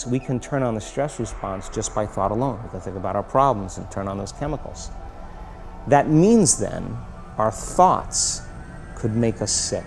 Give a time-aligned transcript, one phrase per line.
[0.00, 0.10] thoughts.
[0.10, 2.60] We can turn on the stress response just by thought alone.
[2.64, 4.90] We can think about our problems and turn on those chemicals.
[5.88, 6.96] That means then
[7.38, 8.42] our thoughts
[8.96, 9.86] could make us sick.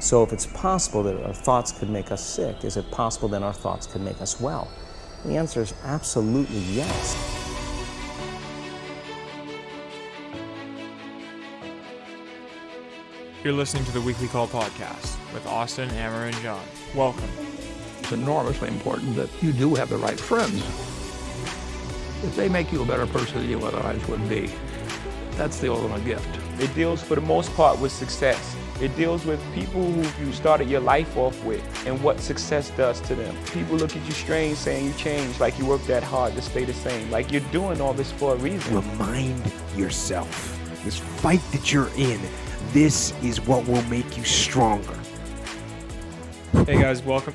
[0.00, 3.42] So if it's possible that our thoughts could make us sick, is it possible then
[3.42, 4.68] our thoughts could make us well?
[5.24, 7.16] The answer is absolutely yes.
[13.44, 16.62] You're listening to the Weekly Call podcast with Austin, Amer, and John.
[16.94, 17.47] Welcome.
[18.08, 20.64] It's enormously important that you do have the right friends.
[22.24, 24.50] If they make you a better person than you otherwise would be,
[25.32, 26.26] that's the ultimate gift.
[26.58, 28.56] It deals for the most part with success.
[28.80, 32.98] It deals with people who you started your life off with and what success does
[33.02, 33.36] to them.
[33.52, 36.64] People look at you strange saying you changed, like you worked that hard to stay
[36.64, 37.10] the same.
[37.10, 38.74] Like you're doing all this for a reason.
[38.74, 42.18] Remind yourself this fight that you're in,
[42.72, 44.98] this is what will make you stronger.
[46.64, 47.34] Hey guys, welcome.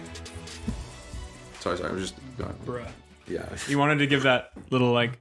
[1.64, 1.92] Sorry, sorry.
[1.92, 2.54] I was just going.
[2.66, 2.86] Bruh.
[3.26, 3.48] Yeah.
[3.70, 5.18] You wanted to give that little like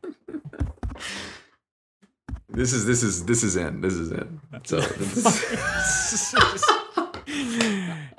[2.49, 3.81] This is this is this is in.
[3.81, 4.41] This is in.
[4.65, 6.35] So this,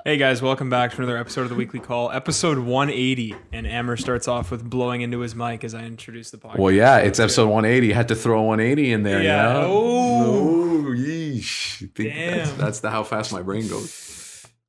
[0.06, 3.36] Hey guys, welcome back to another episode of the Weekly Call, episode 180.
[3.52, 6.56] And Amer starts off with blowing into his mic as I introduce the podcast.
[6.60, 7.88] well, yeah, it's episode 180.
[7.88, 9.22] You had to throw 180 in there.
[9.22, 9.52] Yeah.
[9.60, 9.66] Yeah.
[9.66, 10.84] Oh.
[10.86, 11.90] Oh, yeesh.
[11.94, 12.58] Think That's, Damn.
[12.58, 14.13] that's the how fast my brain goes.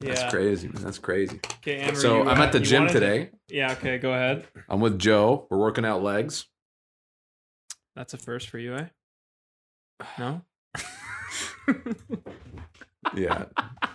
[0.02, 0.30] That's Yeah.
[0.30, 0.68] crazy.
[0.68, 0.84] Man.
[0.84, 1.40] That's crazy.
[1.60, 3.30] Okay, Amer, So you, I'm at the gym wanted to- today.
[3.48, 4.46] Yeah, okay, go ahead.
[4.70, 5.48] I'm with Joe.
[5.50, 6.46] We're working out legs.
[7.96, 8.88] That's a first for you, eh?
[10.20, 10.42] No?
[13.16, 13.46] Yeah.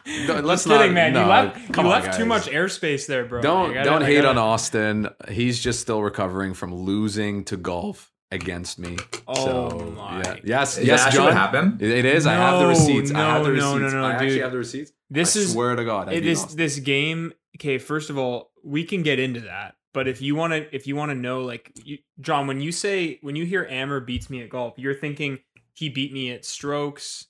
[0.07, 1.13] No, Just let's kidding, not- man.
[1.13, 3.43] no, you left, you on, left too much airspace there, bro.
[3.43, 5.09] Don't gotta- don't hate gotta- on Austin.
[5.29, 8.97] He's just still recovering from losing to golf against me.
[9.29, 9.35] Oh
[9.71, 10.37] so, my yeah.
[10.45, 11.25] Yes, Is yes, that John.
[11.25, 11.83] what happened?
[11.83, 12.27] It- it is.
[12.27, 13.11] I have the No, receipts.
[13.13, 13.93] I have the no, no, receipts.
[13.93, 14.43] no, no, I actually dude.
[14.43, 14.93] have the receipts.
[15.11, 16.09] This I is swear to God.
[16.09, 20.07] I it is this game okay first of all we can get into that but
[20.07, 23.19] if you want to if you want to know like you, john when you say
[23.23, 25.39] when you hear amer beats me at golf you're thinking
[25.75, 27.27] he beat me at strokes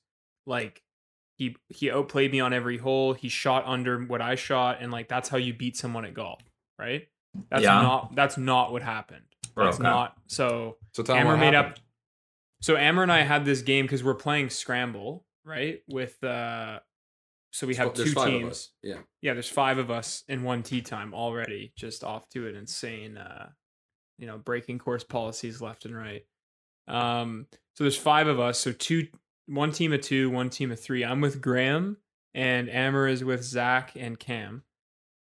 [0.46, 0.82] like
[1.36, 5.08] he he outplayed me on every hole he shot under what i shot and like
[5.08, 6.40] that's how you beat someone at golf
[6.78, 7.08] right
[7.48, 7.80] that's Yeah.
[7.80, 9.24] not that's not what happened
[9.56, 9.82] that's Okay.
[9.84, 11.74] not so So Amer made happened.
[11.76, 11.80] up.
[12.60, 15.80] So Amer and I had this game because we're playing scramble, right?
[15.88, 16.80] With uh,
[17.50, 18.70] so we have There's two teams.
[18.82, 18.98] Yeah.
[19.22, 23.18] Yeah, there's five of us in one tea time already, just off to an insane,
[23.18, 23.50] uh,
[24.18, 26.22] you know, breaking course policies left and right.
[26.86, 28.58] Um, so there's five of us.
[28.58, 29.08] So two,
[29.46, 31.04] one team of two, one team of three.
[31.04, 31.96] I'm with Graham,
[32.34, 34.62] and Amer is with Zach and Cam,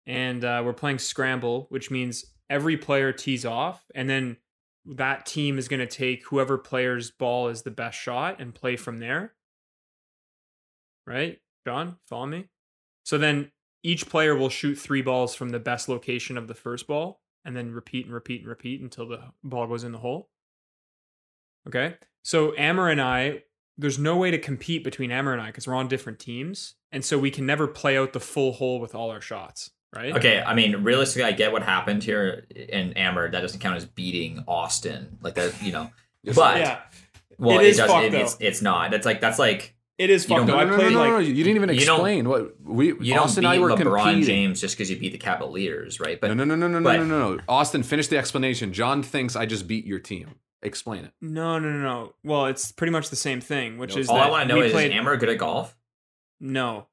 [0.08, 4.38] and uh, we're playing scramble, which means every player tees off, and then
[4.86, 8.76] that team is going to take whoever player's ball is the best shot and play
[8.76, 9.34] from there.
[11.08, 12.46] Right, John, follow me.
[13.04, 13.52] So then
[13.84, 17.56] each player will shoot three balls from the best location of the first ball and
[17.56, 20.30] then repeat and repeat and repeat until the ball goes in the hole.
[21.68, 21.96] Okay.
[22.24, 23.44] So Amer and I,
[23.78, 26.76] there's no way to compete between Amer and I because we're on different teams.
[26.92, 29.72] And so we can never play out the full hole with all our shots.
[29.96, 30.14] Right.
[30.14, 33.32] Okay, I mean, realistically, I get what happened here in Amer.
[33.32, 35.90] That doesn't count as beating Austin, like that, you know.
[36.36, 36.80] But Yeah.
[37.38, 38.90] well, It is does, fucked, it, it's it's not.
[38.92, 40.48] That's like that's like It is fucked.
[40.48, 42.88] don't- No, I no, no, no, like no, You didn't even You explain what we.
[43.00, 44.24] you Austin don't and I were LeBron competing.
[44.26, 46.20] James just because you beat the Cavaliers, right?
[46.20, 47.42] But no, no, no, no, no, but- no, no, no.
[47.48, 48.74] Austin, finish the explanation.
[48.74, 50.36] John thinks I just beat your team.
[50.62, 51.12] Explain it.
[51.22, 52.14] no, no, no, no.
[52.24, 54.56] Well, it's pretty much the same thing, which No, is all that I want to
[54.56, 55.78] know is played, is Amer good at golf?
[56.40, 56.88] No.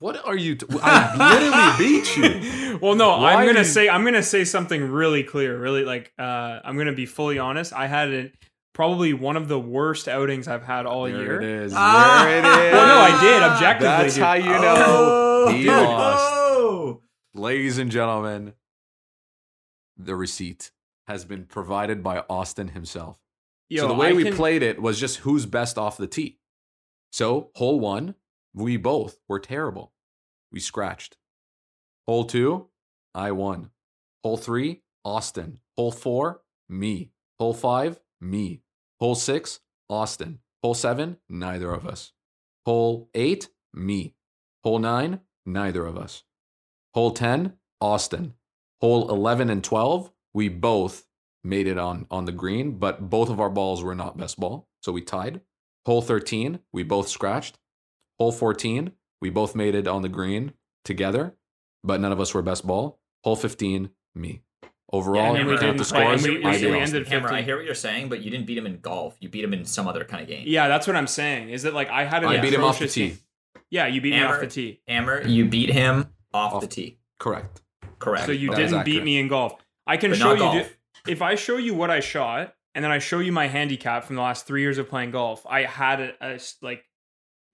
[0.00, 0.56] What are you?
[0.56, 2.78] T- I literally beat you.
[2.82, 6.12] well, no, Why I'm gonna you- say I'm gonna say something really clear, really like
[6.18, 7.72] uh, I'm gonna be fully honest.
[7.72, 8.32] I had a,
[8.72, 11.40] probably one of the worst outings I've had all There year.
[11.40, 11.72] it is.
[11.76, 12.22] Ah!
[12.24, 12.72] There it is.
[12.72, 13.86] Well, no, I did objectively.
[13.88, 14.22] That's dude.
[14.24, 15.68] how you know he Dude.
[15.68, 16.98] lost.
[17.34, 18.54] Ladies and gentlemen,
[19.96, 20.70] the receipt
[21.06, 23.18] has been provided by Austin himself.
[23.68, 26.06] Yo, so the way I we can- played it was just who's best off the
[26.06, 26.38] tee.
[27.10, 28.14] So hole one,
[28.54, 29.92] we both were terrible.
[30.50, 31.16] We scratched.
[32.06, 32.68] Hole two,
[33.14, 33.70] I won.
[34.22, 35.60] Hole three, Austin.
[35.76, 37.10] Hole four, me.
[37.38, 38.61] Hole five, me.
[39.02, 39.58] Hole six,
[39.90, 40.38] Austin.
[40.62, 42.12] Hole seven, neither of us.
[42.64, 44.14] Hole eight, me.
[44.62, 46.22] Hole nine, neither of us.
[46.94, 48.34] Hole 10, Austin.
[48.80, 51.08] Hole 11 and 12, we both
[51.42, 54.68] made it on, on the green, but both of our balls were not best ball.
[54.82, 55.40] So we tied.
[55.84, 57.58] Hole 13, we both scratched.
[58.20, 60.52] Hole 14, we both made it on the green
[60.84, 61.34] together,
[61.82, 63.00] but none of us were best ball.
[63.24, 64.42] Hole 15, me.
[64.94, 66.22] Overall, and then we didn't the play, and scores.
[66.22, 67.12] we- we- I we ended- Austin.
[67.14, 69.16] Amer, I hear what you're saying, but you didn't beat him in golf.
[69.20, 70.44] You beat him in some other kind of game.
[70.46, 71.48] Yeah, that's what I'm saying.
[71.48, 73.16] Is that like I had an I beat him off the tee.
[73.70, 74.80] Yeah, you beat me off the tee.
[74.88, 76.98] Amer, you beat him off, Off- the tee.
[77.18, 77.62] Correct.
[77.98, 78.26] Correct.
[78.26, 79.54] So you That didn't beat me in golf.
[79.86, 80.76] I can But show you golf.
[81.08, 84.16] if I show you what I shot and then I show you my handicap from
[84.16, 85.46] the last three years of playing golf.
[85.48, 86.84] I had a like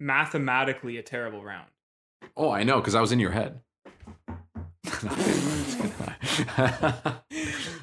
[0.01, 1.69] mathematically a terrible round.
[2.37, 3.61] Oh, I know, because I was in your head.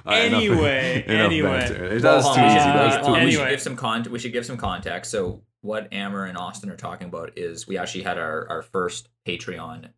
[0.05, 1.99] Anyway, anyway.
[1.99, 2.53] That Well, too easy.
[2.53, 5.11] we should- That was we- we should give some con- We should give some context.
[5.11, 9.09] So, what Amer and Austin are talking about is we actually had our our first
[9.27, 9.89] Patreon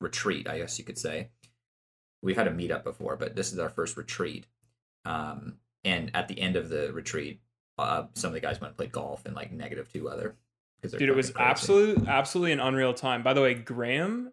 [0.00, 0.48] retreat.
[0.48, 1.28] I guess you could say
[2.22, 4.46] we've had a meetup before, but this is our first retreat.
[5.04, 7.40] Um, and at the end of the retreat,
[7.78, 10.36] uh, some of the guys went and played golf in like negative two weather.
[10.82, 11.44] 'cause they're Dude, it was crazy.
[11.50, 13.22] absolute, absolutely an unreal time.
[13.22, 14.32] By the way, Graham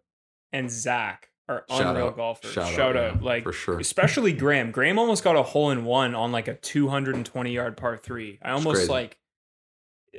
[0.58, 2.16] and Zach are Shout unreal out.
[2.18, 2.52] golfers.
[2.52, 3.80] Shout Shout, out, out, like for sure.
[3.80, 4.72] Especially Graham.
[4.72, 8.40] Graham almost got a hole in one on like a 220 yard par three.
[8.42, 9.18] I almost like,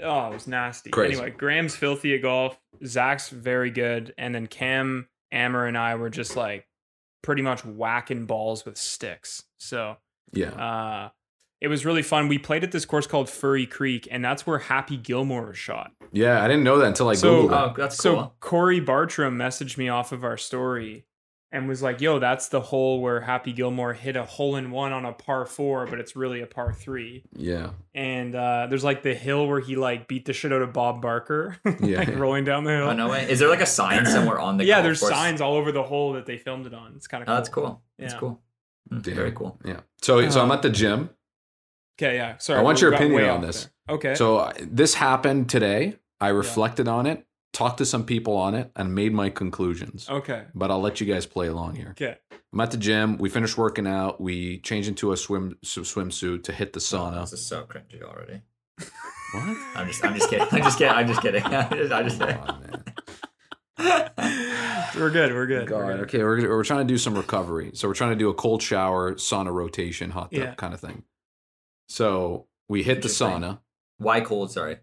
[0.03, 0.91] oh, it was nasty.
[0.91, 1.15] Crazy.
[1.15, 2.59] Anyway, Graham's filthy at golf.
[2.85, 6.67] Zach's very good, and then Cam, Amer, and I were just like
[7.23, 9.43] pretty much whacking balls with sticks.
[9.59, 9.97] So
[10.33, 10.51] Yeah.
[10.51, 11.09] uh,
[11.61, 12.29] it was really fun.
[12.29, 15.93] We played at this course called Furry Creek, and that's where Happy Gilmore was shot.
[16.13, 17.75] Yeah, I didn't know that until I So- Googled Oh, it.
[17.77, 18.35] that's So cool.
[18.41, 21.05] Corey Bartram messaged me off of our story
[21.51, 24.93] and was like, "Yo, that's the hole where Happy Gilmore hit a hole in one
[24.93, 27.25] on a par four, but it's really a par three.
[27.35, 27.71] Yeah.
[27.95, 31.01] And uh, there's like the hill where he like beat the shit out of Bob
[31.01, 32.01] Barker, Yeah.
[32.01, 32.89] like rolling down the hill.
[32.89, 33.31] Oh no way!
[33.31, 34.65] Is there like a sign somewhere on the?
[34.67, 35.13] yeah, golf there's course?
[35.13, 36.93] signs all over the hole that they filmed it on.
[36.97, 37.37] It's kind of Oh, cool.
[37.37, 37.83] that's cool.
[37.99, 38.41] That's cool.
[38.91, 39.15] Damn.
[39.15, 39.59] Very cool.
[39.65, 39.81] Yeah.
[40.03, 41.11] So so I'm Uh, at the gym.
[42.01, 42.37] Okay, yeah.
[42.39, 43.69] Sorry, I want your opinion on this.
[43.87, 43.97] there.
[43.97, 44.15] Okay.
[44.15, 45.97] So uh, this happened today.
[46.21, 50.09] I reflected on it, talked to some people on it, and made my conclusions.
[50.09, 50.45] okay.
[50.55, 51.89] But I'll let you guys play along here.
[51.91, 52.17] Okay.
[52.53, 53.19] I'm at the gym.
[53.19, 54.21] We finished working out.
[54.21, 57.23] We changed into a swim s- swimsuit to hit the sauna.
[57.23, 58.41] This is so cringy already.
[58.79, 59.57] What?
[59.77, 60.47] I'm just, I'm just kidding.
[60.51, 60.95] I'm just kidding.
[60.95, 61.43] I'm just kidding.
[61.45, 62.43] I'm just, I'm just Come kidding.
[62.43, 62.85] on, man.
[64.97, 65.33] We're good.
[65.33, 65.69] We're good.
[65.69, 66.01] God, we're good.
[66.05, 67.71] okay, we're, we're trying to do some recovery.
[67.75, 70.55] So we're trying to do a cold shower, sauna rotation, hot tub Yeah.
[70.55, 71.05] kind of thing.
[71.89, 73.61] So we hit the sauna
[73.99, 74.51] Why cold?
[74.53, 74.77] Sorry.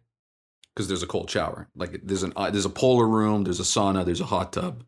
[0.73, 1.69] because there's a cold shower.
[1.75, 4.83] Like there's an uh, there's a polar room, there's a sauna, there's a hot tub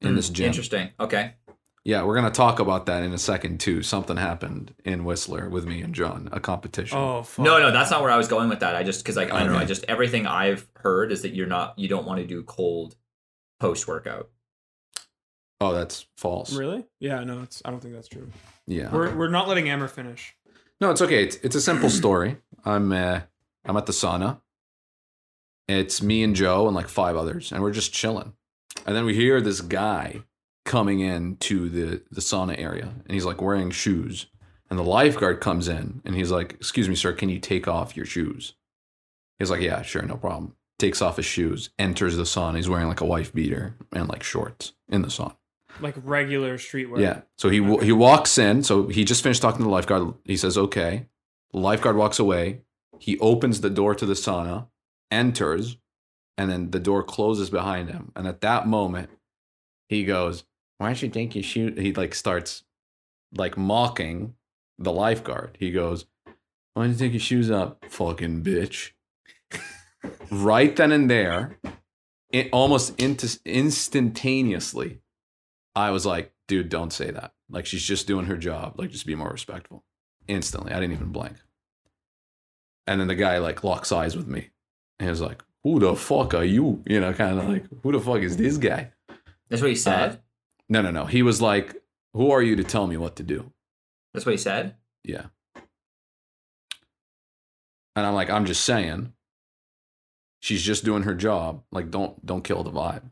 [0.00, 0.46] in Hmm, this gym.
[0.46, 0.90] Interesting.
[0.98, 1.34] Okay.
[1.82, 3.82] Yeah, we're gonna talk about that in a second too.
[3.82, 6.98] Something happened in Whistler with me and John, a competition.
[6.98, 7.42] Oh, fuck.
[7.44, 8.76] No, no, that's not where I was going with that.
[8.76, 9.58] I just because like I don't know.
[9.58, 12.96] I just everything I've heard is that you're not you don't want to do cold
[13.60, 14.28] post workout.
[15.62, 16.54] Oh, that's false.
[16.54, 16.84] Really?
[17.00, 18.30] Yeah, no, it's I don't think that's true.
[18.66, 18.90] Yeah.
[18.92, 20.34] We're we're not letting Amer finish.
[20.80, 21.24] No, it's okay.
[21.24, 22.38] It's, it's a simple story.
[22.64, 23.20] I'm uh,
[23.64, 24.40] I'm at the sauna.
[25.68, 28.32] It's me and Joe and like five others, and we're just chilling.
[28.86, 30.22] And then we hear this guy
[30.64, 34.26] coming in to the the sauna area, and he's like wearing shoes.
[34.70, 37.96] And the lifeguard comes in, and he's like, "Excuse me, sir, can you take off
[37.96, 38.54] your shoes?"
[39.38, 42.56] He's like, "Yeah, sure, no problem." Takes off his shoes, enters the sauna.
[42.56, 45.36] He's wearing like a wife beater and like shorts in the sauna.
[45.82, 47.00] Like regular streetwear.
[47.00, 47.20] Yeah.
[47.38, 48.62] So he wa- he walks in.
[48.62, 50.14] So he just finished talking to the lifeguard.
[50.24, 51.06] He says, "Okay."
[51.52, 52.62] The lifeguard walks away.
[52.98, 54.68] He opens the door to the sauna,
[55.10, 55.76] enters,
[56.38, 58.12] and then the door closes behind him.
[58.14, 59.10] And at that moment,
[59.88, 60.44] he goes,
[60.78, 62.62] "Why don't you take your shoe?" He like starts
[63.34, 64.34] like mocking
[64.78, 65.56] the lifeguard.
[65.58, 66.06] He goes,
[66.74, 68.92] "Why don't you take your shoes up, fucking bitch?"
[70.30, 71.58] right then and there,
[72.32, 75.00] it almost instantaneously.
[75.74, 77.32] I was like, dude, don't say that.
[77.48, 78.74] Like, she's just doing her job.
[78.78, 79.84] Like, just be more respectful.
[80.28, 80.72] Instantly.
[80.72, 81.36] I didn't even blink.
[82.86, 84.50] And then the guy, like, locks eyes with me.
[84.98, 86.82] And he was like, who the fuck are you?
[86.86, 88.92] You know, kind of like, who the fuck is this guy?
[89.48, 90.10] That's what he said.
[90.10, 90.16] Uh,
[90.68, 91.04] no, no, no.
[91.06, 91.76] He was like,
[92.14, 93.52] who are you to tell me what to do?
[94.12, 94.76] That's what he said.
[95.04, 95.26] Yeah.
[97.96, 99.12] And I'm like, I'm just saying,
[100.40, 101.62] she's just doing her job.
[101.70, 103.10] Like, don't don't kill the vibe,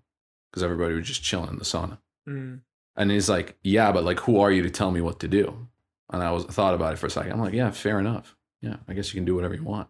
[0.50, 1.98] because everybody was just chilling in the sauna.
[2.28, 2.60] Mm.
[2.96, 5.68] And he's like, yeah, but like, who are you to tell me what to do?
[6.10, 7.32] And I was thought about it for a second.
[7.32, 8.36] I'm like, yeah, fair enough.
[8.60, 9.88] Yeah, I guess you can do whatever you want.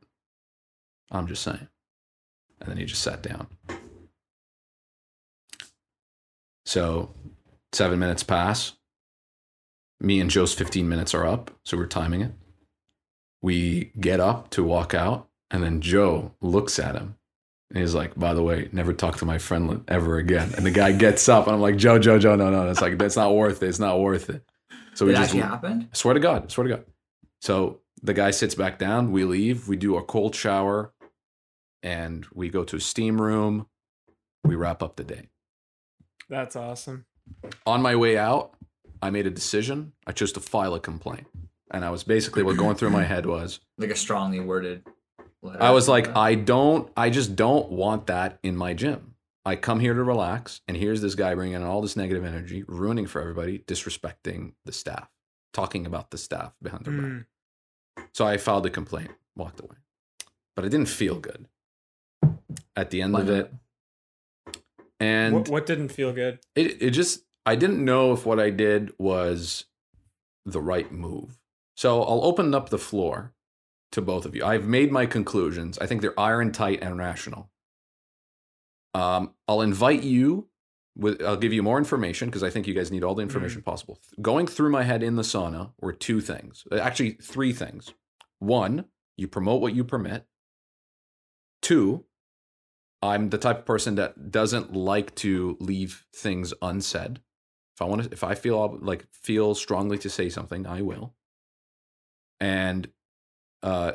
[1.10, 1.68] I'm just saying.
[2.60, 3.46] And then he just sat down.
[6.66, 7.14] So,
[7.72, 8.74] seven minutes pass.
[10.00, 12.32] Me and Joe's 15 minutes are up, so we're timing it.
[13.40, 17.17] We get up to walk out, and then Joe looks at him
[17.70, 20.52] and he's like, by the way, never talk to my friend ever again.
[20.56, 22.96] And the guy gets up, and I'm like, Joe, Joe, Joe, no, no, it's like
[22.98, 23.68] that's not worth it.
[23.68, 24.42] It's not worth it.
[24.94, 25.88] So we Did it just actually happened?
[25.92, 26.84] I swear to God, I swear to God.
[27.42, 29.12] So the guy sits back down.
[29.12, 29.68] We leave.
[29.68, 30.92] We do a cold shower,
[31.82, 33.66] and we go to a steam room.
[34.44, 35.28] We wrap up the day.
[36.28, 37.04] That's awesome.
[37.66, 38.54] On my way out,
[39.02, 39.92] I made a decision.
[40.06, 41.26] I chose to file a complaint,
[41.70, 44.84] and I was basically what going through my head was Like a strongly worded
[45.42, 45.62] letter.
[45.62, 49.14] I was like, I don't, I just don't want that in my gym.
[49.44, 52.64] I come here to relax, and here's this guy bringing in all this negative energy,
[52.68, 55.08] ruining for everybody, disrespecting the staff,
[55.54, 57.10] talking about the staff behind their back.
[57.10, 57.24] Mm.
[58.12, 59.76] So I filed a complaint, walked away.
[60.54, 61.46] But I didn't feel good
[62.76, 63.36] at the end Why of not?
[63.36, 63.54] it.
[65.00, 66.40] And What, what didn't feel good?
[66.54, 69.64] it, it just, I didn't know if what I did was
[70.44, 71.38] the right move.
[71.76, 73.32] So I'll open up the floor
[73.92, 74.44] to both of you.
[74.44, 75.78] I've made my conclusions.
[75.78, 77.50] I think they're iron tight and rational.
[78.94, 80.48] Um, I'll invite you
[80.96, 83.62] with, I'll give you more information because I think you guys need all the information
[83.62, 84.00] possible.
[84.20, 87.94] Going through my head in the sauna were two things, actually, three things.
[88.40, 90.26] One, you promote what you permit.
[91.62, 92.04] Two,
[93.02, 97.20] I'm the type of person that doesn't like to leave things unsaid.
[97.76, 101.14] If I want to, if I feel like feel strongly to say something, I will.
[102.40, 102.88] And
[103.62, 103.92] uh,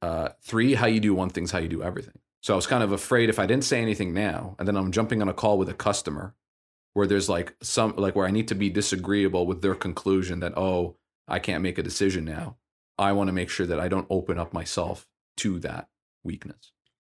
[0.00, 2.18] uh, three, how you do one thing's how you do everything.
[2.42, 4.90] So I was kind of afraid if I didn't say anything now, and then I'm
[4.90, 6.34] jumping on a call with a customer
[6.94, 10.56] where there's like some like where I need to be disagreeable with their conclusion that
[10.58, 10.96] oh
[11.28, 12.56] I can't make a decision now.
[12.98, 15.06] I want to make sure that I don't open up myself
[15.38, 15.88] to that
[16.24, 16.72] weakness.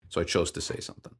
[0.08, 1.14] So I chose to say something.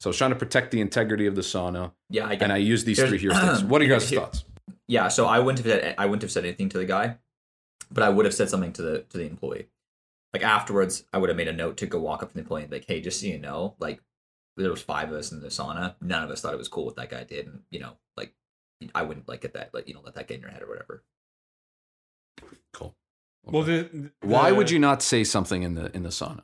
[0.00, 2.52] So I was trying to protect the integrity of the sauna, Yeah, I get and
[2.52, 3.64] I used these Here's- three heuristics.
[3.64, 4.44] What are your guys' thoughts?
[4.88, 7.16] yeah so i wouldn't have said i wouldn't have said anything to the guy
[7.90, 9.68] but i would have said something to the to the employee
[10.32, 12.62] like afterwards i would have made a note to go walk up to the employee
[12.62, 14.00] and be like hey just so you know like
[14.56, 16.84] there was five of us in the sauna none of us thought it was cool
[16.86, 18.32] what that guy did and you know like
[18.94, 20.68] i wouldn't like get that like you know let that get in your head or
[20.68, 21.02] whatever
[22.72, 22.94] Cool.
[23.44, 23.88] Well, Okay.
[23.90, 26.42] the, Why would you not say something in the in the sauna?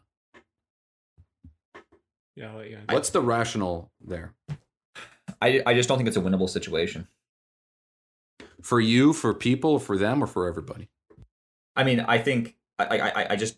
[2.35, 2.79] Yeah, I'll let you.
[2.89, 4.33] What's the rational there
[5.43, 7.09] i i just don't think it's a winnable situation
[8.63, 10.89] for you, for people, for them, or for everybody?
[11.77, 13.57] I mean, I think I I, I- just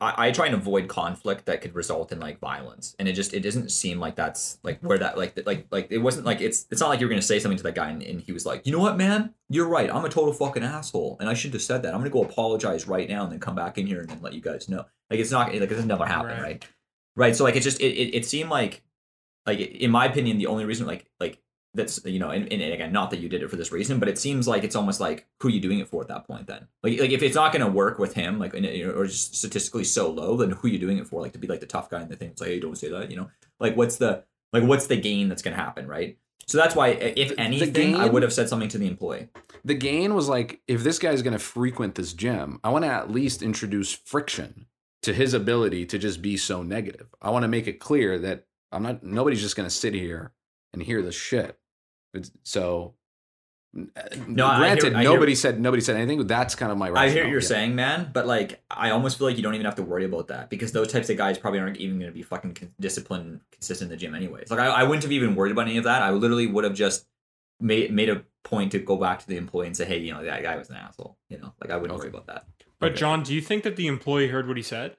[0.00, 3.32] I, I try and avoid conflict that could result in like violence, and it just
[3.32, 6.66] it doesn't seem like that's like where that like like like it wasn't like it's
[6.72, 8.66] it's not like you're gonna say something to that guy and, and he was like,
[8.66, 11.62] you know what, man, you're right, I'm a total fucking asshole, and I shouldn't have
[11.62, 11.94] said that.
[11.94, 14.32] I'm gonna go apologize right now and then come back in here and then let
[14.32, 14.86] you guys know.
[15.08, 16.42] Like it's not like it's never happen, Right.
[16.42, 16.68] right?
[17.14, 17.36] Right.
[17.36, 18.82] So like it just it, it, it seemed like
[19.46, 21.38] like in my opinion the only reason like like
[21.74, 24.08] that's you know and, and again not that you did it for this reason but
[24.08, 26.46] it seems like it's almost like who are you doing it for at that point
[26.46, 29.84] then like like if it's not going to work with him like or just statistically
[29.84, 31.88] so low then who are you doing it for like to be like the tough
[31.88, 34.24] guy in the thing it's like hey don't say that you know like what's the
[34.52, 38.06] like what's the gain that's going to happen right so that's why if anything i
[38.06, 39.28] would have said something to the employee
[39.64, 42.90] The gain was like, if this guy's going to frequent this gym, I want to
[42.90, 44.66] at least introduce friction
[45.02, 47.08] to his ability to just be so negative.
[47.20, 49.02] I want to make it clear that I'm not.
[49.02, 50.32] Nobody's just going to sit here
[50.72, 51.58] and hear this shit.
[52.14, 52.94] It's, so,
[53.76, 53.82] uh,
[54.26, 56.18] No, I hear- granted, hear- nobody said nobody said anything.
[56.18, 56.90] But that's kind of my.
[56.90, 57.46] I hear what you're yeah.
[57.46, 60.28] saying, man, but like I almost feel like you don't even have to worry about
[60.28, 63.40] that because those types of guys probably aren't even going to be fucking con- disciplined,
[63.52, 64.50] consistent in the gym, anyways.
[64.50, 66.02] Like I, I wouldn't have even worried about any of that.
[66.02, 67.06] I literally would have just
[67.60, 70.24] made made a point to go back to the employee and say, hey, you know,
[70.24, 71.16] that guy was an asshole.
[71.28, 72.46] You know, like I wouldn't worry about that.
[72.80, 72.96] But Okay.
[73.00, 74.96] John, do you think that the employee heard what he said?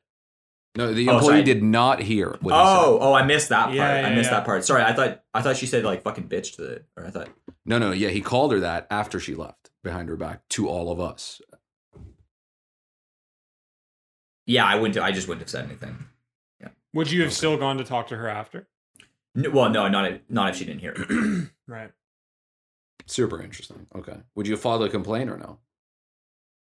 [0.75, 1.43] No, the Oh, employee sorry.
[1.43, 2.37] did not hear.
[2.41, 3.75] What Oh, oh, I missed that part.
[3.75, 4.37] Yeah, I missed yeah.
[4.37, 4.63] that part.
[4.63, 7.29] Sorry, I thought I thought she said like fucking bitch to the, or I thought.
[7.65, 10.91] no, no, yeah, he called her that after she left behind her back to all
[10.91, 11.41] of us.
[14.45, 14.97] Yeah, I wouldn't.
[15.03, 16.05] I just wouldn't have said anything.
[16.59, 16.69] Yeah.
[16.93, 17.35] Would you have Okay.
[17.35, 18.67] still gone to talk to her after?
[19.35, 21.49] No, well, no, not if, not if she didn't hear it.
[21.67, 21.91] Right.
[23.07, 23.87] Super interesting.
[23.95, 25.59] Okay, would you file a complaint or no?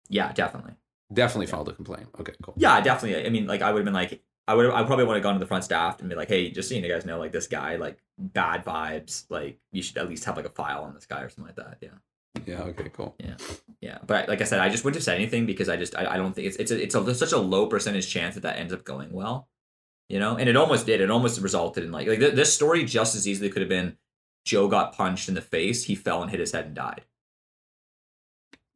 [0.07, 0.73] Yeah, definitely.
[1.11, 2.07] Definitely filed a complaint.
[2.19, 2.53] Okay, cool.
[2.57, 3.25] Yeah, definitely.
[3.25, 5.33] I mean, like, I would have been like, I would, I probably would have gone
[5.35, 7.47] to the front staff and be like, hey, just so you guys know, like, this
[7.47, 9.25] guy, like, bad vibes.
[9.29, 11.55] Like, you should at least have like a file on this guy or something like
[11.55, 11.77] that.
[11.81, 12.61] Yeah, Yeah.
[12.63, 12.89] Okay.
[12.89, 13.15] Cool.
[13.19, 13.35] yeah.
[13.81, 13.97] Yeah.
[14.05, 16.17] But like I said, I just wouldn't have said anything because I just, I, I
[16.17, 18.73] don't think it's, it's, a, it's a, such a low percentage chance that that ends
[18.73, 19.47] up going well.
[20.09, 21.01] You know, and it almost did.
[21.01, 23.97] It almost resulted in like, like th- this story just as easily could have been
[24.43, 27.03] Joe got punched in the face, he fell and hit his head and died.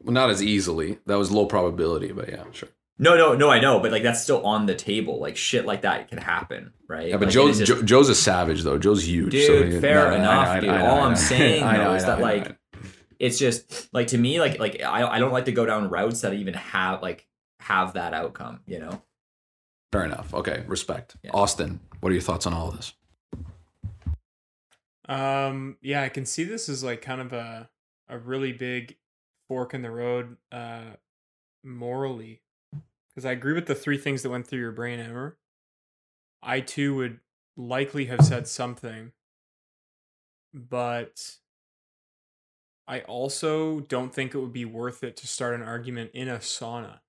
[0.03, 0.99] Well, not as easily.
[1.05, 2.69] That was low probability, but yeah, sure.
[2.99, 5.19] No, no, no, I know, but like that's still on the table.
[5.19, 7.07] Like shit like that can happen, right?
[7.09, 8.77] Yeah, but Like, Joe's just- Joe's a savage though.
[8.77, 9.31] Joe's huge.
[9.31, 10.69] Dude, so he- fair no, no, enough, I know, dude.
[10.69, 11.15] I know, All I I'm know.
[11.17, 12.55] saying, I though, I is know, that, I like, I
[13.19, 16.21] it's just like to me, like like I I don't like to go down routes
[16.21, 17.27] that even have like
[17.61, 19.01] have that outcome, you know?
[19.91, 20.33] fair enough.
[20.33, 21.15] Okay, respect.
[21.23, 21.31] Yeah.
[21.33, 22.93] Austin, what are your thoughts on all of this?
[25.07, 27.69] Um, yeah, I can see this as like kind of a
[28.07, 28.97] a really big
[29.47, 30.95] fork in the road uh
[31.63, 32.41] morally.
[33.09, 35.37] Because I agree with the three things that went through your brain, Amer.
[36.41, 37.19] I too would
[37.55, 39.11] likely have said something,
[40.53, 41.37] but
[42.87, 46.37] I also don't think it would be worth it to start an argument in a
[46.37, 46.99] sauna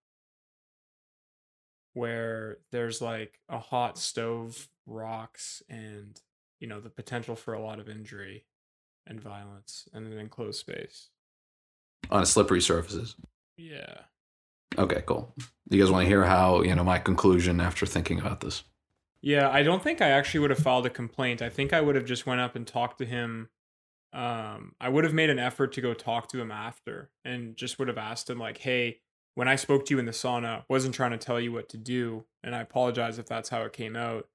[1.95, 6.21] where there's like a hot stove, rocks, and
[6.61, 8.45] you know the potential for a lot of injury
[9.07, 11.09] and violence in an enclosed space.
[12.11, 13.17] On slippery surfaces.
[13.57, 13.95] Yeah.
[14.79, 15.33] Okay, cool.
[15.71, 18.65] You guys want to hear how, you know, my conclusion after thinking about this?
[19.23, 21.41] Yeah, I don't think I actually would have filed a complaint.
[21.41, 23.49] I think I would have just went up and talked to him.
[24.13, 27.79] Um, I would have made an effort to go talk to him after and just
[27.79, 29.01] would have asked him like, "Hey,
[29.35, 31.77] when I spoke to you in the sauna, wasn't trying to tell you what to
[31.77, 34.29] do, and I apologize if that's how it came out.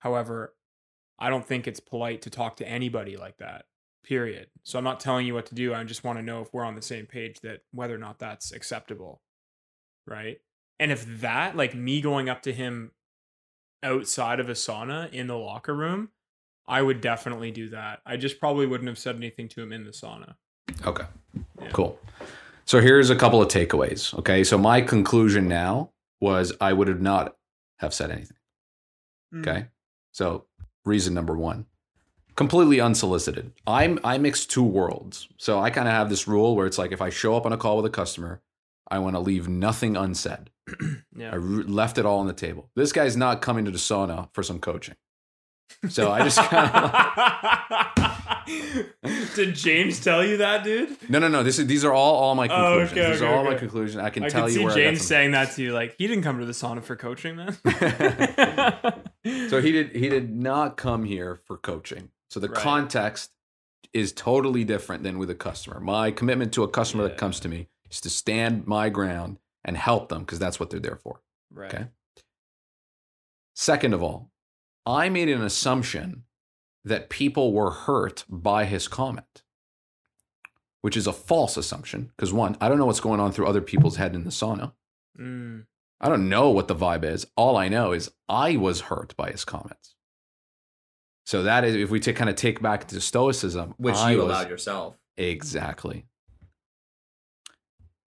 [0.00, 0.54] However,
[1.18, 3.66] I don't think it's polite to talk to anybody like that.
[4.08, 4.46] Period.
[4.62, 5.74] So I'm not telling you what to do.
[5.74, 8.18] I just want to know if we're on the same page that whether or not
[8.18, 9.20] that's acceptable.
[10.06, 10.38] Right?
[10.80, 12.92] And if that, like me going up to him
[13.82, 16.08] outside of a sauna in the locker room,
[16.66, 18.00] I would definitely do that.
[18.06, 20.36] I just probably wouldn't have said anything to him in the sauna.
[20.86, 21.04] Okay.
[21.60, 21.70] Yeah.
[21.72, 21.98] Cool.
[22.64, 24.16] So here's a couple of takeaways.
[24.20, 24.42] Okay.
[24.42, 27.36] So my conclusion now was I would have not
[27.80, 28.36] have said anything.
[29.34, 29.46] Mm.
[29.46, 29.66] Okay.
[30.12, 30.46] So
[30.86, 31.66] reason number one,
[32.38, 33.52] completely unsolicited.
[33.66, 35.28] I'm I mix two worlds.
[35.36, 37.52] So I kind of have this rule where it's like if I show up on
[37.52, 38.40] a call with a customer,
[38.90, 40.50] I want to leave nothing unsaid.
[40.68, 40.74] I
[41.16, 41.34] Yeah.
[41.34, 42.70] re- left it all on the table.
[42.76, 44.94] This guy's not coming to the sauna for some coaching.
[45.90, 46.94] So I just kind of
[49.34, 50.96] Did James tell you that, dude?
[51.10, 51.42] no, no, no.
[51.42, 52.92] This is these are all all my Oh, conclusions.
[52.92, 54.02] okay, these okay, are all my conclusions.
[54.02, 55.94] I can I tell could you see where James I saying that to you, like
[55.98, 57.56] he didn't come to the sauna for coaching, man.
[59.50, 62.10] So he did he did not come here for coaching.
[62.30, 62.58] So the Right.
[62.62, 63.32] context
[63.92, 65.80] is totally different than with a customer.
[65.80, 67.08] My commitment to a customer Yeah.
[67.10, 70.70] that comes to me is to stand my ground and help them because that's what
[70.70, 71.22] they're there for.
[71.50, 71.72] right.
[71.74, 71.88] Okay.
[73.54, 74.30] Second of all,
[74.86, 76.24] I made an assumption
[76.84, 79.42] that people were hurt by his comment,
[80.82, 82.12] which is a false assumption.
[82.16, 84.74] Because one, I don't know what's going on through other people's head in the sauna.
[85.18, 85.66] Mm,
[86.00, 87.26] I don't know what the vibe is.
[87.36, 89.96] All I know is I was hurt by his comments.
[91.28, 94.16] So that is, if we take kind of take back to stoicism, Which I you
[94.16, 94.96] was- allowed yourself.
[95.18, 96.06] Exactly.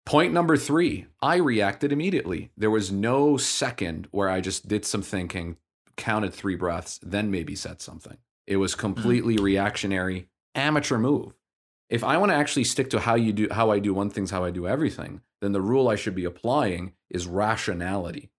[0.04, 2.50] Point number three, I reacted immediately.
[2.58, 5.56] There was no second where I just did some thinking,
[5.96, 8.18] counted three breaths, then maybe said something.
[8.46, 11.32] It was completely reactionary, amateur move.
[11.88, 14.30] If I want to actually stick to how you do how I do one thing's
[14.30, 18.30] how I do everything, then the rule I should be applying is rationality.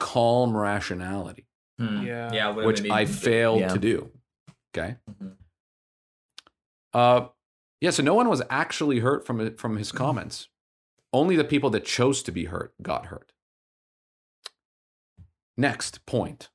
[0.00, 1.44] Calm rationality
[1.78, 2.02] Hmm.
[2.02, 2.32] Yeah.
[2.32, 2.50] Yeah.
[2.50, 3.68] which I failed yeah.
[3.68, 4.10] to do.
[4.76, 4.96] Okay.
[5.10, 5.36] Mhm.
[6.92, 7.28] Uh,
[7.80, 7.90] yeah.
[7.90, 9.78] So no one was actually hurt from from Mm-hmm.
[9.78, 10.48] his comments.
[11.12, 13.32] Only the people that chose to be hurt got hurt.
[15.56, 16.50] Next point.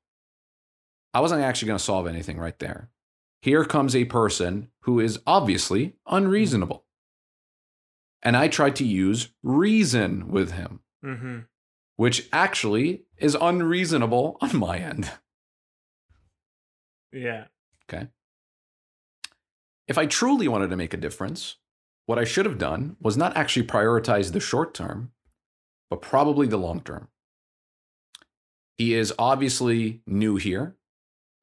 [1.13, 2.89] I wasn't actually going to solve anything right there.
[3.41, 6.86] Here comes a person who is obviously unreasonable.
[8.21, 11.39] And I tried to use reason with him, hmm
[11.95, 15.12] which actually is unreasonable on my end.
[17.12, 17.45] Yeah.
[17.89, 18.08] Okay.
[19.88, 21.58] If I truly wanted to make a difference,
[22.06, 25.12] what I should have done was not actually prioritize the short term,
[25.89, 27.10] but probably the long term.
[28.78, 30.76] He is obviously new here,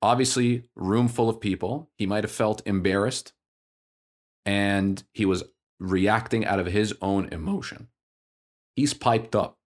[0.02, 1.90] obviously, room full of people.
[1.96, 3.32] He might have felt embarrassed
[4.44, 5.44] and he was
[5.78, 7.88] reacting out of his own emotion.
[8.74, 9.58] He's piped up.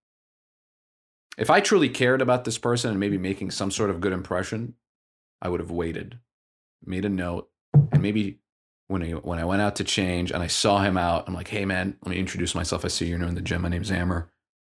[1.37, 4.75] If I truly cared about this person and maybe making some sort of good impression,
[5.43, 6.19] I would have waited,
[6.87, 7.49] made a note,
[7.93, 8.39] and maybe
[8.87, 11.49] when I, when I went out to change and I saw him out, I'm like,
[11.49, 12.85] hey man, let me introduce myself.
[12.85, 13.63] I see you're new in the gym.
[13.63, 14.31] My name's Amer.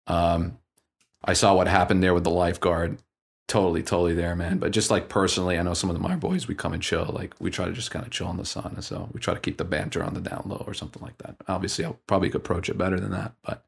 [0.08, 0.60] Um,
[1.24, 3.00] I saw what happened there with the lifeguard.
[3.48, 4.58] Totally, totally there, man.
[4.58, 7.06] But just like personally, I know some of the my boys, we come and chill.
[7.06, 8.72] Like we try to just kind of chill in the sun.
[8.76, 11.18] And So we try to keep the banter on the down low or something like
[11.20, 11.36] that.
[11.48, 13.34] Obviously, I probably could approach it better than that.
[13.44, 13.66] But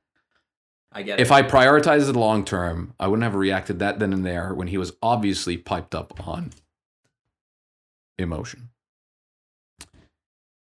[0.92, 1.34] I get if it.
[1.34, 4.78] I prioritized it long term, I wouldn't have reacted that then and there when he
[4.78, 6.52] was obviously piped up on
[8.18, 8.70] emotion.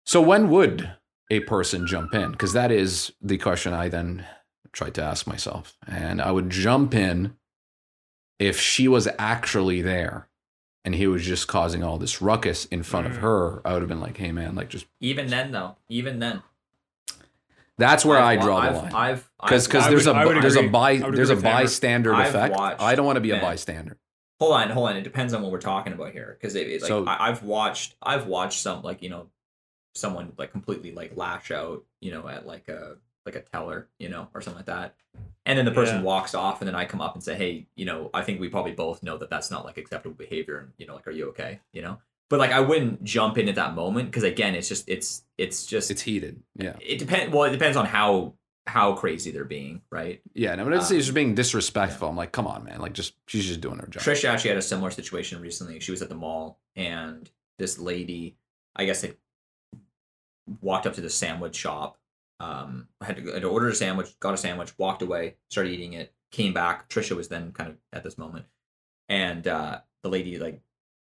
[0.05, 0.93] So when would
[1.31, 2.33] a person jump in?
[2.33, 4.25] Because that is the question I then
[4.73, 5.77] tried to ask myself.
[5.87, 7.37] And I would jump in
[8.39, 10.29] if she was actually there
[10.85, 13.21] and he was just causing all this ruckus in front of Mm.
[13.21, 13.63] her.
[13.67, 16.43] I would have been like, hey man, like just even then though, even then,
[17.77, 18.93] that's where I I've wa- draw I've, the line.
[18.95, 21.43] I've because I've- because there's would- a I there's a by there's a agree with
[21.45, 21.59] Hammer.
[21.65, 22.55] bystander effect.
[22.57, 23.43] watched- I don't want to be a man.
[23.43, 23.99] bystander.
[24.41, 24.97] Hold on, hold on.
[24.97, 27.43] It depends on what we're talking about here, because it, it, like So- I, I've
[27.43, 29.29] watched, I've watched some like you know,
[29.95, 32.97] someone like completely like lash out, you know, at like a
[33.27, 34.95] like a teller, you know, or something like that,
[35.45, 36.03] and then the person Yeah.
[36.03, 38.49] walks off, and then I come up and say, hey, you know, I think we
[38.49, 41.29] probably both know that that's not like acceptable behavior, and you know, like, are you
[41.31, 41.99] okay, you know?
[42.31, 45.65] But like, I wouldn't jump in at that moment because again, it's just, it's, it's
[45.65, 46.43] just, It's heated.
[46.57, 46.75] Yeah.
[46.79, 47.33] it depends.
[47.35, 48.35] Well, it depends on how
[48.69, 50.21] how crazy they're being, right?
[50.35, 50.53] Yeah.
[50.53, 52.09] And I'm gonna say Um, it's just being disrespectful.
[52.09, 52.81] I'm like, come on, man.
[52.81, 54.03] Like just she's just doing her job.
[54.03, 55.81] Trish actually had a similar situation recently.
[55.81, 57.29] She was at the mall and
[57.59, 58.37] this lady,
[58.77, 59.17] I guess, had
[60.61, 61.99] walked up to the sandwich shop,
[62.41, 65.95] um, had to, had to order a sandwich, got a sandwich, walked away, started eating
[65.95, 66.89] it, came back.
[66.89, 68.47] Trisha was then kind of at this moment,
[69.09, 70.61] and uh, the lady like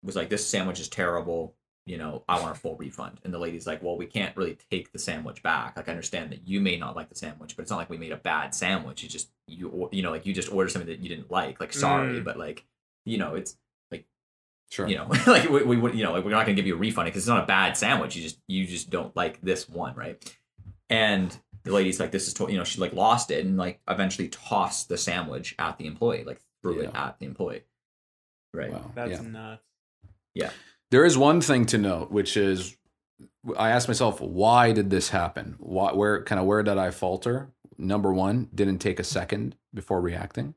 [0.03, 1.55] was like, "This sandwich is terrible."
[1.89, 3.19] You know, I want a full refund.
[3.23, 5.75] And the lady's like, "Well, we can't really take the sandwich back.
[5.75, 7.97] Like, I understand that you may not like the sandwich, but it's not like we
[7.97, 9.03] made a bad sandwich.
[9.03, 11.59] It's just you, you know, like you just ordered something that you didn't like.
[11.59, 12.23] Like, sorry, Mm.
[12.23, 12.63] but like,
[13.05, 13.57] you know, it's
[13.91, 14.05] like,
[14.71, 14.87] Sure.
[14.87, 16.77] you know like we, we you know like we're not going to give you a
[16.77, 19.95] refund because it's not a bad sandwich you just you just don't like this one
[19.95, 20.37] right
[20.91, 23.79] and the lady's like this is to-, you know she like lost it and like
[23.87, 27.63] eventually tossed the sandwich at the employee like threw it at the employee
[28.53, 28.91] right Wow.
[28.93, 29.27] That's yeah.
[29.27, 29.63] nuts.
[30.91, 32.75] There is one thing to note, which is
[33.57, 35.55] I asked myself, why did this happen?
[35.59, 37.51] Why, where kind of where did I falter?
[37.77, 40.55] Number one, didn't take a second before reacting,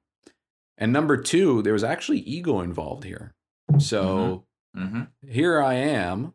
[0.76, 3.34] and number two, there was actually ego involved here.
[3.78, 4.44] So
[4.76, 5.02] mm-hmm.
[5.26, 6.34] here I am,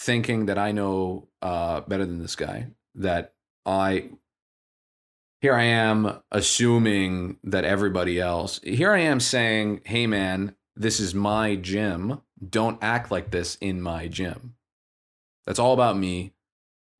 [0.00, 2.68] thinking that I know uh, better than this guy.
[2.96, 4.10] That I
[5.40, 8.60] here I am assuming that everybody else.
[8.64, 12.20] Here I am saying, "Hey, man, this is my gym.
[12.46, 14.54] Don't act like this in my gym."
[15.46, 16.32] That's all about me.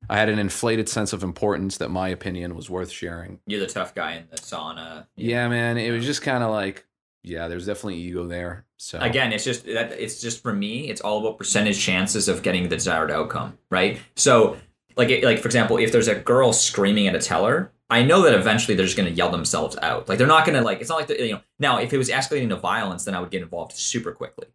[0.09, 3.39] I had an inflated sense of importance that my opinion was worth sharing.
[3.45, 6.87] you're the tough guy in the sauna Yeah, man, it was just kind of like,
[7.21, 8.65] yeah, there's definitely ego there.
[8.77, 12.41] So again it's just that it's just for me it's all about percentage chances of
[12.43, 14.55] getting the desired outcome right so
[14.95, 18.33] like like for example if there's a girl screaming at a teller i know that
[18.33, 20.89] eventually they're just going to yell themselves out like they're not going to like it's
[20.89, 23.41] not like you know now if it was escalating to violence then i would get
[23.41, 24.47] involved super quickly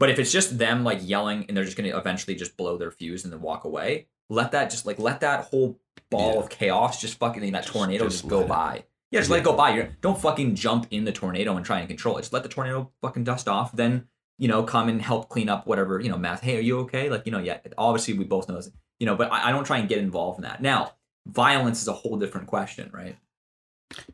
[0.00, 2.76] but if it's just them like yelling and they're just going to eventually just blow
[2.76, 5.78] their fuse and then walk away let that just like let that whole
[6.10, 6.40] ball Yeah.
[6.40, 9.40] of chaos just fucking that Just- tornado just just, go it- by yeah, just let
[9.40, 9.74] it go by.
[9.74, 12.20] You're, don't fucking jump in the tornado and try and control it.
[12.20, 13.72] Just let the tornado fucking dust off.
[13.72, 14.06] Then,
[14.38, 16.42] you know, come and help clean up whatever, you know, math.
[16.42, 17.10] Hey, are you okay?
[17.10, 19.64] Like, you know, yeah, obviously we both know this, you know, but I, I don't
[19.64, 20.62] try and get involved in that.
[20.62, 20.92] Now,
[21.26, 23.16] violence is a whole different question, right?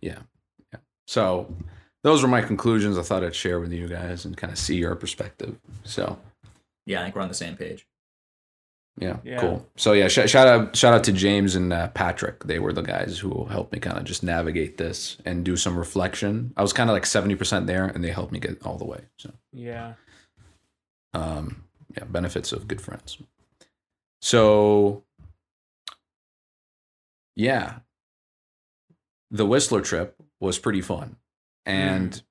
[0.01, 0.21] Yeah.
[0.73, 0.79] yeah.
[1.07, 1.55] So
[2.07, 2.97] those were my conclusions.
[2.97, 5.59] I thought I'd share with you guys and kind of see your perspective.
[5.83, 6.19] So
[6.87, 7.85] Yeah, I think we're on the same page.
[8.97, 9.41] yeah, Yeah.
[9.41, 9.69] cool.
[9.77, 12.45] So yeah, sh- shout out shout out to James and uh, Patrick.
[12.45, 15.77] They were the guys who helped me kind of just navigate this and do some
[15.77, 16.53] reflection.
[16.57, 18.85] I was kind of like seventy percent there, and they helped me get all the
[18.87, 19.01] way.
[19.19, 19.95] So Yeah.
[21.13, 21.65] um,
[21.97, 23.19] yeah, benefits of good friends.
[24.21, 25.03] So
[27.35, 27.81] yeah,
[29.31, 31.17] the Whistler trip was pretty fun,
[31.67, 32.23] and mm.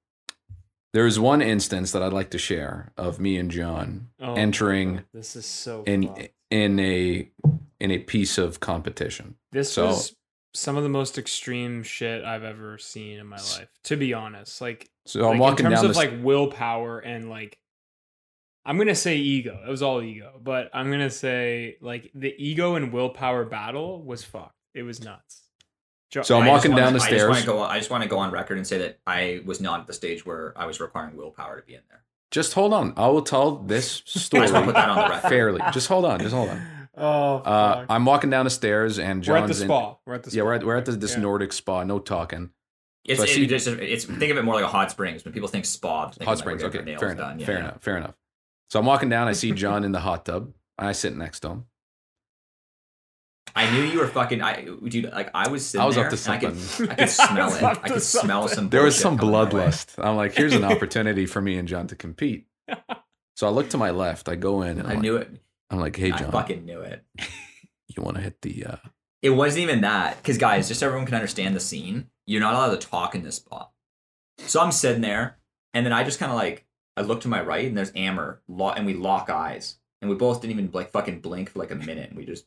[0.93, 5.35] there's one instance that I'd like to share of me and John Oh, entering This
[5.35, 6.29] is so in fucked.
[6.49, 7.29] in a
[7.79, 9.35] in a piece of competition.
[9.51, 10.15] This so- was
[10.53, 13.67] some of the most extreme shit I've ever seen in my life.
[13.83, 16.99] To be honest, like, So like I'm walking in terms down of the like willpower
[16.99, 17.59] and like,
[18.65, 19.61] I'm gonna say ego.
[19.67, 24.23] It was all ego, but I'm gonna say like the ego and willpower battle was
[24.23, 24.55] fucked.
[24.73, 25.41] It was nuts.
[26.15, 27.39] Jo- So I'm I walking down the I just stairs.
[27.41, 27.61] to go.
[27.61, 29.93] I just want to go on record and say that I was not at the
[29.93, 32.03] stage where I was requiring willpower to be in there.
[32.31, 32.93] Just hold on.
[32.95, 35.29] I will tell this story just want to put that on the record.
[35.29, 35.61] fairly.
[35.73, 36.19] Just hold on.
[36.21, 36.61] Just hold on.
[36.97, 37.85] Oh, Uh.
[37.89, 39.97] I'm walking down the stairs and we're John's at the in- spa.
[40.05, 40.37] We're at the spa.
[40.37, 41.19] Yeah, we're at we're at the, this Yeah.
[41.23, 41.83] Nordic spa.
[41.83, 42.51] No talking.
[43.03, 45.25] It's, So I see- it, it's, it's think of it more like a hot springs
[45.25, 46.07] when people think spa.
[46.09, 46.63] think Hot Springs.
[46.63, 47.17] we're Okay, fair enough.
[47.17, 47.39] done.
[47.41, 47.59] Fair yeah.
[47.65, 47.81] enough.
[47.81, 48.15] Fair enough.
[48.69, 49.27] So I'm walking down.
[49.27, 50.53] I see John in the hot tub.
[50.79, 51.65] I sit next to him.
[53.55, 54.41] I knew you were fucking.
[54.41, 56.05] I dude, like I was sitting I was there.
[56.09, 56.89] up to and I could, something.
[56.89, 57.63] I could smell was it.
[57.63, 58.55] I to could smell something.
[58.55, 58.69] some.
[58.69, 59.49] There was some coming my way.
[59.51, 59.93] bloodlust.
[59.97, 62.47] I'm like, here's an opportunity for me and John to compete.
[63.37, 64.27] So I look to my left.
[64.29, 65.29] I go in and I'm I like, knew it.
[65.69, 67.03] I'm like, hey I John, fucking knew it.
[67.87, 68.65] you want to hit the?
[68.65, 68.75] uh
[69.21, 72.53] It wasn't even that, because guys, just so everyone can understand the scene, you're not
[72.53, 73.71] allowed to talk in this spot.
[74.39, 75.37] So I'm sitting there,
[75.73, 76.65] and then I just kind of like
[76.97, 80.15] I look to my right, and there's Amber, lo- and we lock eyes, and we
[80.15, 82.45] both didn't even like fucking blink for like a minute, and we just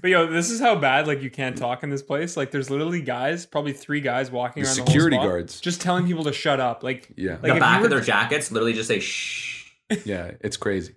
[0.00, 2.36] But yo, this is how bad like you can't talk in this place.
[2.36, 5.60] Like, there's literally guys, probably three guys walking The around security the whole spot, guards.
[5.60, 6.82] just telling people to shut up.
[6.82, 9.70] Like, Yeah, Like, the back were- of their jackets literally just say shh.
[10.04, 10.94] yeah, it's crazy.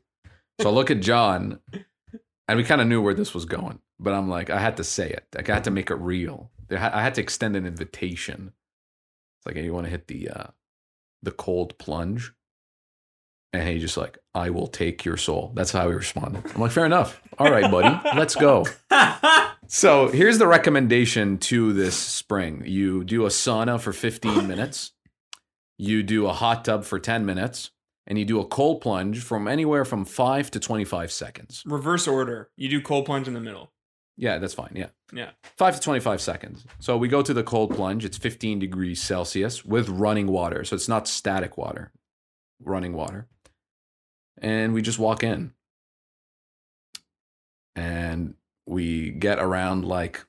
[0.62, 1.60] So I look at John,
[2.48, 4.84] and we kind of knew where this was going, but I'm like, I had to
[4.86, 5.26] say it.
[5.36, 6.50] Like, I had to make it real.
[6.72, 8.54] I had- I had to extend an invitation.
[9.40, 10.48] It's like, hey, you want to hit the uh,
[11.22, 12.32] the cold plunge?
[13.56, 15.52] And he just like, I will take your soul.
[15.56, 16.44] That's how he responded.
[16.54, 17.22] I'm like, fair enough.
[17.40, 18.66] All right, buddy, let's go.
[19.68, 22.62] So here's the recommendation to this spring.
[22.68, 24.92] You do a sauna for 15 minutes,
[25.80, 27.72] you do a hot tub for 10 minutes,
[28.06, 31.64] and you do a cold plunge from anywhere from 5 to 25 seconds.
[31.66, 32.52] reverse order.
[32.56, 33.72] You do cold plunge in the middle.
[34.18, 34.72] Yeah, that's fine.
[34.76, 34.90] Yeah.
[35.12, 35.32] Yeah.
[35.58, 36.64] 5 to 25 seconds.
[36.80, 38.06] So we go to the cold plunge.
[38.06, 40.64] It's 15 degrees Celsius with running water.
[40.64, 41.92] So it's not static water,
[42.64, 43.28] running water.
[44.42, 45.54] And we just walk in.
[47.76, 50.26] And we get around like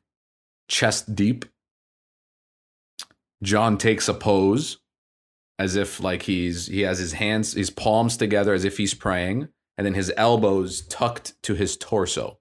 [0.68, 1.44] chest deep.
[3.42, 4.78] John takes a pose
[5.58, 9.48] as if like he's he has his hands his palms together as if he's praying
[9.76, 12.38] and then his elbows tucked to his torso.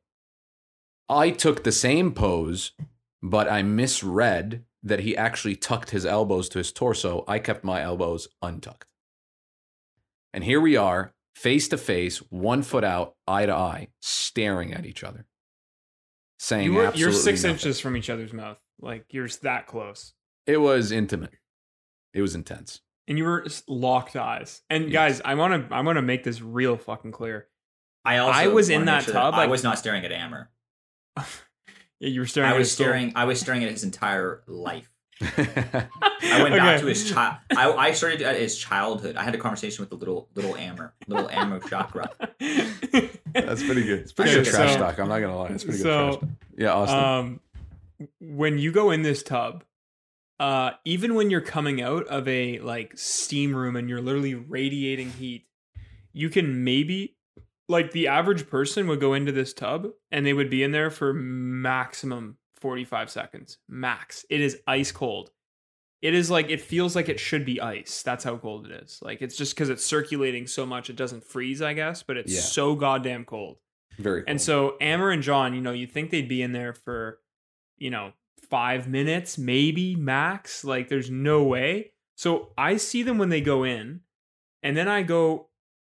[1.08, 2.72] I took the same pose,
[3.22, 7.24] but I misread that he actually tucked his elbows to his torso.
[7.28, 8.88] I kept my elbows untucked.
[10.34, 14.86] And here we are, face to face, one foot out, eye to eye, staring at
[14.86, 15.26] each other.
[16.40, 17.56] Saying You were, absolutely you're six nothing.
[17.56, 18.60] inches from each other's mouth.
[18.80, 20.14] Like you're that close.
[20.46, 21.34] It was intimate.
[22.14, 22.82] It was intense.
[23.08, 24.62] and you were just locked eyes.
[24.70, 24.94] And Yes.
[24.94, 27.48] guys, I want to I want to make this real fucking clear.
[28.04, 30.50] I also I was in that sure tub, I like- was not staring at Amer.
[32.02, 32.50] Yeah, you were staring.
[32.50, 33.14] I at was his staring.
[33.16, 34.92] I was staring at his entire life.
[35.22, 35.88] I
[36.24, 37.38] I went back to his child.
[37.56, 39.16] I, I started at his childhood.
[39.16, 42.10] I had a conversation with the little little Amer, little Amer chakra.
[42.20, 44.00] That's pretty good.
[44.00, 44.46] It's pretty pretty good.
[44.46, 45.00] good trash So- talk.
[45.00, 45.48] I'm not gonna lie.
[45.50, 46.30] It's pretty good so, trash talk.
[46.58, 47.00] Yeah, Austin.
[47.00, 47.40] um,
[48.20, 49.64] when you go in this tub,
[50.40, 55.12] uh, even when you're coming out of a like steam room and you're literally radiating
[55.12, 55.46] heat,
[56.12, 57.16] you can maybe
[57.70, 60.90] like the average person would go into this tub and they would be in there
[60.92, 63.58] for maximum 45 seconds.
[63.68, 64.26] Max.
[64.30, 65.32] It is ice cold.
[66.02, 68.04] It is like it feels like it should be ice.
[68.04, 69.00] That's how cold it is.
[69.02, 72.34] Like it's just because it's circulating so much, it doesn't freeze, I guess, but it's
[72.34, 72.42] Yeah.
[72.42, 73.58] so goddamn cold.
[73.98, 74.30] Very cool.
[74.30, 77.20] And so Amer and John, you know, you think they'd be in there for,
[77.78, 78.14] you know,
[78.50, 80.64] five minutes, maybe max.
[80.64, 81.92] Like there's no way.
[82.16, 84.02] So I see them when they go in,
[84.64, 85.50] and then I go,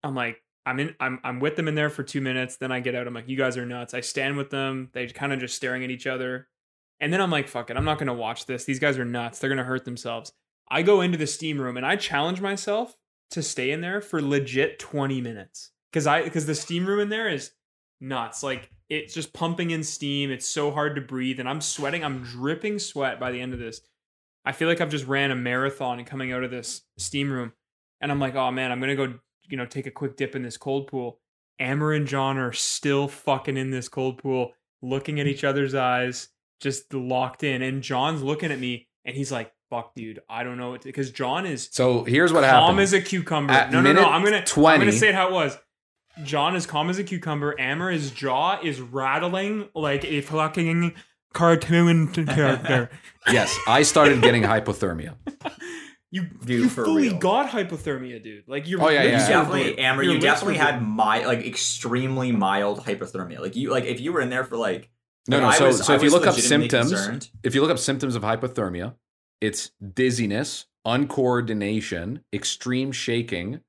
[0.03, 2.57] I'm like, I'm in, I'm I'm with them in there for two minutes.
[2.57, 3.07] Then I get out.
[3.07, 3.93] I'm like, you guys are nuts.
[3.93, 4.89] I stand with them.
[4.93, 6.47] They kind of just staring at each other.
[6.99, 7.77] And then I'm like, fuck it.
[7.77, 8.65] I'm not gonna watch this.
[8.65, 9.39] These guys are nuts.
[9.39, 10.33] They're gonna hurt themselves.
[10.69, 12.97] I go into the steam room and I challenge myself
[13.31, 15.71] to stay in there for legit 20 minutes.
[15.93, 17.51] Cause I because the steam room in there is
[18.01, 18.43] nuts.
[18.43, 20.31] Like it's just pumping in steam.
[20.31, 22.03] It's so hard to breathe, and I'm sweating.
[22.03, 23.81] I'm dripping sweat by the end of this.
[24.45, 27.53] I feel like I've just ran a marathon and coming out of this steam room,
[27.99, 29.15] and I'm like, oh man, I'm gonna go,
[29.49, 31.19] you know, take a quick dip in this cold pool.
[31.59, 35.29] Amer and John are still fucking in this cold pool, looking at mm.
[35.29, 36.29] each other's eyes,
[36.59, 37.61] just locked in.
[37.61, 41.11] And John's looking at me, and he's like, "Fuck, dude, I don't know what," because
[41.11, 42.79] John is so here's what calm happened.
[42.81, 43.53] as a cucumber.
[43.53, 44.05] At no, no, no.
[44.05, 45.57] I'm gonna 20, I'm gonna say it how it was.
[46.23, 47.55] John is calm as a cucumber.
[47.59, 50.93] Amer, his jaw is rattling like a fucking
[51.33, 52.89] cartoon character.
[53.31, 55.15] yes, I started getting hypothermia.
[56.09, 57.17] You Dude, you for fully real.
[57.17, 58.45] got hypothermia, dude.
[58.47, 59.27] Like you're Oh, yeah, You yeah.
[59.27, 60.03] definitely, Amer.
[60.03, 63.39] You definitely had my like extremely mild hypothermia.
[63.39, 64.89] Like you, like if you were in there for like.
[65.27, 65.49] No, like, no.
[65.49, 67.29] I So, was- so if you look up symptoms, concerned.
[67.43, 68.95] if you look up symptoms of hypothermia,
[69.41, 73.59] it's dizziness, uncoordination, extreme shaking,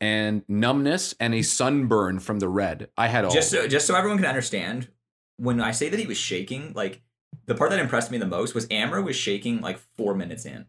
[0.00, 2.88] and numbness, and a sunburn from the red.
[2.96, 3.30] I had all.
[3.30, 4.88] just so just so everyone can understand,
[5.36, 7.02] when I say that he was shaking, like
[7.46, 10.66] the part that impressed me the most was Amer was shaking like four minutes in.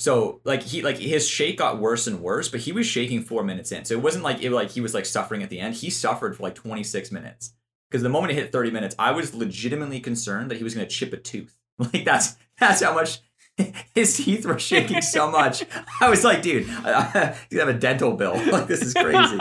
[0.00, 3.42] So like he like his shake got worse and worse, but he was shaking four
[3.44, 3.84] minutes in.
[3.84, 5.76] So it wasn't like it like he was like suffering at the end.
[5.76, 7.52] He suffered for like 26 minutes.
[7.90, 10.86] Because the moment it hit 30 minutes, I was legitimately concerned that he was gonna
[10.86, 11.56] chip a tooth.
[11.78, 13.18] Like that's that's how much
[13.94, 15.64] his teeth were shaking so much.
[16.00, 18.34] I was like, dude, I, you have a dental bill.
[18.52, 19.36] Like this is crazy.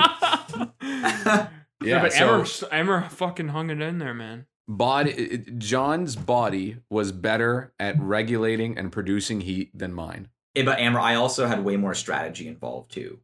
[0.82, 1.48] yeah,
[1.84, 2.02] yeah.
[2.02, 4.46] but so Amer, Amer fucking hung it in there, man.
[4.68, 10.30] body, it- John's body was better at regulating and producing heat than mine.
[10.54, 13.20] Yeah, but Amer, I also had way more strategy involved too.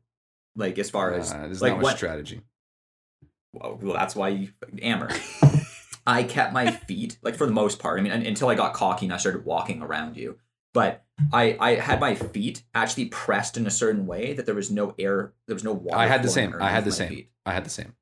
[0.55, 2.41] Like as far as Uh, there's like not what strategy.
[3.53, 4.49] well, well, that's why you
[4.81, 5.09] Amer.
[6.07, 7.99] I kept my feet like for the most part.
[7.99, 10.37] I mean, until I got cocky and I started walking around you.
[10.73, 14.69] But I I had my feet actually pressed in a certain way that there was
[14.71, 15.97] no air, there was no water.
[15.97, 16.53] I had the same.
[16.59, 17.09] I had the same.
[17.09, 17.31] feet.
[17.45, 17.93] I had the same.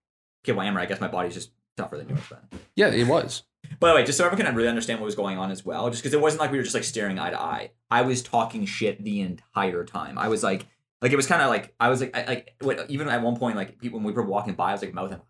[0.44, 2.60] Okay, well, Amer, I guess my body's just tougher than yours then.
[2.76, 3.44] Yeah, it was.
[3.80, 5.90] By the way, just so everyone can really understand what was going on as well,
[5.90, 7.72] just because it wasn't like we were just like staring eye to eye.
[7.92, 10.18] I was talking shit the entire time.
[10.18, 10.66] I was like,
[11.02, 13.38] like it was kind of like I was like, I, like what, even at one
[13.38, 15.22] point, like people when we were walking by, I was like mouthing.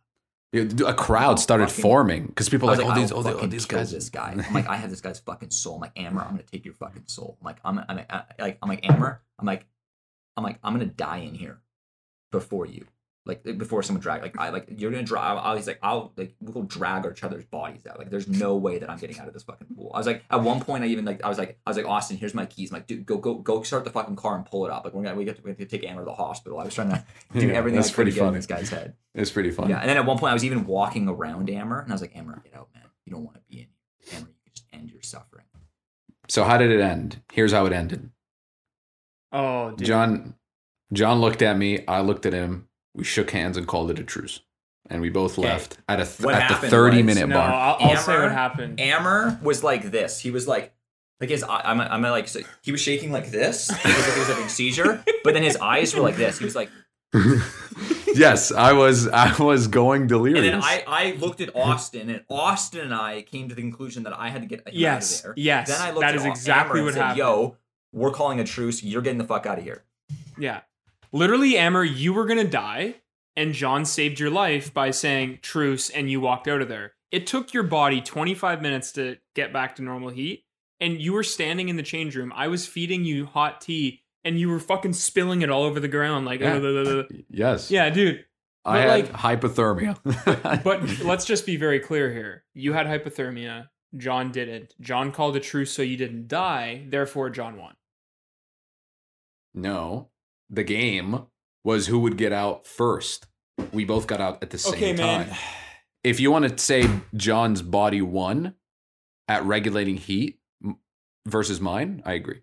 [0.53, 3.91] A crowd started fucking- forming because people like, like, oh, these, oh, oh, these guys.
[3.91, 4.33] this guy.
[4.47, 5.75] I'm like, I have this guy's fucking soul.
[5.75, 7.37] I'm like, Amer, I'm gonna take your fucking soul.
[7.41, 9.65] I'm like, I'm, I'm, I, like, I'm like, Amer, I'm like,
[10.37, 11.59] I'm like, I'm gonna die in here
[12.31, 12.85] before you.
[13.27, 15.37] Like before someone drag, like I like you're gonna drag.
[15.37, 17.99] I was like, I'll like we'll drag each other's bodies out.
[17.99, 19.91] Like there's no way that I'm getting out of this fucking pool.
[19.93, 21.85] I was like, at one point, I even like, I was like, I was like,
[21.85, 22.71] Austin, here's my keys.
[22.71, 24.85] I'm like, dude, go, go, go, start the fucking car and pull it up.
[24.85, 26.57] Like we're gonna, we have to, we have to take Amer to the hospital.
[26.59, 27.03] I was trying to
[27.37, 28.37] do Yeah, everything that's pretty to funny.
[28.37, 28.95] this guy's head.
[29.13, 29.69] It's pretty fun.
[29.69, 32.01] Yeah, and then at one point I was even walking around Amer, and I was
[32.01, 32.83] like, Amer, get out, man.
[33.05, 33.67] You don't want to be in
[33.99, 34.19] here.
[34.19, 35.45] Amer, you just end your suffering.
[36.29, 37.21] So how did it end?
[37.33, 38.09] Here's how it ended.
[39.31, 39.85] Oh, dude.
[39.87, 40.35] John
[40.93, 42.66] John looked at me, I looked at him.
[42.97, 44.41] We shook hands and called it a truce,
[44.89, 45.47] and we both Okay.
[45.47, 47.53] left at a th- What at the thirty was- minute No, mark.
[47.53, 48.79] I'll, I'll say what happened.
[48.81, 50.19] Amer was like this.
[50.19, 50.73] He was like,
[51.21, 53.69] like his, I'm, I'm like, so he was shaking like this.
[53.69, 56.37] It was like he was having a seizure, but then his eyes were like this.
[56.39, 56.69] He was like,
[58.15, 60.53] yes, I was I was going delirious.
[60.53, 64.03] and then I, I looked at Austin, and Austin and I came to the conclusion
[64.03, 65.43] that I had to get him Yes, out of there.
[65.43, 67.17] yes, Then I looked that at is Amer exactly and what said, happened.
[67.19, 67.57] Yo,
[67.93, 68.83] we're calling a truce.
[68.83, 69.83] You're getting the fuck out of here.
[70.37, 70.61] Yeah.
[71.11, 72.95] Literally, Amer, you were going to die,
[73.35, 76.93] and John saved your life by saying truce, and you walked out of there.
[77.11, 80.43] It took your body 25 minutes to get back to normal heat,
[80.79, 82.33] and you were standing in the change room.
[82.35, 85.87] I was feeding you hot tea, and you were fucking spilling it all over the
[85.87, 86.25] ground.
[86.25, 87.03] Like, Yeah.
[87.29, 88.25] yes, yeah, dude.
[88.65, 89.97] I had like- hypothermia.
[90.63, 92.43] But let's just be very clear here.
[92.53, 93.69] You had hypothermia.
[93.95, 94.75] John didn't.
[94.81, 96.83] John called a truce so you didn't die.
[96.89, 97.75] Therefore, John won.
[99.53, 100.09] no,
[100.49, 101.25] the game
[101.63, 103.27] was who would get out first.
[103.73, 105.27] We both got out at the same Okay, time.
[105.29, 105.37] man.
[106.03, 108.53] If you want to say John's body won
[109.27, 110.39] at regulating heat
[111.27, 112.41] versus mine, I agree.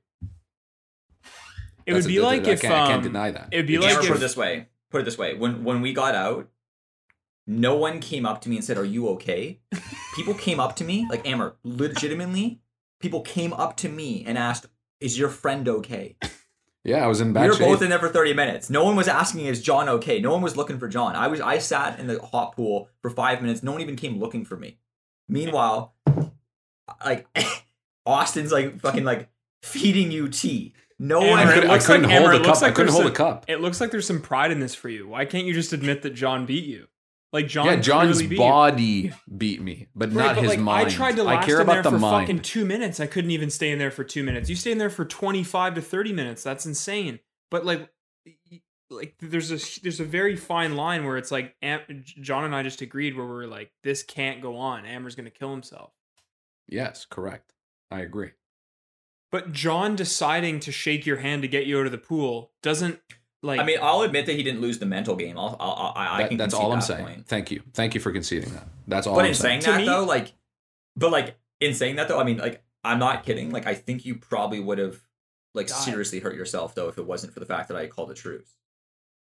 [1.86, 3.48] It That's would be that- like I if can't, I can't um, deny that.
[3.52, 4.68] It'd be It's like if, put it this way.
[4.90, 5.34] Put it this way.
[5.34, 6.48] When when we got out,
[7.46, 9.60] no one came up to me and said, "Are you okay?"
[10.16, 12.60] people came up to me, like Amer, legitimately.
[13.00, 14.66] People came up to me and asked,
[15.00, 16.16] "Is your friend okay?"
[16.84, 17.66] Yeah, I was in we bad were shape.
[17.66, 18.68] both in there for 30 minutes.
[18.68, 21.16] No one was asking, "Is John okay?" No one was looking for John.
[21.16, 21.40] I was.
[21.40, 23.62] I sat in the hot pool for five minutes.
[23.62, 24.78] No one even came looking for me.
[25.28, 25.94] Meanwhile,
[27.04, 27.26] like
[28.06, 29.28] Austin's like fucking like
[29.62, 30.74] feeding you tea.
[30.98, 31.48] No Amer, one.
[31.48, 32.46] I, Could, I couldn't like- hold Amer, a cup.
[32.46, 33.44] looks I couldn't there's hold a cup.
[33.48, 35.08] It looks like there's some pride in this for you.
[35.08, 36.86] Why can't you just admit that John beat you?
[37.34, 37.66] Like John.
[37.66, 40.86] yeah, John's beat body beat me, but Right, not but, his like, mind.
[40.86, 42.26] I tried to last I care in there about the for mind.
[42.28, 43.00] fucking two minutes.
[43.00, 44.48] I couldn't even stay in there for two minutes.
[44.48, 46.44] You stay in there for twenty five to thirty minutes.
[46.44, 47.18] That's insane.
[47.50, 47.90] But like,
[48.88, 52.62] like there's a there's a very fine line where it's like Am- John and I
[52.62, 54.86] just agreed where we're like this can't go on.
[54.86, 55.90] Amer's gonna kill himself.
[56.68, 57.52] Yes, correct.
[57.90, 58.30] I agree.
[59.32, 63.00] But John deciding to shake your hand to get you out of the pool doesn't
[63.44, 63.60] like.
[63.60, 65.38] I mean, I'll admit that he didn't lose the mental game.
[65.38, 66.36] I'll, I'll, I, I can.
[66.36, 67.04] that's all I'm that saying.
[67.06, 67.26] point.
[67.26, 67.62] Thank you.
[67.72, 68.66] Thank you for conceding that.
[68.88, 69.60] That's all But I'm in saying.
[69.60, 70.32] saying that me- though, like,
[70.96, 73.50] but like in saying that though, I mean, like, I'm not kidding.
[73.50, 75.00] Like, I think you probably would have
[75.54, 75.76] like Died.
[75.76, 78.56] seriously hurt yourself though if it wasn't for the fact that I called a truce.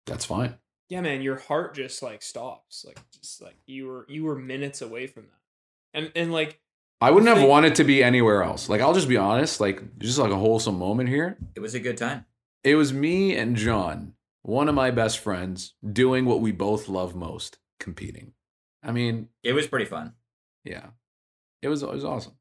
[0.07, 0.57] That's fine.
[0.89, 2.85] yeah, man, your heart just like stops.
[2.87, 5.99] Like just like you were you were minutes away from that.
[5.99, 6.61] And and like
[7.01, 8.69] I wouldn't have wanted to be anywhere else.
[8.69, 11.37] Like I'll just be honest, like just like a wholesome moment here.
[11.55, 12.25] It was a good time.
[12.65, 17.15] It was me and John, one of my best friends, doing what we both love
[17.15, 18.33] most, competing.
[18.83, 20.15] I mean, It was pretty fun.
[20.65, 20.87] yeah.
[21.63, 22.35] It was it was awesome.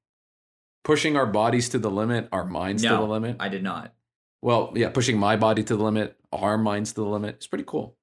[0.83, 3.37] Pushing our bodies to the limit, our minds to the limit.
[3.39, 3.93] I did not.
[4.41, 7.35] well, yeah, pushing my body to the limit, our minds to the limit.
[7.35, 7.97] It's pretty cool.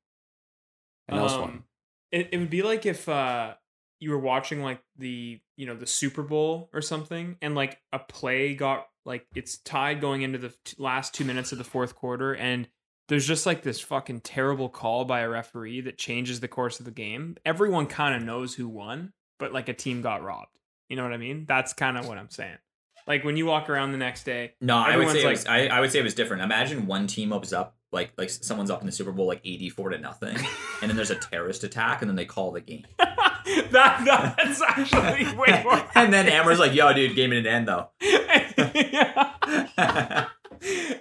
[1.07, 1.43] And that was fun.
[1.43, 1.65] um,
[2.11, 3.55] It it would be like if uh
[4.01, 7.99] you were watching like the you know the Super Bowl or something, and like a
[8.01, 11.95] play got like it's tied going into the t- last two minutes of the fourth
[11.95, 12.69] quarter, and
[13.09, 16.85] there's just like this fucking terrible call by a referee that changes the course of
[16.87, 17.37] the game.
[17.45, 20.57] Everyone kind of knows who won, but like a team got robbed.
[20.89, 21.45] You know what I mean?
[21.47, 22.59] That's kind of what I'm saying.
[23.07, 25.47] Like when you walk around the next day, No, I would say it like- was,
[25.47, 26.43] I, I would say it was different.
[26.45, 29.69] Imagine one team was up like like someone's up in the Super Bowl like eighty
[29.69, 30.37] four to nothing,
[30.81, 32.87] and then there's a terrorist attack, and then they call the game.
[33.71, 35.83] that that's actually way more.
[35.95, 37.89] and then Amer's like, "Yo, dude, game didn't end though."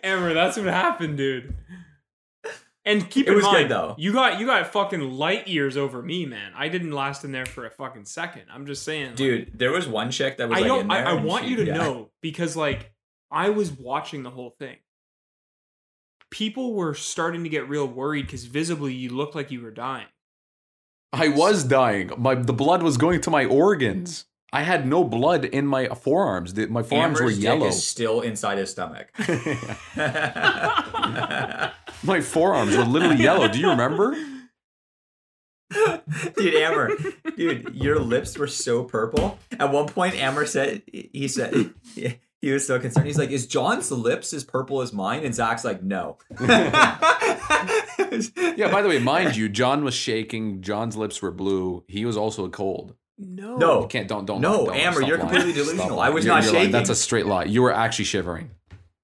[0.04, 1.56] Amer, that's what happened, dude.
[2.84, 3.96] And keep It in was good, mind, though.
[4.00, 6.52] you got you got fucking light years over me, man.
[6.56, 8.44] I didn't last in there for a fucking second.
[8.52, 10.82] I'm just saying, like, Dude, there was one chick that was I like don't.
[10.86, 11.08] in I, there.
[11.10, 11.78] I want she- you to yeah.
[11.78, 12.92] know because, like,
[13.30, 14.78] I was watching the whole thing.
[16.32, 20.08] People were starting to get real worried because visibly you looked like you were dying.
[21.14, 22.12] I was dying.
[22.18, 24.26] My the blood was going to my organs.
[24.54, 26.56] I had no blood in my forearms.
[26.56, 27.68] My forearms Amer's were dick yellow.
[27.68, 29.12] is still inside his stomach.
[32.04, 33.48] My forearms were literally yellow.
[33.48, 34.16] Do you remember?
[36.36, 36.90] dude, Amer,
[37.38, 39.40] dude, your lips were so purple.
[39.58, 41.74] At one point, Amer said, he said,
[42.42, 43.06] he was so concerned.
[43.08, 46.18] He's like, "Is John's lips as purple as mine?" And Zach's like, "No."
[48.58, 50.62] Yeah, by the way, mind you, John was shaking.
[50.62, 51.84] John's lips were blue.
[51.88, 52.96] He was also cold.
[53.18, 53.82] No, No.
[53.84, 55.30] You can't don't don't No, don't, Amer, you're lying.
[55.30, 55.96] completely delusional.
[55.98, 56.12] lying.
[56.12, 56.64] I was You're- not you're lying.
[56.66, 56.72] shaking.
[56.74, 57.44] That's a straight lie.
[57.46, 58.52] You were actually shivering.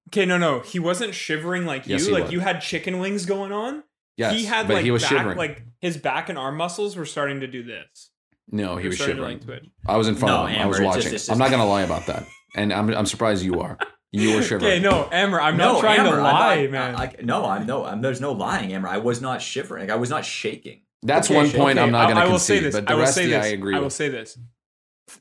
[0.08, 2.06] Okay, no, no, he wasn't shivering like Yes, you.
[2.08, 2.32] he like was.
[2.32, 3.82] you had chicken wings going on.
[4.16, 5.38] Yes, he had but like he was back, shivering.
[5.38, 8.10] like his back and arm muscles were starting to do this.
[8.50, 9.40] no, They he was shivering.
[9.48, 9.62] like.
[9.86, 10.60] I was in front No, of him.
[10.62, 11.32] I was it's just- watching.
[11.32, 13.78] I'm not gonna lie about that, and I'm I'm surprised you are.
[14.12, 14.72] You were shivering.
[14.72, 16.94] Okay, no, Amer, I'm not trying Amer, to I'm lie, not- man.
[16.96, 18.88] I, I- no, I'm no, I'm, there's no lying, Amer.
[18.88, 19.82] I was not shivering.
[19.88, 20.82] Like, I was not shaking.
[21.02, 21.56] That's Okay, one shit.
[21.56, 22.74] point I'm not going to I will concede, say this.
[22.74, 23.44] but the I will rest say of you, this.
[23.44, 23.92] I agree I will with.
[23.92, 24.38] say this.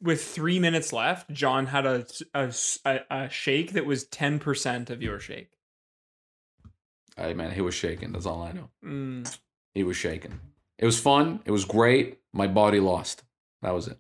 [0.01, 2.51] With three minutes left, John had a, a,
[2.86, 5.51] a, a shake that was 10% of your shake.
[7.15, 8.11] Hey, man, he was shaking.
[8.11, 8.69] That's all I know.
[8.84, 9.38] Mm,
[9.75, 10.39] He was shaking.
[10.80, 11.41] It was fun.
[11.45, 12.19] It was great.
[12.34, 13.23] My body lost.
[13.61, 13.97] That was it.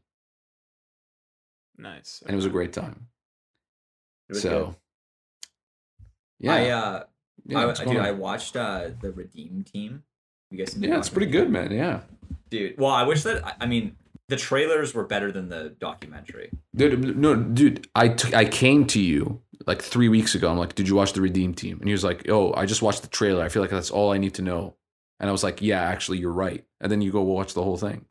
[1.77, 2.21] nice.
[2.25, 3.07] And it was a great time.
[4.33, 4.75] So, good.
[6.39, 6.53] yeah.
[6.53, 7.03] I, uh,
[7.45, 10.03] yeah, I, dude, I watched uh, the Redeem team.
[10.51, 11.71] You guys, yeah, it's pretty good, man.
[11.71, 12.01] Yeah.
[12.49, 12.77] dude.
[12.77, 13.57] Well, I wish that.
[13.59, 13.95] I- mean,
[14.29, 16.51] the trailers were better than the documentary.
[16.75, 20.51] Dude, no, dude, I t- I came to you like three weeks ago.
[20.51, 21.77] I'm like, did you watch the Redeem Team?
[21.79, 23.43] And he was like, oh, I just watched the trailer.
[23.43, 24.75] I feel like that's all I need to know.
[25.19, 26.65] And I was like, yeah, actually, you're right.
[26.81, 28.05] And then you go watch the whole thing.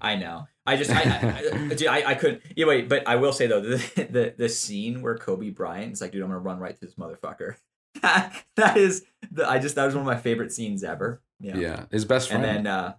[0.00, 0.48] I know.
[0.66, 2.42] I just, I, I, I, dude, I, I couldn't.
[2.56, 3.76] Yeah, wait, but I will say though, the
[4.10, 6.94] the, the scene where Kobe Bryant is like, dude, I'm gonna run right to this
[6.94, 7.56] motherfucker.
[8.02, 11.22] that is, the, I just that was one of my favorite scenes ever.
[11.40, 11.84] Yeah, Yeah.
[11.90, 12.66] his best and friend.
[12.66, 12.94] then, uh,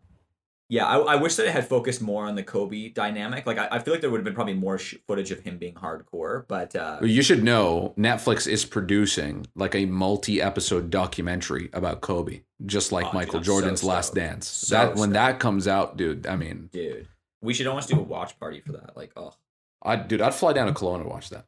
[0.70, 3.46] yeah, I, I wish that it had focused more on the Kobe dynamic.
[3.46, 5.58] Like, I, I feel like there would have been probably more sh- footage of him
[5.58, 12.02] being hardcore, but uh, you should know Netflix is producing like a multi-episode documentary about
[12.02, 14.14] Kobe, just like Oh, Michael so Jordan's Last.
[14.14, 14.46] Dance.
[14.46, 15.14] So that when stoked.
[15.14, 16.28] that comes out, dude.
[16.28, 17.08] I mean, dude,
[17.42, 18.96] we should almost do a watch party for that.
[18.98, 19.34] Like, oh,
[19.82, 21.46] I dude, I'd fly down to Cologne to watch that.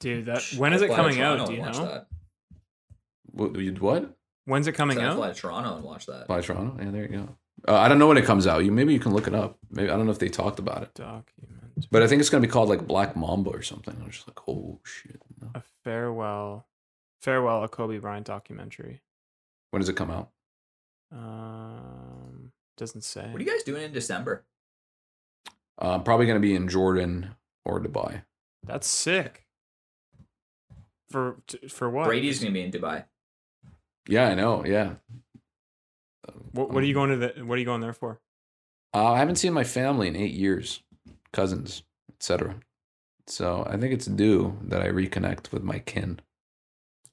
[0.00, 1.46] Dude, that when is I'd it coming out?
[1.46, 1.72] Do you know?
[1.72, 2.06] That.
[3.32, 3.56] What?
[3.58, 4.14] you'd- what?
[4.44, 5.16] When's it coming out?
[5.16, 6.26] fly to Toronto and watch that.
[6.26, 6.82] Fly to Toronto?
[6.82, 7.28] Yeah, there you go.
[7.68, 8.64] Uh, I don't know when it comes out.
[8.64, 9.58] You maybe you can look it up.
[9.70, 11.86] Maybe I don't know if they talked about it, Document.
[11.90, 13.94] but I think it's gonna be called like Black Mamba or something.
[14.00, 15.20] I was just like, oh shit.
[15.42, 15.50] No.
[15.54, 16.66] A farewell,
[17.20, 19.02] farewell, a Kobe Bryant documentary.
[19.70, 20.30] When does it come out?
[21.12, 23.28] Um, doesn't say.
[23.30, 24.44] What are you guys doing in December?
[25.80, 28.22] Uh, I'm probably gonna be in Jordan or Dubai.
[28.66, 29.46] That's sick.
[31.10, 31.36] For
[31.68, 32.06] for what?
[32.06, 33.04] Brady's gonna be in Dubai.
[34.08, 34.64] Yeah, I know.
[34.64, 34.94] Yeah.
[36.52, 37.44] What, what are you going to the?
[37.44, 38.20] What are you going there for?
[38.94, 40.82] Uh, I haven't seen my family in eight years,
[41.32, 41.82] cousins,
[42.14, 42.56] etc.
[43.26, 46.20] So I think it's due that I reconnect with my kin.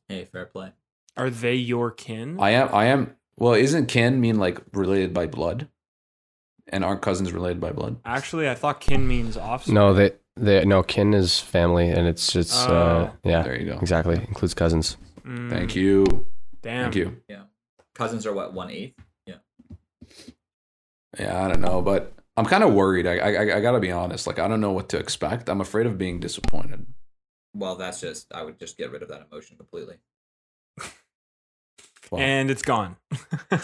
[0.08, 0.72] Hey, fair play.
[1.18, 2.38] Are they your kin?
[2.40, 2.74] I am.
[2.74, 3.16] I am.
[3.38, 5.68] Well, isn't kin mean like related by blood?
[6.70, 7.98] And aren't cousins related by blood?
[8.06, 9.76] Actually, I thought kin means offspring.
[9.76, 13.12] No, they they no kin is family, and it's just uh, Oh.
[13.24, 13.78] yeah, There you go.
[13.80, 14.98] exactly includes cousins.
[15.24, 16.26] Mm, Thank you.
[16.62, 16.86] Damn.
[16.86, 17.18] Thank you.
[17.30, 17.44] Yeah.
[17.94, 18.96] Cousins are what one eighth.
[19.28, 19.36] Yeah,
[21.20, 23.08] Yeah, I don't know, but I'm kind of worried.
[23.08, 24.28] I, I I gotta be honest.
[24.28, 25.50] Like I don't know what to expect.
[25.50, 26.86] I'm afraid of being disappointed.
[27.54, 29.96] Well, that's just I would just get rid of that emotion completely.
[32.12, 32.96] Well, And it's gone.
[33.52, 33.60] I'm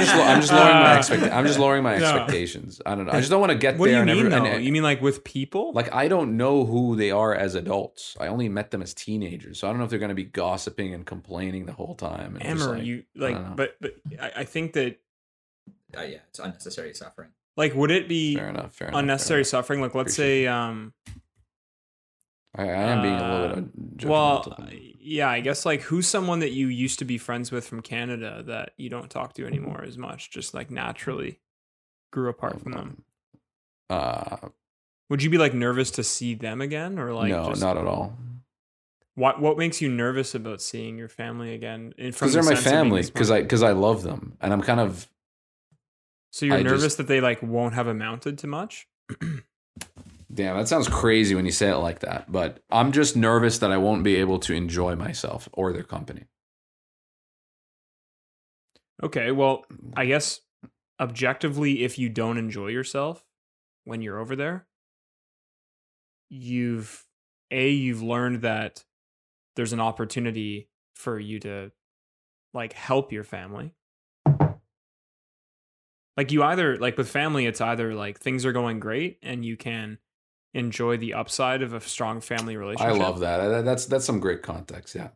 [0.00, 2.04] just I'm just lowering my expect I'm just lowering my No.
[2.04, 2.80] expectations.
[2.86, 3.12] I don't know.
[3.12, 4.04] I just don't want to get What do there.
[4.04, 4.54] you and mean every- though?
[4.56, 5.72] and- you mean like with people?
[5.72, 8.16] like I don't know who they are as adults.
[8.20, 10.24] I only met them as teenagers, so I don't know if they're going to be
[10.24, 12.36] gossiping and complaining the whole time.
[12.40, 13.48] And just, Amer, like, you I don't know.
[13.48, 14.98] like, but but I, I think that
[15.96, 17.30] Uh, yeah, it's unnecessary suffering.
[17.56, 18.74] like, would it be fair enough.
[18.74, 18.94] Fair enough.
[18.94, 19.48] fair unnecessary enough.
[19.48, 19.80] suffering?
[19.80, 20.92] Like, let's Appreciate say, um,
[22.54, 24.04] I, I am being a little bit.
[24.04, 24.58] Uh, well,
[25.00, 28.42] yeah, I guess like who's someone that you used to be friends with from Canada
[28.46, 31.40] that you don't talk to anymore as much, just like naturally
[32.10, 33.04] grew apart from them.
[33.90, 34.48] Uh,
[35.10, 37.86] Would you be like nervous to see them again, or like no, just, not at
[37.86, 38.16] all.
[39.14, 41.92] What what makes you nervous about seeing your family again?
[41.96, 43.02] Because they're my sense of being family.
[43.02, 45.08] Because I because I love them, and I'm kind of
[46.30, 48.88] so you're I nervous just- that they like won't have amounted to much.
[50.32, 50.56] damn.
[50.56, 53.76] That sounds crazy when you say it like that, but I'm just nervous that I
[53.76, 56.24] won't be able to enjoy myself or their company.
[59.02, 59.64] Okay, well,
[59.96, 60.40] I guess
[61.00, 63.24] objectively, if you don't enjoy yourself
[63.84, 64.66] when you're over there,
[66.28, 67.06] you've
[67.50, 68.84] a you've learned that
[69.56, 71.70] there's an opportunity for you to
[72.52, 73.74] like help your family.
[76.16, 79.56] Like you either like with family, it's either like things are going great and you
[79.56, 79.98] can
[80.58, 82.94] enjoy the upside of a strong family relationship.
[82.94, 83.46] I love that.
[83.48, 84.94] That- That's that's some great context.
[84.94, 85.08] Yeah.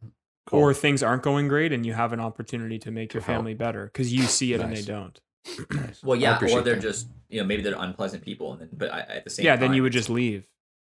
[0.47, 0.61] Cool.
[0.61, 3.86] Or things aren't going great and you have an opportunity to make your family better
[3.86, 5.20] because you see it and they don't.
[5.72, 6.03] Nice.
[6.05, 6.80] Well, yeah, or they're that.
[6.80, 9.53] just you know maybe they're unpleasant people, and then but I, at the same yeah,
[9.53, 10.47] time, then you would just leave.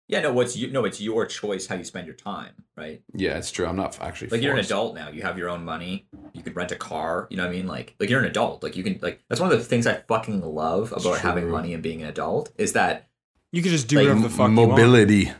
[0.09, 3.39] yeah no what's you no it's your choice how you spend your time right Yeah,
[3.39, 3.67] it's true.
[3.67, 6.55] I'm not actually like you're an adult now you have your own money you could
[6.55, 8.85] rent a car you know what I mean like like you're an adult like you
[8.85, 12.03] can like that's one of the things I fucking love about having money and being
[12.03, 13.09] an adult is that
[13.53, 14.71] You could just do Like, whatever the fuck you want.
[14.71, 15.33] mobility.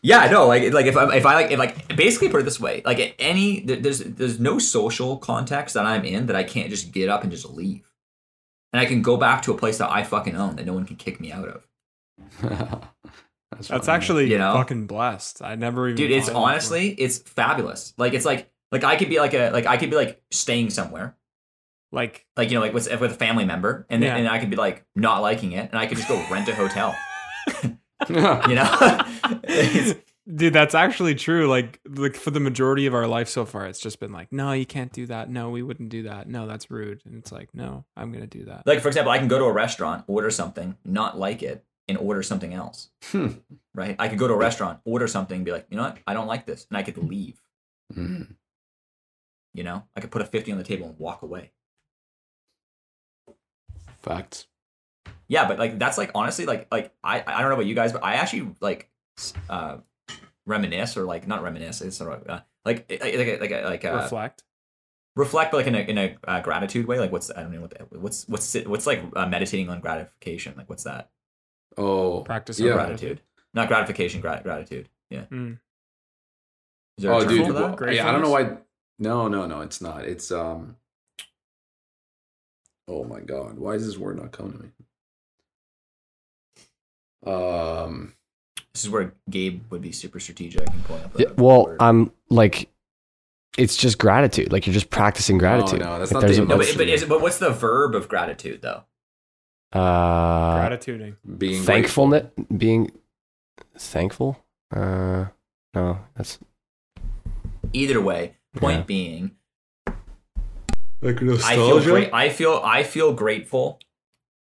[0.00, 0.46] Yeah, I know.
[0.46, 3.00] Like, like if I if I like if like basically put it this way, like
[3.00, 7.08] at any there's there's no social context that I'm in that I can't just get
[7.08, 7.90] up and just leave,
[8.72, 10.86] and I can go back to a place that I fucking own that no one
[10.86, 11.66] can kick me out of.
[13.50, 14.52] That's, That's actually You know?
[14.54, 15.42] fucking blessed.
[15.42, 15.96] I never even.
[15.96, 19.18] dude it's thought of that honestly it's fabulous like it's like like i could be
[19.18, 21.16] like a like i could be like staying somewhere
[21.90, 24.16] like like you know like with, with a family member and then Yeah.
[24.18, 26.54] and i could be like not liking it and i could just go rent a
[26.54, 27.02] hotel Yeah.
[28.08, 29.00] You know
[30.34, 31.48] Dude, that's actually true.
[31.48, 34.52] Like, like for the majority of our life so far, it's just been like, no,
[34.52, 35.30] you can't do that.
[35.30, 36.28] No, we wouldn't do that.
[36.28, 37.00] No, that's rude.
[37.06, 38.66] And it's like, no, I'm gonna do that.
[38.66, 41.96] like for example i can go to a restaurant order something not like it and
[41.96, 43.28] order something else Hmm.
[43.74, 46.12] right i could go to a restaurant order something be like you know what i
[46.12, 47.40] don't like this and i could leave
[47.96, 48.34] Mm.
[49.54, 51.52] you know i could put a 50 on the table and walk away
[54.02, 54.46] Facts.
[55.28, 57.92] Yeah but like that's like honestly like like i i don't know about you guys
[57.92, 58.90] but i actually like
[59.50, 59.76] uh
[60.46, 64.00] reminisce or like not reminisce it's sort of uh, like like like like, like uh,
[64.02, 64.42] Reflect.
[65.16, 67.60] reflect but like in a in a uh, gratitude way like what's i don't know
[67.60, 71.10] what the, what's what's it- what's like uh, meditating on gratification like what's that
[71.76, 72.72] Oh, Practice yeah.
[72.72, 73.20] gratitude
[73.54, 75.58] not gratification grat- gratitude yeah Mm.
[76.96, 77.46] is there a Oh, term dude.
[77.46, 77.80] for that?
[77.80, 78.56] well, yeah, I don't know why.
[78.98, 79.60] No, no, no.
[79.60, 80.04] It's not.
[80.04, 80.74] It's um.
[82.88, 83.58] Oh my god!
[83.58, 84.70] Why is this word not coming to me?
[87.26, 88.14] Um.
[88.72, 91.76] this is where gabe would be super strategic and pulling up a, Yeah, well, word.
[91.80, 92.68] I'm like,
[93.56, 94.52] it's just gratitude.
[94.52, 95.80] Like you're just practicing gratitude.
[95.80, 98.62] no, that's Like, not the no, but, but, is, but what's the verb of gratitude
[98.62, 98.84] though
[99.72, 101.16] uh, Gratituding.
[101.36, 102.90] Being thankfulness, being
[103.76, 104.38] thankful.
[104.74, 105.26] Uh,
[105.74, 106.38] no, that's
[107.72, 108.84] either way point Yeah.
[108.84, 109.30] being
[111.02, 112.12] Like I feel great.
[112.12, 113.78] I feel I feel grateful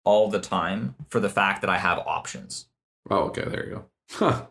[0.08, 2.68] all the time for the fact that I have options.
[3.10, 3.44] Oh, okay.
[3.46, 3.86] There you go.
[4.12, 4.46] Huh.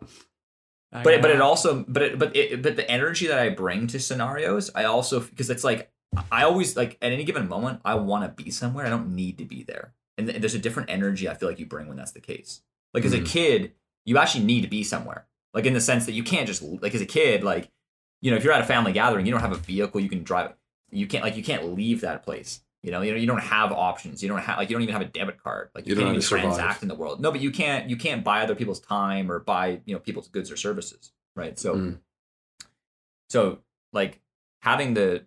[0.93, 3.87] I But but it also but it, but it, but the energy that I bring
[3.87, 5.91] to scenarios, I also because it's like
[6.31, 8.85] I always like at any given moment I want to be somewhere.
[8.85, 11.59] I don't need to be there, and th- there's a different energy I feel like
[11.59, 12.61] you bring when that's the case.
[12.93, 13.27] Like as a Mhm.
[13.27, 13.73] kid,
[14.05, 15.25] you actually need to be somewhere.
[15.53, 17.69] Like in the sense that you can't just like as a kid, like
[18.21, 20.23] you know if you're at a family gathering, you don't have a vehicle you can
[20.23, 20.53] drive.
[20.89, 22.61] You can't like you can't leave that place.
[22.83, 24.21] You know, you know, you don't have options.
[24.21, 25.69] You don't have like you don't even have a debit card.
[25.75, 26.43] Like you, You don't can't even survive.
[26.43, 27.19] transact in the world.
[27.19, 30.27] No, but you can't you can't buy other people's time or buy you know people's
[30.27, 31.57] goods or services, right?
[31.59, 31.99] So, Mm.
[33.29, 33.59] so
[33.93, 34.21] like
[34.61, 35.25] having the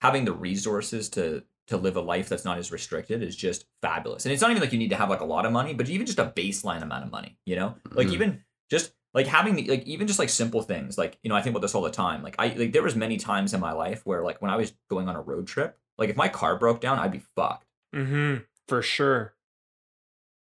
[0.00, 4.24] having the resources to to live a life that's not as restricted is just fabulous.
[4.24, 5.88] And it's not even like you need to have like a lot of money, but
[5.90, 7.36] even just a baseline amount of money.
[7.44, 8.12] You know, like Mhm.
[8.12, 11.40] even just like having the like even just like simple things like you know i
[11.40, 13.72] think about this all the time like i like there was many times in my
[13.72, 16.56] life where like when i was going on a road trip like if my car
[16.56, 18.42] broke down i'd be fucked Mm-hmm.
[18.68, 19.34] for sure.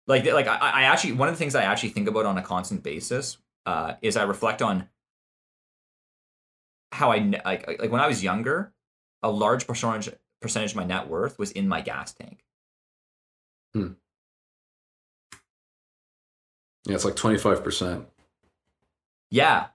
[0.08, 2.42] like like I, I actually one of the things i actually think about on a
[2.42, 4.88] constant basis uh is i reflect on
[6.92, 8.74] how i ne- like like when i was younger
[9.24, 10.10] a large percentage
[10.42, 12.44] percentage of my net worth was in my gas tank
[13.74, 13.94] Hmm.
[16.86, 18.06] Yeah, it's like twenty five percent.
[19.30, 19.68] yeah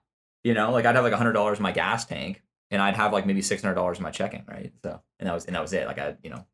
[0.44, 2.96] you know like i'd have like a hundred dollars in my gas tank and i'd
[2.96, 5.54] have like maybe six hundred dollars in my checking right so and that was and
[5.54, 6.44] that was it like i you know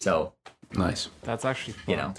[0.00, 0.32] so
[0.76, 1.08] Nice.
[1.22, 2.14] That's actually you know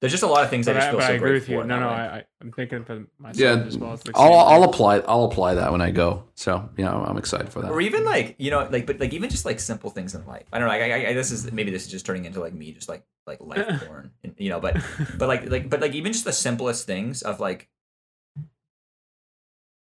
[0.00, 1.32] there's just a lot of things But i just I, feel but so I agree
[1.32, 1.64] with you.
[1.64, 1.94] No, no, way.
[1.94, 3.94] I, I, I'm thinking for myself Yeah, as well.
[3.94, 6.24] It's I'll I'll apply I'll apply that when I go.
[6.34, 7.70] So yeah, I'm excited for that.
[7.70, 10.44] or even like you know like but like even just like simple things in life
[10.52, 12.52] i don't know like, I, I, this is maybe this is just turning into like
[12.52, 14.76] me just like like life porn you know but
[15.16, 17.68] but like like but like even just the simplest things of like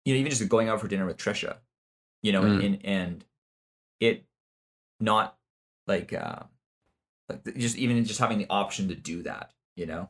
[0.05, 1.57] you know even just going out for dinner with trisha
[2.25, 3.25] you know and, and and
[4.01, 4.25] it
[4.99, 5.37] not
[5.87, 6.43] like uh
[7.29, 10.09] like just even just having the option to do that you know?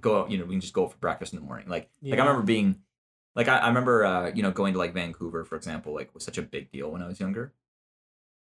[0.00, 1.88] Go out you know we can just go out for breakfast in the morning like
[2.02, 2.80] like i remember being
[3.36, 6.24] like I, I remember uh you know going to like vancouver for example like was
[6.24, 7.52] such a big deal when i was younger.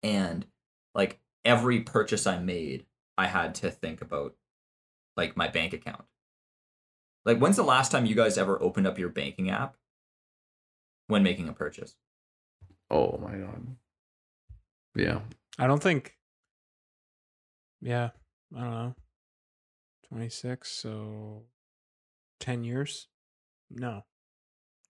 [0.03, 0.47] And
[0.95, 2.87] like every purchase i made
[3.19, 4.37] i had to think about
[5.17, 6.05] like my bank account.
[7.25, 9.77] Like when's the last time you guys ever opened up your banking app
[11.09, 11.97] when making a purchase
[12.91, 13.67] Oh my god.
[14.95, 15.21] Yeah.
[15.59, 16.17] I don't think.
[17.81, 18.11] Yeah,
[18.57, 18.95] I don't know.
[20.09, 21.45] Twenty six, so
[22.41, 23.07] ten years.
[23.71, 24.05] No,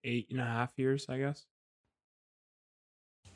[0.05, 1.45] eight and a half years, I guess.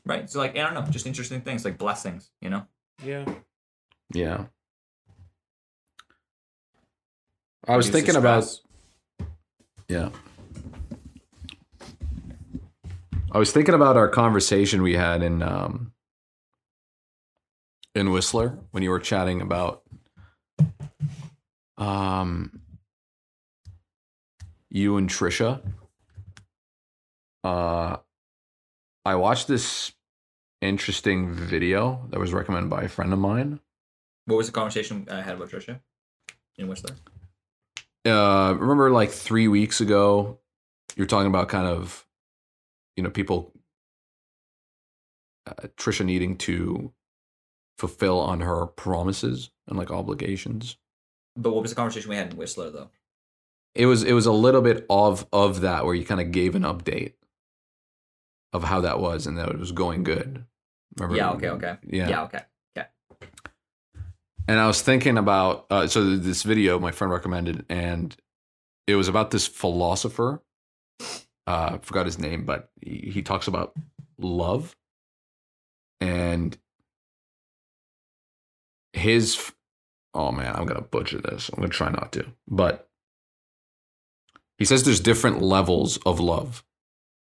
[0.07, 2.63] right so like i don't know just interesting things like blessings you know
[3.05, 3.25] Yeah.
[4.13, 4.45] Yeah.
[7.67, 8.45] I was Reduce thinking about.
[9.89, 10.11] Yeah.
[13.35, 15.93] I was thinking about our conversation we had in um
[17.95, 19.83] in Whistler when you were chatting about
[21.77, 22.61] um
[24.71, 25.61] you and Trisha.
[27.43, 27.97] Uh
[29.05, 29.93] I watched this
[30.63, 33.61] interesting video that was recommended by a friend of mine.
[34.25, 35.79] what was the conversation i had about trisha
[36.57, 36.95] in whistler
[38.07, 40.39] uh, remember like three weeks ago,
[40.97, 42.04] you're talking about kind of,
[42.97, 43.53] you know, people,
[45.47, 46.93] uh, Trisha needing to
[47.79, 50.77] fulfill on her promises and like obligations.
[51.37, 52.91] But what was the conversation we had in Whistler though?
[53.75, 56.55] It was it was a little bit of of that where you kind of gave
[56.55, 57.15] an update
[58.53, 60.45] of how that was and that it was going good.
[60.97, 61.17] Remember?
[61.17, 61.31] Yeah.
[61.33, 61.49] Okay.
[61.49, 61.77] Okay.
[61.85, 62.09] Yeah.
[62.09, 62.23] Yeah.
[62.23, 62.41] Okay.
[62.79, 62.89] Okay.
[64.47, 68.17] And I was thinking about uh, so this video my friend recommended, and
[68.87, 70.41] it was about this philosopher.
[71.47, 73.75] Uh, forgot his name, but he, he talks about
[74.19, 74.75] love,
[76.01, 76.57] and
[78.93, 79.53] his.
[80.15, 81.51] Oh man, I'm gonna butcher this.
[81.51, 82.89] I'm gonna try not to, but
[84.59, 86.65] he says there's different levels of love,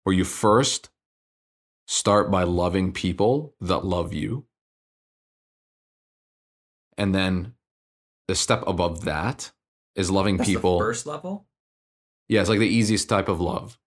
[0.03, 0.91] where you first
[1.87, 4.45] start by loving people that love you.
[6.97, 7.55] And then
[8.29, 9.53] the step above that
[9.95, 10.79] is loving That's people.
[10.79, 11.47] the first level.
[12.29, 13.79] Yeah, it's like the easiest type of love.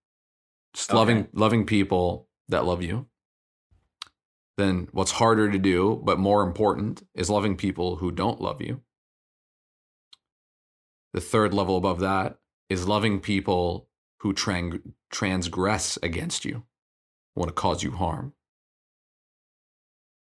[0.74, 0.98] Just Okay.
[0.98, 3.08] loving loving people that love you.
[4.58, 8.82] Then what's harder to do, but more important, is loving people who don't love you.
[11.14, 12.40] The third level above that
[12.70, 13.88] is loving people
[14.20, 16.64] who tran- transgress against you,
[17.36, 18.34] want to cause you harm.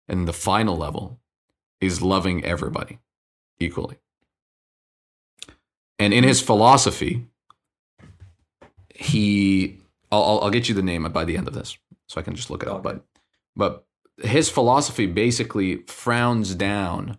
[0.08, 1.20] And the final level
[1.80, 3.00] is loving everybody
[3.60, 3.98] equally.
[5.98, 7.28] And in his philosophy,
[8.94, 9.82] he
[10.12, 11.78] I'll, I'll I'll get you the name by the end of this
[12.08, 12.86] so I can just look it up.
[12.86, 13.00] Okay.
[13.56, 13.86] But
[14.20, 17.18] but his philosophy basically frowns down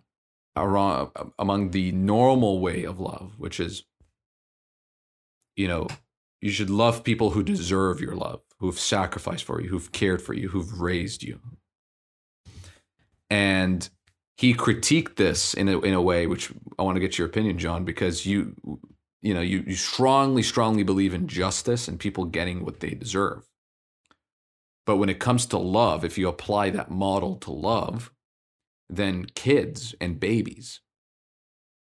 [0.55, 3.83] around, among the normal way of love, which is
[5.55, 5.87] you know
[6.41, 10.33] you should love people who deserve your love, who've sacrificed for you, who've cared for
[10.33, 11.39] you, who've raised you.
[13.29, 13.89] And
[14.37, 17.57] he critiqued this in a in a way which I want to get your opinion,
[17.57, 18.55] John, because you
[19.21, 23.47] you know you, you strongly strongly believe in justice and people getting what they deserve.
[24.85, 28.11] But when it comes to love, if you apply that model to love,
[28.89, 30.79] then kids and babies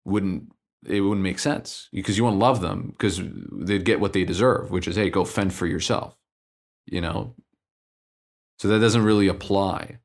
[0.04, 0.52] wouldn't
[0.86, 3.20] it wouldn't make sense because you to love them because
[3.52, 6.16] they'd get what they deserve, which is hey, go fend for yourself.
[6.86, 7.34] You know.
[8.58, 9.98] So that doesn't really apply.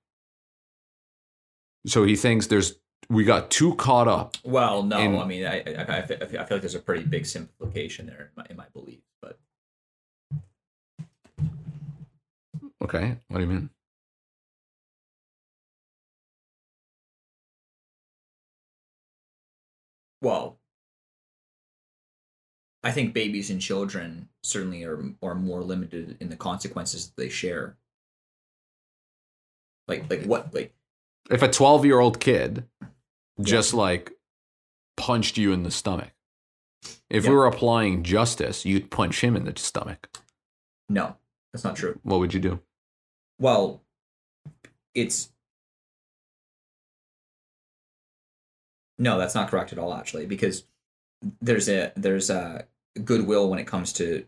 [1.85, 2.75] So he thinks there's
[3.09, 4.35] we got too caught up.
[4.43, 4.99] Well, no.
[4.99, 8.05] In- I mean, I, I, I, feel, I feel like there's a pretty big simplification
[8.07, 8.99] there in my, in my belief.
[9.21, 9.39] But
[12.83, 13.69] Okay, what do you mean?
[20.21, 20.59] well,
[22.83, 27.29] I think babies and children certainly are are more limited in the consequences that they
[27.29, 27.77] share.
[29.87, 30.53] Like, like what?
[30.53, 30.73] Like,
[31.29, 32.65] If a 12 year old kid
[33.41, 34.11] just like
[34.95, 36.11] punched you in the stomach,
[37.09, 37.29] if Yeah.
[37.31, 40.09] we were applying justice, you'd punch him in the stomach.
[40.89, 41.17] no,
[41.51, 41.99] that's not true.
[42.03, 42.61] What would you do?
[43.39, 43.81] Well,
[44.95, 45.29] it's
[48.97, 49.93] no, that's not correct at all.
[49.93, 50.65] Actually, because
[51.41, 52.65] there's a there's a
[53.03, 54.25] goodwill when it comes to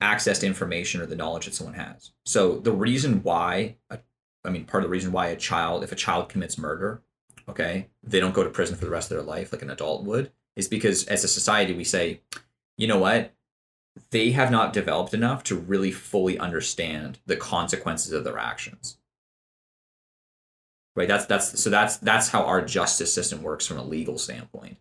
[0.00, 2.12] access to information or the knowledge that someone has.
[2.26, 3.98] So the reason why, a,
[4.44, 7.02] I mean, part of the reason why a child, if a child commits murder,
[7.48, 10.04] okay, they don't go to prison for the rest of their life like an adult
[10.04, 12.20] would, is because as a society we say,
[12.76, 13.34] you know what,
[14.10, 18.98] they have not developed enough to really fully understand the consequences of their actions.
[20.94, 21.08] Right?
[21.08, 24.76] That's that's so that's that's how our justice system works from a legal standpoint.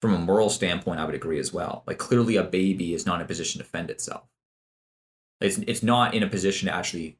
[0.00, 1.84] From a moral standpoint i would agree as well.
[1.86, 4.24] Like clearly a baby is not in a position to defend itself.
[5.40, 7.17] It's it's not in a position to actually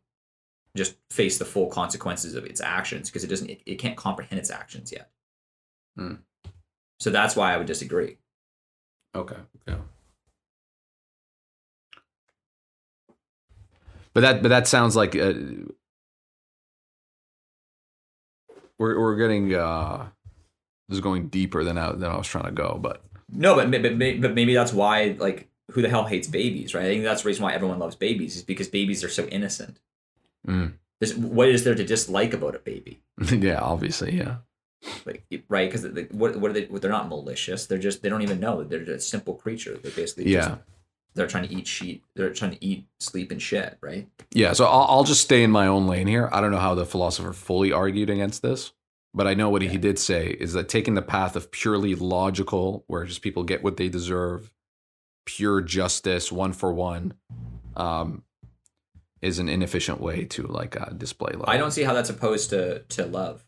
[0.78, 4.38] just face the full consequences of its actions because it doesn't it, it can't comprehend
[4.38, 5.10] its actions yet
[5.96, 6.14] Hmm.
[7.00, 8.16] so that's why i would disagree
[9.16, 9.36] Okay.
[9.66, 9.76] Yeah.
[14.14, 15.32] But that but that sounds like uh,
[18.78, 20.08] we're we're getting uh
[20.88, 23.70] this is going deeper than I than I was trying to go, but No, but,
[23.70, 26.84] but but but maybe that's why like who the hell hates babies, right?
[26.84, 29.80] I think that's the reason why everyone loves babies is because babies are so innocent.
[30.48, 30.74] Mm.
[31.00, 33.00] There's, what is there to dislike about a baby?
[33.30, 34.36] yeah, obviously, yeah.
[35.04, 35.70] Like right?
[35.70, 36.64] Because what what are they?
[36.66, 37.66] They're not malicious.
[37.66, 38.62] They're just they don't even know.
[38.62, 39.76] They're just a simple creature.
[39.76, 40.48] They're basically Yeah.
[40.48, 40.60] Just,
[41.14, 42.04] they're trying to eat sheet.
[42.14, 43.76] They're trying to eat, sleep, and shit.
[43.80, 44.08] Right?
[44.32, 46.28] Yeah, so I'll, I'll just stay in my own lane here.
[46.32, 48.72] I don't know how the philosopher fully argued against this,
[49.12, 52.84] but I know what he did say is that taking the path of purely logical,
[52.86, 54.52] where just people get what they deserve,
[55.26, 57.14] pure justice, one for one,
[57.76, 58.22] um,
[59.22, 61.48] is an inefficient way to like uh, display love.
[61.48, 63.44] I don't see how that's opposed to to love.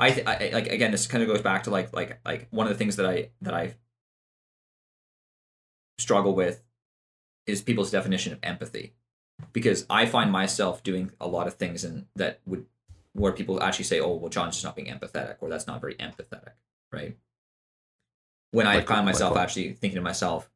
[0.00, 2.66] I, th- I like again this kind of goes back to like like like one
[2.66, 3.74] of the things that I that I
[5.98, 6.62] struggle with
[7.46, 8.94] is people's definition of empathy
[9.52, 12.66] because I find myself doing a lot of things and that would
[13.14, 15.96] where people actually say oh well John's just not being empathetic or that's not very
[15.96, 16.52] empathetic
[16.92, 17.16] right
[18.52, 19.40] when I Like- find myself what?
[19.42, 20.48] actually thinking to myself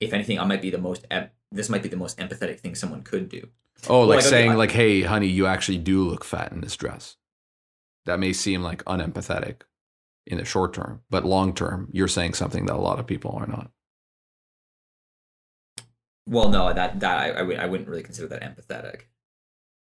[0.00, 1.06] if anything I might be the most
[1.52, 3.48] this might be the most empathetic thing someone could do
[3.88, 7.16] Oh, like like, saying like, "Hey, honey, you actually do look fat in this dress."
[8.06, 9.62] That may seem like unempathetic
[10.26, 13.32] in the short term, but long term, you're saying something that a lot of people
[13.32, 13.70] are not.
[16.26, 19.02] well no that that I, I, would, I wouldn't really consider that empathetic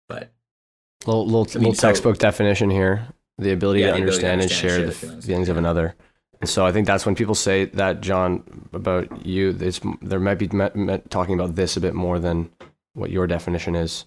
[0.08, 0.32] but
[1.06, 3.06] Little little, I mean, little so- textbook definition here:
[3.38, 5.26] the ability Yeah, to the ability to understand and understand share the share the feelings.
[5.26, 5.94] feelings of another.
[6.40, 9.56] And so I think that's when people say that, John, about you.
[9.60, 12.50] It's there might be me- me- talking about this a bit more than
[12.94, 14.04] what your definition is,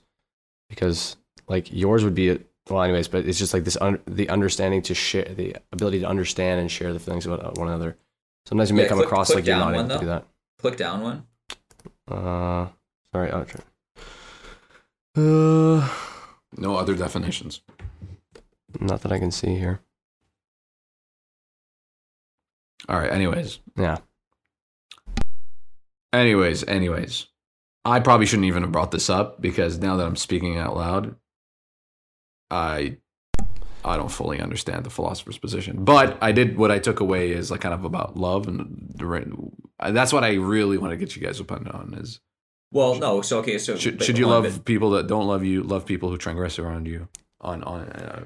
[0.69, 1.17] because
[1.49, 3.09] like yours would be well, anyways.
[3.09, 6.71] But it's just like this un- the understanding to share, the ability to understand and
[6.71, 7.97] share the feelings about one another.
[8.45, 10.05] Sometimes you may Yeah, come click- across click like you're not one, able to do
[10.07, 10.25] that.
[10.59, 11.23] click down one
[12.07, 12.67] Uh,
[13.13, 13.45] sorry, I'll.
[15.17, 15.89] Uh,
[16.57, 17.61] No other definitions.
[18.79, 19.81] not that I can see here.
[22.89, 23.11] All right.
[23.11, 23.97] Anyways, Yeah.
[26.13, 27.27] anyways, anyways,
[27.85, 31.15] I probably shouldn't even have brought this up because now that I'm speaking out loud,
[32.49, 32.97] I
[33.83, 35.83] I don't fully understand the philosopher's position.
[35.83, 39.05] But I did what I took away is like kind of about love and the
[39.07, 39.27] right-
[39.93, 42.19] that's what I really want to get you guys opinion on is
[42.71, 45.85] well no so okay so should, should you love people that don't love you, love
[45.85, 47.07] people who transgress around you
[47.41, 48.23] on on uh,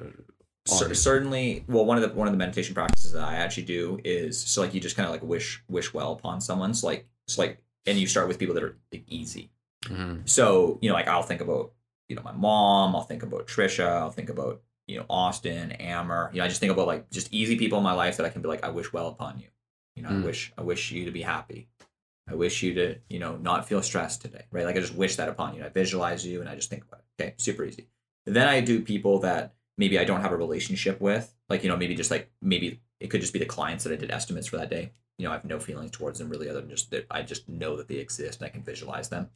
[0.67, 3.99] Cer- certainly well one of the one of the meditation practices that i actually do
[4.03, 6.73] is so like you just kind of like wish wish well upon someone.
[6.73, 9.51] So like so like and you start with people that are like, easy.
[9.85, 10.27] Mhm.
[10.27, 11.71] so you know like i'll think about
[12.09, 16.31] you know my mom i'll think about trisha i'll think about you know austin amer.
[16.33, 18.29] You know i just think about like just easy people in my life that i
[18.29, 19.47] can be like i wish well upon you.
[19.95, 20.23] You know Mm.
[20.23, 21.67] i wish i wish you to be happy.
[22.27, 24.45] I wish you to you know not feel stressed today.
[24.51, 24.65] Right?
[24.65, 25.63] Like i just wish that upon you.
[25.63, 27.23] I visualize you and i just think about it.
[27.23, 27.33] Okay?
[27.37, 27.87] Super easy.
[28.25, 31.33] Then i do people that maybe I don't have a relationship with.
[31.49, 33.97] Like, you know, maybe just like maybe it could just be the clients that I
[33.97, 34.91] did estimates for that day.
[35.17, 37.47] You know, I have no feelings towards them really other than just that I just
[37.47, 39.29] know that they exist and I can visualize them.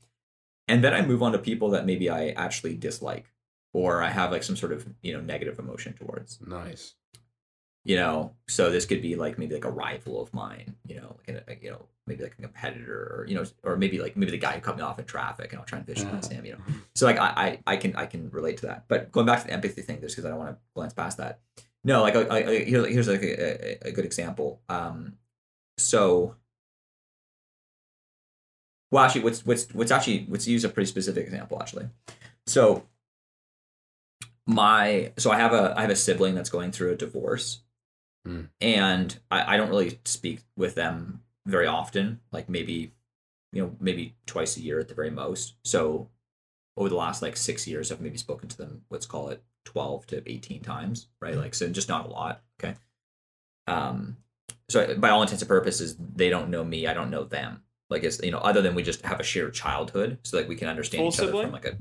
[0.68, 3.26] And then I move on to people that maybe I actually dislike
[3.74, 6.40] or I have like some sort of, you know, negative emotion towards.
[6.46, 6.96] nice.
[7.90, 11.18] You know, so this could be like maybe like a rival of mine, you know,
[11.18, 14.30] like a, you know, maybe like a competitor or, you know, or maybe like maybe
[14.32, 16.52] the guy who cut me off in traffic and I'll try and visualize him, you
[16.54, 16.60] know.
[16.94, 18.80] So like I, I I can I can relate to that.
[18.88, 21.18] But going back to the empathy thing, just because I don't want to glance past
[21.18, 21.40] that.
[21.84, 24.62] No, like I, I, I- here, here's like a, a, a good example.
[24.70, 25.18] Um,
[25.80, 26.36] so
[28.92, 31.90] well, actually, what's what's what's actually let's use a pretty specific example actually.
[32.46, 32.84] So
[34.46, 37.62] my so I have a I have a sibling that's going through a divorce,
[38.26, 38.42] Hmm.
[38.60, 42.20] and I, I don't really speak with them very often.
[42.32, 42.94] Like maybe
[43.52, 45.56] you know maybe twice a year at the very most.
[45.64, 46.10] So
[46.78, 48.82] over the last like six years, I've maybe spoken to them.
[48.90, 51.36] Let's call it twelve to eighteen times, right?
[51.36, 52.42] Like so, just not a lot.
[52.62, 52.76] Okay.
[53.68, 54.18] Um.
[54.70, 56.88] So by all intents and purposes, they don't know me.
[56.88, 57.64] I don't know them.
[57.90, 60.56] Like it's you know other than we just have a shared childhood, so like we
[60.56, 61.78] can understand Full each other from like a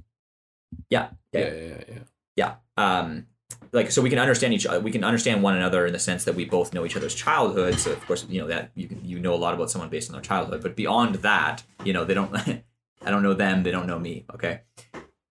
[0.90, 1.98] yeah yeah Yeah, yeah, yeah.
[2.36, 3.26] yeah um
[3.72, 6.24] like so we can understand each other we can understand one another in the sense
[6.24, 9.02] that we both know each other's childhood so of course you know that you can
[9.04, 12.04] you know a lot about someone based on their childhood but beyond that you know
[12.04, 12.34] they don't
[13.04, 14.60] i don't know them they don't know me okay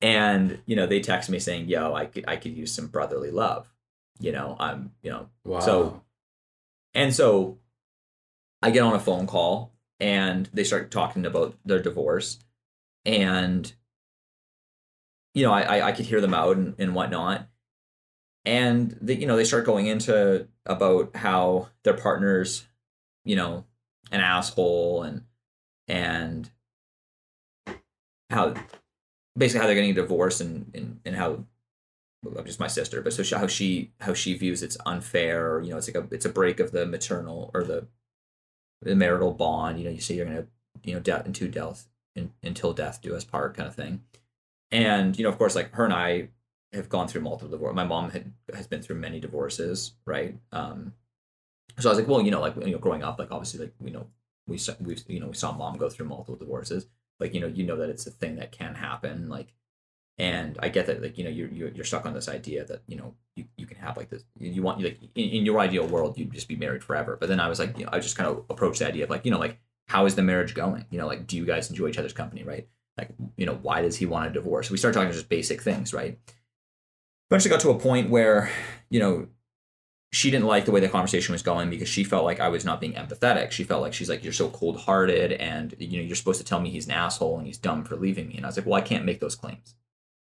[0.02, 3.32] and you know they text me saying yo i could i could use some brotherly
[3.32, 3.72] love
[4.20, 5.60] you know i'm you know Wow.
[5.60, 6.04] So-
[6.94, 7.60] and so
[8.64, 12.40] I get on a phone call and they start talking about their divorce.
[13.06, 13.72] And,
[15.36, 17.48] you know, I, I, I could hear them out and, and whatnot.
[18.48, 22.66] And, they, you know, they start going into about how their partner's,
[23.26, 23.66] you know,
[24.10, 25.24] an asshole and,
[25.90, 26.50] and
[28.30, 28.54] how
[29.38, 31.44] basically how they're getting a divorce and, and, and how
[32.24, 35.52] well, just my sister, but so she, how she how she views it's unfair.
[35.52, 37.88] Or, you know, it's like a it's a break of the maternal or the
[38.82, 39.78] the marital bond.
[39.78, 40.48] You know, you say you're gonna
[40.84, 44.04] you know death into death in, until death do us part kind of thing.
[44.72, 46.30] And you know, of course, like her and I
[46.74, 47.76] have gone through multiple divorces.
[47.76, 50.36] My mom had has been through many divorces, right?
[50.52, 50.94] Um,
[51.80, 53.74] so I was like, well, you know, like you know, growing up, like obviously, like
[53.84, 54.08] you know,
[54.48, 56.88] we we you know we saw mom go through multiple divorces.
[57.20, 59.30] Like you know, you know that it's a thing that can happen.
[59.30, 59.54] Like
[60.20, 62.82] and I get that like you know you're you're, you're stuck on this idea that
[62.88, 65.86] you know you, you can have like this you want like in, in your ideal
[65.88, 68.18] world you'd just be married forever but then I was like you know I just
[68.18, 70.86] kind of approached the idea of like you know like how is the marriage going
[70.90, 73.82] you know like do you guys enjoy each other's company right like you know why
[73.82, 76.18] does he want a divorce we start talking just basic things right
[77.30, 78.50] eventually got to a point where
[78.90, 79.28] you know
[80.12, 82.64] she didn't like the way the conversation was going because she felt like I was
[82.64, 83.52] not being empathetic.
[83.52, 86.46] She felt like she's like, you're so cold hearted and you know, you're supposed to
[86.46, 88.38] tell me he's an asshole and he's dumb for leaving me.
[88.38, 89.76] And I was like, well, I can't make those claims.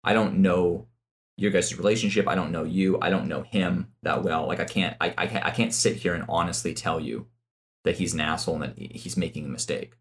[0.03, 0.86] I don't know
[1.36, 2.26] your guys' relationship.
[2.26, 2.99] I don't know you.
[3.03, 4.47] I don't know him that well.
[4.47, 7.26] Like I can't I, I can't I can't sit here and honestly tell you
[7.84, 9.94] that he's an asshole and that he's making a mistake.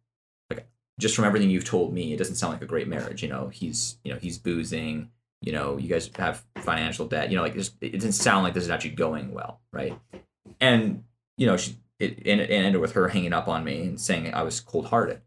[0.49, 0.67] Like
[0.99, 3.21] just from everything you've told me, it doesn't sound like a great marriage.
[3.21, 5.09] You know, he's you know, he's boozing,
[5.41, 8.63] you know, you guys have financial debt, you know, like it doesn't sound like this
[8.63, 9.97] is actually going well, right?
[10.59, 11.03] And,
[11.37, 14.33] you know, she, it, and it ended with her hanging up on me and saying
[14.33, 15.21] I was cold hearted.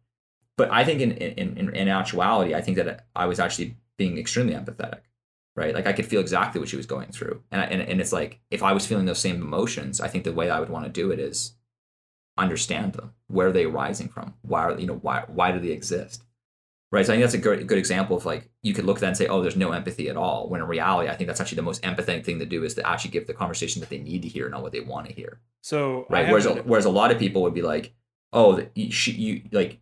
[0.57, 4.19] But I think in, in, in, in actuality, I think that I was actually being
[4.19, 5.03] extremely empathetic,
[5.55, 5.73] right?
[5.73, 7.43] Like I could feel exactly what she was going through.
[7.53, 10.25] And, I, and, and it's like, if I was feeling those same emotions, I think
[10.25, 11.55] the way I would want to do it is
[12.37, 13.15] understand them.
[13.29, 14.35] Where are they arising from?
[14.43, 16.25] Why are, you know, why, why do they exist?
[16.91, 17.05] Right?
[17.05, 19.09] So I think that's a good, good example of like you could look at that
[19.09, 20.49] and say, oh, there's no empathy at all.
[20.49, 22.89] When in reality, I think that's actually the most empathetic thing to do is to
[22.89, 25.41] actually give the conversation that they need to hear, not what they want to hear,
[25.61, 26.29] So right?
[26.29, 27.95] Whereas a, whereas a lot of people would be like,
[28.33, 29.81] oh, she you like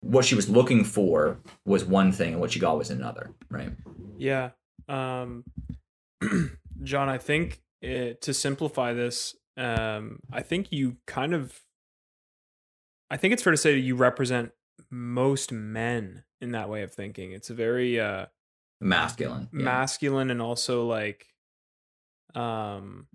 [0.00, 3.70] what she was looking for was one thing and what she got was another, right?
[4.16, 4.50] Yeah.
[4.88, 5.44] Um,
[6.82, 11.60] John, I think it, to simplify this, um, I think you kind of,
[13.10, 14.52] I think it's fair to say that you represent
[14.90, 17.32] most men in that way of thinking.
[17.32, 18.26] It's a very uh,
[18.80, 19.64] Masculine, yeah.
[19.64, 21.26] masculine and also like,
[22.34, 23.08] um,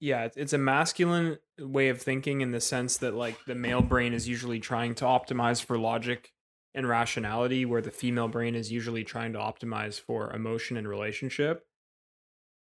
[0.00, 3.82] yeah, it's- it's a masculine way of thinking in the sense that like the male
[3.82, 6.32] brain is usually trying to optimize for logic
[6.74, 11.66] and rationality, where the female brain is usually trying to optimize for emotion and relationship.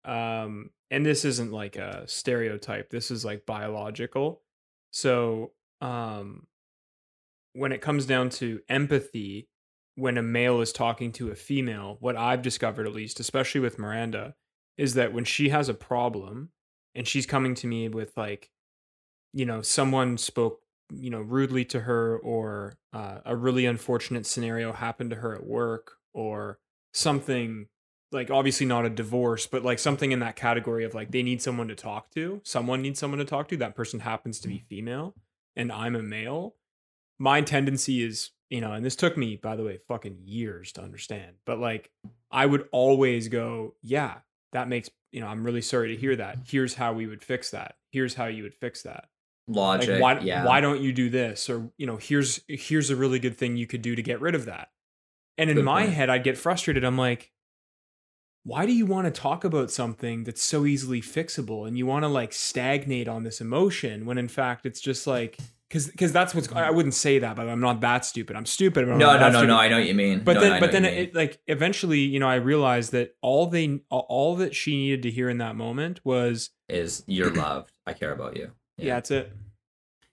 [0.03, 2.89] Um, and this isn't like a stereotype.
[2.89, 4.41] This is like biological.
[4.91, 5.51] So,
[5.81, 6.46] um,
[7.57, 9.49] when it comes down to empathy,
[9.95, 13.79] when a male is talking to a female, what I've discovered, at least, especially with
[13.79, 14.35] Miranda,
[14.77, 16.51] is that when she has a problem
[16.93, 18.51] and she's coming to me with like,
[19.33, 20.59] you know, someone spoke,
[20.93, 25.45] you know, rudely to her, or uh, a really unfortunate scenario happened to her at
[25.45, 26.59] work, or
[26.93, 27.65] something
[28.11, 31.41] like obviously not a divorce, but like something in that category of like they need
[31.41, 32.39] someone to talk to.
[32.43, 33.57] Someone needs someone to talk to.
[33.57, 35.15] That person happens to be female,
[35.55, 36.53] and I'm a male.
[37.19, 40.81] My tendency is, you know, and this took me, by the way, fucking years to
[40.81, 41.91] understand, but like
[42.31, 44.15] I would always go, yeah,
[44.51, 46.39] that makes, you know, I'm really sorry to hear that.
[46.47, 47.75] Here's how we would fix that.
[47.91, 49.05] Here's how you would fix that.
[49.47, 49.89] logic.
[49.89, 50.45] Like why yeah.
[50.45, 53.67] why don't you do this or you know, here's here's a really good thing you
[53.67, 54.69] could do to get rid of that.
[55.37, 55.93] And in Good my point.
[55.93, 56.83] head I'd get frustrated.
[56.83, 57.31] I'm like
[58.43, 62.03] why do you want to talk about something that's so easily fixable and you want
[62.03, 65.37] to like stagnate on this emotion when in fact it's just like
[65.69, 68.87] because because that's what's I wouldn't say that but I'm not that stupid I'm stupid
[68.87, 69.47] I'm No, no, no, stupid.
[69.47, 69.57] no.
[69.57, 70.23] I know what you mean.
[70.23, 70.93] But No, then, no, but then, mean.
[70.93, 75.11] it, like eventually, you know, I realized that all they, all that she needed to
[75.11, 77.71] hear in that moment was, is you're loved.
[77.85, 78.51] I care about you.
[78.77, 79.31] yeah, that's it.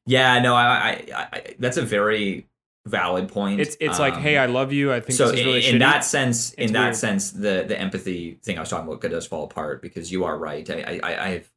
[0.06, 2.48] Yeah, no, I, I, I, I that's a very
[2.86, 3.60] valid point.
[3.60, 4.92] It's, it's like, Um, hey, I love you.
[4.92, 6.96] I think so is really in, in that sense, in It's that weird.
[6.96, 10.36] sense, the the empathy thing I was talking about does fall apart because you are
[10.36, 10.68] right.
[10.68, 11.50] I, I, I I've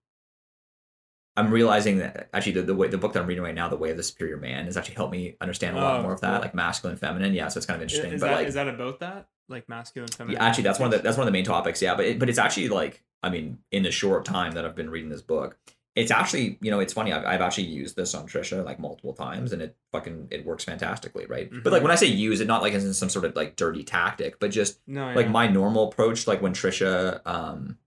[1.38, 3.78] I'm realizing that actually the, the way the book that I'm reading right now, The
[3.78, 6.22] Way of the Superior Man, has actually helped me understand a lot Oh, more of
[6.22, 6.42] that, cool.
[6.42, 7.34] like masculine, feminine.
[7.34, 8.12] Yeah, so it's kind of interesting.
[8.12, 9.28] is but that, like, is that about that?
[9.48, 10.42] Like masculine, feminine?
[10.42, 11.82] yeah, actually, that's one of the that's one of the main topics.
[11.82, 14.76] Yeah, but it, but it's actually like I mean, in the short time that I've
[14.76, 15.58] been reading this book,
[15.96, 17.14] it's actually you know it's funny.
[17.14, 20.66] I've, I've actually used this on Trisha like multiple times, and it fucking it works
[20.66, 21.50] fantastically, right?
[21.64, 21.84] But like Mhm.
[21.84, 24.40] when I say use it, not like as in some sort of like dirty tactic,
[24.40, 27.78] but just no, like my normal approach, like when Trisha um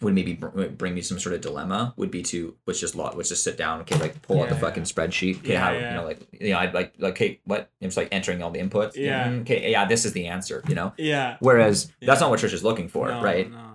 [0.00, 3.28] would maybe bring me some sort of dilemma, would be to let's just lot let's
[3.30, 5.90] just sit down, okay, like pull out the Yeah, fucking spreadsheet, okay, Yeah, how yeah.
[5.90, 8.60] you know like you know I'd like like okay, what it's like entering all the
[8.60, 9.28] inputs, Yeah.
[9.28, 10.92] mm, okay, yeah, this is the answer, you know.
[10.96, 11.36] yeah.
[11.40, 13.50] Whereas that's not what Trisha's looking for, no, right?
[13.50, 13.67] No.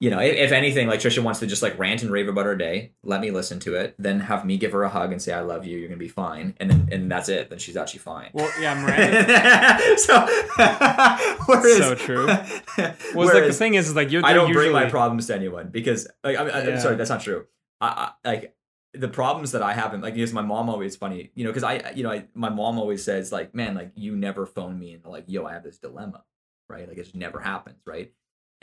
[0.00, 2.44] You know, if, if anything, like Trisha wants to just like rant and rave about
[2.46, 5.22] her day, let me listen to it, then have me give her a hug and
[5.22, 7.48] say I love you, you're gonna be fine, and then and that's it.
[7.48, 8.30] Then she's actually fine.
[8.34, 9.98] Well, yeah, Miranda.
[9.98, 10.26] so,
[11.46, 12.26] whereas, So true.
[13.14, 14.24] Well, it's like the thing is, is like you're.
[14.24, 16.78] I don't they're bring my problems to anyone because, like, I mean, I- Yeah.
[16.78, 17.46] sorry, that's not true.
[17.80, 18.56] I, I like
[18.94, 21.62] the problems that I have, and like, because my mom always funny, you know, because
[21.64, 24.92] I, you know, I, my mom always says like, man, like you never phone me
[24.94, 26.24] and like, yo, I have this dilemma,
[26.68, 26.88] right?
[26.88, 28.12] Like it just never happens, right?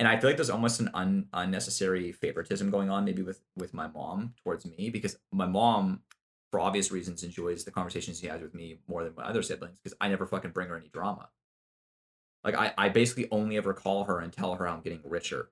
[0.02, 3.72] And I feel like there's almost an un, unnecessary favoritism going on, maybe with with
[3.72, 6.00] my mom towards me, because my mom,
[6.50, 9.78] for obvious reasons, enjoys the conversations she has with me more than my other siblings,
[9.78, 11.30] because I never fucking bring her any drama.
[12.44, 15.52] Like I, I basically only ever call her and tell her I'm getting richer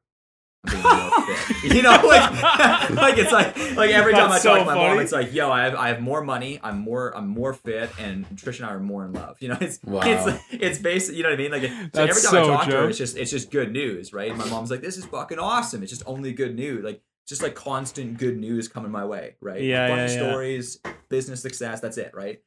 [1.63, 2.31] You know, like,
[2.89, 5.33] like it's like like every time That's I talk so to my mom, it's like,
[5.33, 8.65] yo, I have I have more money, I'm more I'm more fit, and Trish and
[8.65, 9.37] I are more in love.
[9.41, 10.01] You know, it's Wow.
[10.03, 11.51] it's it's basically you know what I mean.
[11.51, 13.71] Like, so every That's time I so talk to her, it's just it's just good
[13.71, 14.35] news, right?
[14.35, 15.83] My mom's like, this is fucking awesome.
[15.83, 19.61] It's just only good news, like just like constant good news coming my way, right?
[19.61, 20.29] Yeah, bunch yeah, yeah.
[20.31, 20.79] stories,
[21.09, 22.41] business success, that's it, right?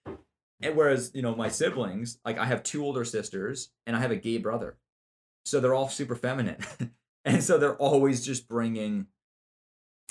[0.60, 4.10] And whereas you know my siblings, like I have two older sisters and I have
[4.10, 4.76] a gay brother,
[5.44, 6.58] so they're all super feminine,
[7.24, 9.06] and so they're always just bringing,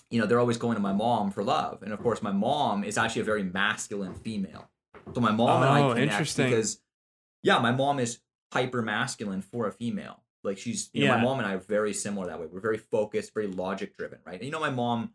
[0.10, 2.84] you know, they're always going to my mom for love, and of course my mom
[2.84, 4.70] is actually a very masculine female,
[5.14, 6.46] so my mom and I Oh, connect interesting.
[6.50, 6.82] because,
[7.44, 8.20] yeah, my mom is
[8.54, 10.24] hyper masculine for a female.
[10.44, 12.48] Like she's, you know, my mom and I are very similar that way.
[12.48, 14.36] We're very focused, very logic driven, right?
[14.36, 15.12] And you know, my mom,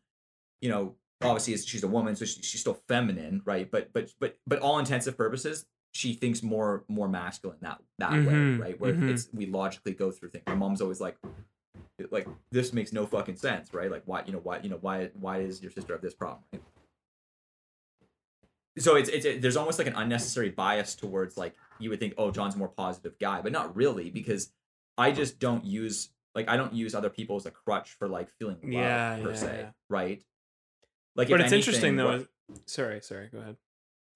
[0.61, 3.69] you know, obviously is she's a woman, so she, she's still feminine, right?
[3.71, 8.25] But but but but all intensive purposes, she thinks more more masculine that that Mhm,
[8.59, 8.81] way, right?
[8.81, 9.09] Where mhm.
[9.11, 10.45] it's we logically go through things.
[10.47, 11.17] My mom's always like,
[12.11, 13.91] like this makes no fucking sense, right?
[13.91, 16.43] Like why you know why you know why why is your sister have this problem?
[16.53, 16.62] Right?
[18.79, 22.14] So it's, it's it, there's almost like an unnecessary bias towards like you would think
[22.18, 24.51] oh John's a more positive guy, but not really because
[24.99, 28.29] I just don't use like I don't use other people as a crutch for like
[28.39, 29.70] feeling love Yeah, per yeah, se, yeah.
[29.89, 30.22] right?
[31.14, 32.18] Like, but it's interesting though.
[32.18, 32.29] what-
[32.66, 33.29] sorry, sorry.
[33.33, 33.57] Go ahead.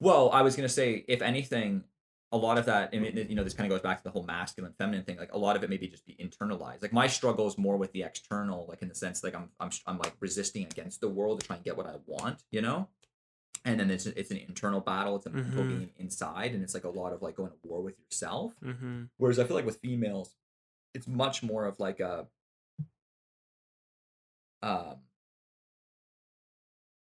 [0.00, 1.84] well, I was gonna say, if anything,
[2.32, 4.10] a lot of that, I mean, you know, this kind of goes back to the
[4.10, 5.16] whole masculine, feminine thing.
[5.16, 6.80] Like a lot of it maybe just be internalized.
[6.80, 9.70] Like my struggle is more with the external, like in the sense, like I'm, I'm,
[9.86, 12.88] I'm like resisting against the world to try and get what I want, you know.
[13.64, 15.16] And then it's it's an internal battle.
[15.16, 15.68] It's a mental Mhm.
[15.68, 18.54] being inside, and it's like a lot of like going to war with yourself.
[18.64, 19.02] Mm-hmm.
[19.18, 20.34] Whereas I feel like with females,
[20.94, 22.26] it's much more of like a
[24.62, 24.96] um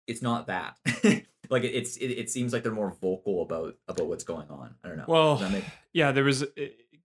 [0.05, 0.77] it's not that.
[1.49, 4.75] like it, it's it, it seems like they're more vocal about about what's going on.
[4.83, 5.05] I don't know.
[5.07, 6.47] Well, make- yeah, there was uh,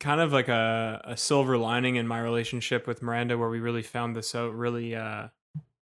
[0.01, 3.82] kind of like a, a silver lining in my relationship with Miranda where we really
[3.82, 5.28] found this out really uh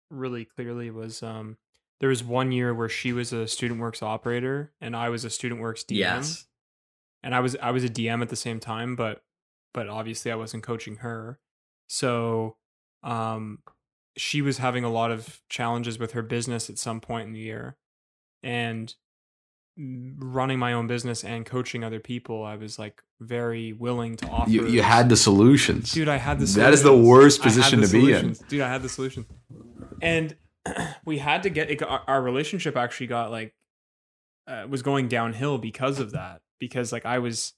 [0.09, 1.57] really clearly was um
[1.99, 5.29] there was one year where she was a student works operator and I was a
[5.29, 6.45] student works DM yes.
[7.23, 9.23] and I was I was a DM at the same time but
[9.73, 11.39] but obviously I wasn't coaching her
[11.87, 12.57] so
[13.03, 13.59] um
[14.15, 17.39] she was having a lot of challenges with her business at some point in the
[17.39, 17.77] year
[18.43, 18.93] and
[19.77, 24.49] running my own business and coaching other people I was like very willing to offer
[24.51, 25.91] You, you had the solutions.
[25.91, 26.63] dude I had the solution.
[26.63, 28.35] That is the worst position the to be in.
[28.49, 29.25] dude I had the solution
[30.01, 30.35] and
[31.05, 33.55] we had to get it, our, our relationship actually got like
[34.47, 37.53] uh, was going downhill because of that because like I was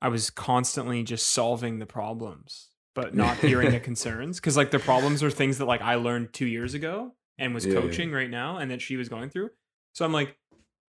[0.00, 4.78] I was constantly just solving the problems but not hearing the concerns because like the
[4.78, 7.80] problems are things that like I learned two years ago and was Yeah, yeah.
[7.80, 9.50] coaching right now and that she was going through
[9.96, 10.36] so I'm like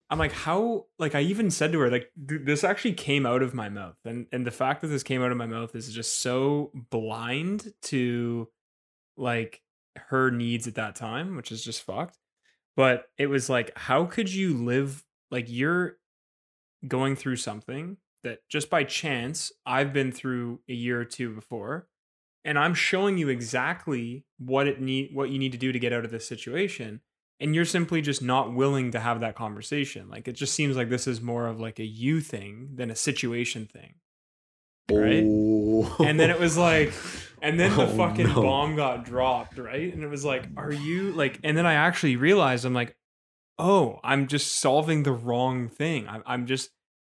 [0.10, 3.44] I'm like how like I even said to her like th- this actually came out
[3.44, 3.98] of my mouth.
[4.04, 7.72] And and the fact that this came out of my mouth is just so blind
[7.84, 8.50] to
[9.16, 9.62] like
[10.10, 12.18] her needs at that time which is just fucked.
[12.76, 15.98] But it was like how could you live like you're
[16.88, 21.88] going through something that just by chance I've been through a year or two before
[22.44, 25.94] and I'm showing you exactly what it need what you need to do to get
[25.94, 27.02] out of this situation
[27.40, 30.90] and you're simply just not willing to have that conversation like it just seems like
[30.90, 33.96] this is more of like a you thing than a situation thing
[34.92, 35.24] right?
[35.26, 35.96] Oh.
[36.06, 36.94] and then it was like
[37.42, 38.42] and then the Oh, fucking no.
[38.42, 42.16] bomb got dropped right and it was like are you like and then i actually
[42.16, 42.96] realized i'm like
[43.58, 46.70] oh i'm just solving the wrong thing i'm, I'm just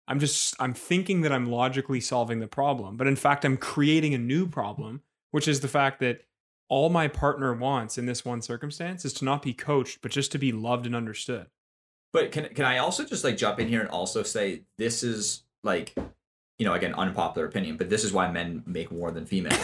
[0.08, 4.14] i'm just i'm thinking that i'm logically solving the problem but in fact i'm creating
[4.14, 5.02] a new problem
[5.32, 6.22] which is the fact that
[6.70, 10.32] all my partner wants in this one circumstance is to not be coached but just
[10.32, 11.48] to be loved and understood
[12.14, 15.44] But can can I also just like jump in here and also say this is
[15.64, 15.94] like,
[16.60, 19.60] you know, again, unpopular opinion, but this is why men make more than females.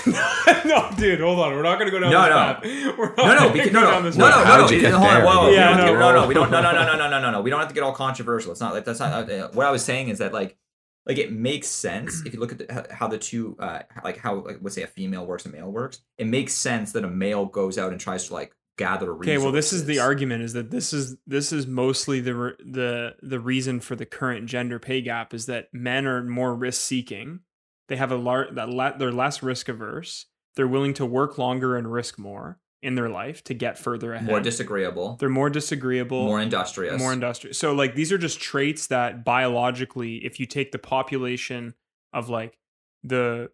[0.66, 2.36] no dude hold on we're not gonna go down No, this no.
[2.36, 4.38] path We're not No, no, gonna because, go no, no, down no, this no, path.
[4.39, 5.26] no, How no, did you no, get hold on, there?
[5.26, 6.28] whoa, whoa, we Yeah, don't have to no, get- no, no, whoa.
[6.28, 7.84] we don't, no, no, no, no, no, no, no, no, we don't have to get
[7.84, 8.52] all controversial.
[8.52, 9.30] It's not like that's not.
[9.30, 10.58] Uh, what I was saying is that like,
[11.06, 14.36] like it makes sense if you look at the, how- the two, uh, like how
[14.41, 16.02] like let's say a female works and male works.
[16.18, 19.12] It makes sense that a male goes out and tries to like gather.
[19.12, 19.16] A.
[19.16, 22.54] Okay, well, this is the argument: is that this is this is mostly the re-
[22.60, 26.82] the the reason for the current gender pay gap is that men are more risk
[26.82, 27.39] seeking.
[27.88, 30.28] They have a lar- that le- they're less risk averse.
[30.56, 34.27] They're willing to work longer and risk more in their life to get further ahead.
[34.27, 37.53] more disagreeable, they're more disagreeable, more industrious, more industrial.
[37.53, 41.73] So like these are just traits that biologically, if you take the population
[42.13, 42.57] of like
[43.03, 43.51] the,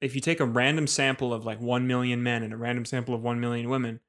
[0.00, 3.14] if you take a random sample of like one million men and a random sample
[3.14, 4.00] of one million women,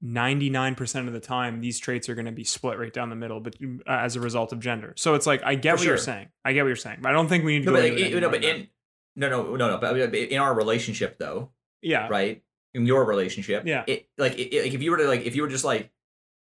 [0.00, 3.10] ninety nine percent of the time these traits are going to be split right down
[3.10, 3.56] the middle, but
[3.86, 4.94] uh, as a result of gender.
[4.96, 6.28] So it's like I get For what you're saying.
[6.44, 7.82] I get what you're saying, but I don't think we need to No, go.
[7.82, 8.68] but, it it- no, but in
[9.14, 9.78] no, no, no, no.
[9.78, 11.50] But in our relationship, though,
[11.82, 12.42] yeah, right?
[12.74, 13.84] In your relationship, Yeah.
[13.86, 15.90] it like it, it- like if you were to like if you were just like,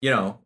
[0.01, 0.39] you know,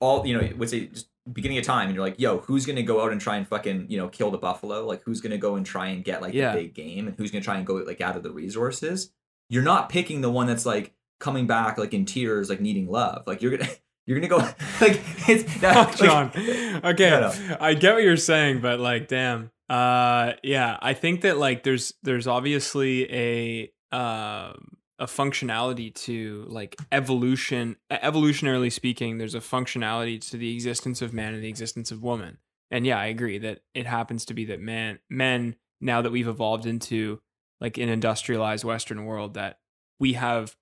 [0.00, 2.82] all you know, would say just beginning of time, and you're like, yo, who's gonna
[2.82, 4.86] go out and try and fucking you know kill the buffalo?
[4.86, 6.54] Like who's gonna go and try and get like Yeah.
[6.54, 9.10] the big game, and who's gonna try and go like out of the resources?
[9.48, 13.22] You're not picking the one that's like coming back like in tears, like needing love.
[13.26, 13.70] Like you're gonna
[14.06, 14.36] you're gonna go
[14.80, 16.82] like it's that, Fuck, like- John.
[16.84, 17.56] Okay, No, no.
[17.60, 19.50] I get what you're saying, but like, damn.
[19.70, 26.76] Uh, yeah, I think that like there's there's obviously a um a functionality to like
[26.92, 27.76] evolution.
[27.90, 32.38] Evolutionarily speaking, there's a functionality to the existence of man and the existence of woman.
[32.70, 36.28] And yeah, I agree that it happens to be that man men now that we've
[36.28, 37.20] evolved into
[37.60, 39.58] like an industrialized Western world that
[39.98, 40.56] we have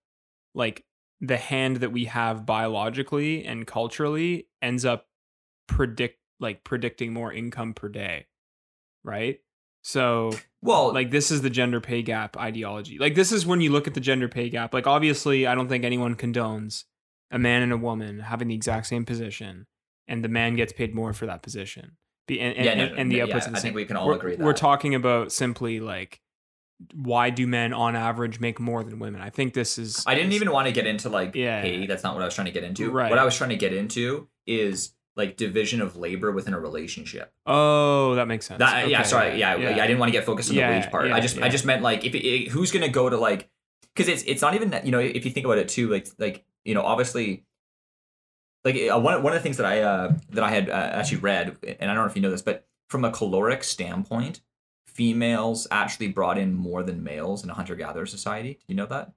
[0.54, 0.84] like
[1.20, 5.06] the hand that we have biologically and culturally ends up
[5.66, 8.26] predict like predicting more income per day
[9.04, 9.40] right
[9.82, 10.32] so
[10.62, 13.86] well, like this is the gender pay gap ideology like this is when you look
[13.86, 16.84] at the gender pay gap like obviously i don't think anyone condones
[17.30, 19.66] a man and a woman having the exact same position
[20.08, 21.96] and the man gets paid more for that position
[22.28, 23.96] Be- and, and, Yeah, no, and, the yeah, outputs are the I think we can
[23.96, 24.44] all we're, agree That.
[24.44, 26.20] we're talking about simply like
[26.94, 30.32] why do men on average make more than women i think this is I didn't
[30.32, 31.62] even want to get into like Yeah.
[31.62, 31.86] pay.
[31.86, 32.90] That's not what I was trying to get into.
[32.90, 33.08] Right.
[33.10, 37.32] What I was trying to get into is like division of labor within a relationship.
[37.46, 40.56] oh that makes sense That yeah, sorry, yeah, I didn't want to get focused on
[40.56, 41.06] Yeah, the wage part.
[41.08, 41.44] yeah, I just yeah.
[41.44, 43.50] I just meant like if it, it- who's gonna go to like
[43.94, 46.08] because it's it's not even that you know if you think about it too like
[46.18, 47.44] like you know obviously
[48.64, 51.18] like uh, one one of the things that I uh that I had uh, actually
[51.18, 54.40] read and I don't know if you know this but from a caloric standpoint
[54.86, 58.52] females actually brought in more than males in a hunter gatherer society.
[58.54, 59.12] Do you know that?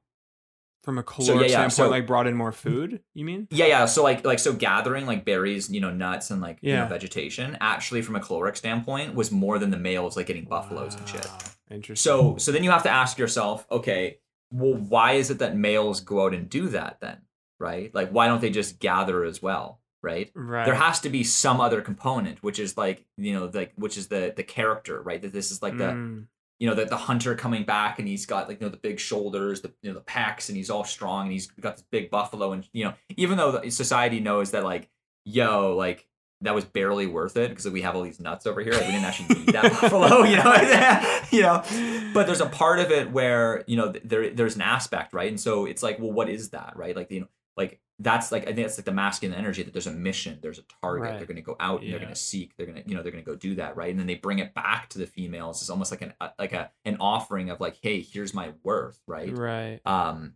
[0.86, 3.66] From a yeah, caloric yeah, standpoint so- like brought in more food you mean Yeah,
[3.66, 3.86] yeah.
[3.86, 6.84] So like like so gathering like berries, you know, nuts and like you Yeah.
[6.84, 10.96] know, vegetation actually from a caloric standpoint was more than the males like getting buffaloes
[10.96, 11.28] and shit.
[11.70, 14.20] Interesting So so then you have to ask yourself, okay,
[14.52, 17.18] well why is it that males go out and do that then?
[17.60, 17.94] Right?
[17.94, 19.82] Like why don't they just gather as well?
[20.04, 20.30] Right?
[20.36, 23.98] right There has to be some other component, which is like, you know, like which
[23.98, 25.20] is the the character, right?
[25.22, 26.28] That this is like the Mm,
[26.60, 28.99] you know, the, the hunter coming back and he's got like, you know, the big
[28.99, 32.10] shoulders, the, you know, the pecs and he's all strong and he's got this big
[32.10, 32.53] buffalo.
[32.53, 34.89] And, you know, even though the society knows that like,
[35.26, 36.08] yo, like
[36.41, 38.74] that was barely worth it because we have all these nuts over here.
[38.74, 42.80] Like we didn't actually need that buffalo, you know, you know, but there's a part
[42.80, 45.30] of it where, you know, there, there's an aspect, right?
[45.30, 46.74] And so it's like, well, what is that?
[46.76, 46.95] Right.
[46.95, 47.28] Like, you know,
[47.58, 50.60] like that's like, I think it's like the masculine energy that there's a mission, there's
[50.60, 51.04] a target.
[51.04, 51.18] Right.
[51.18, 51.91] They're going to go out and Yeah.
[51.91, 53.78] they're going to seek, they're going to, you know, they're going to go do that.
[53.78, 53.89] Right.
[53.89, 55.62] And then they bring it back to the females.
[55.62, 59.00] It's almost like an, uh, like a, an offering of like, Hey, here's my worth.
[59.08, 59.36] Right.
[59.38, 60.34] right Um,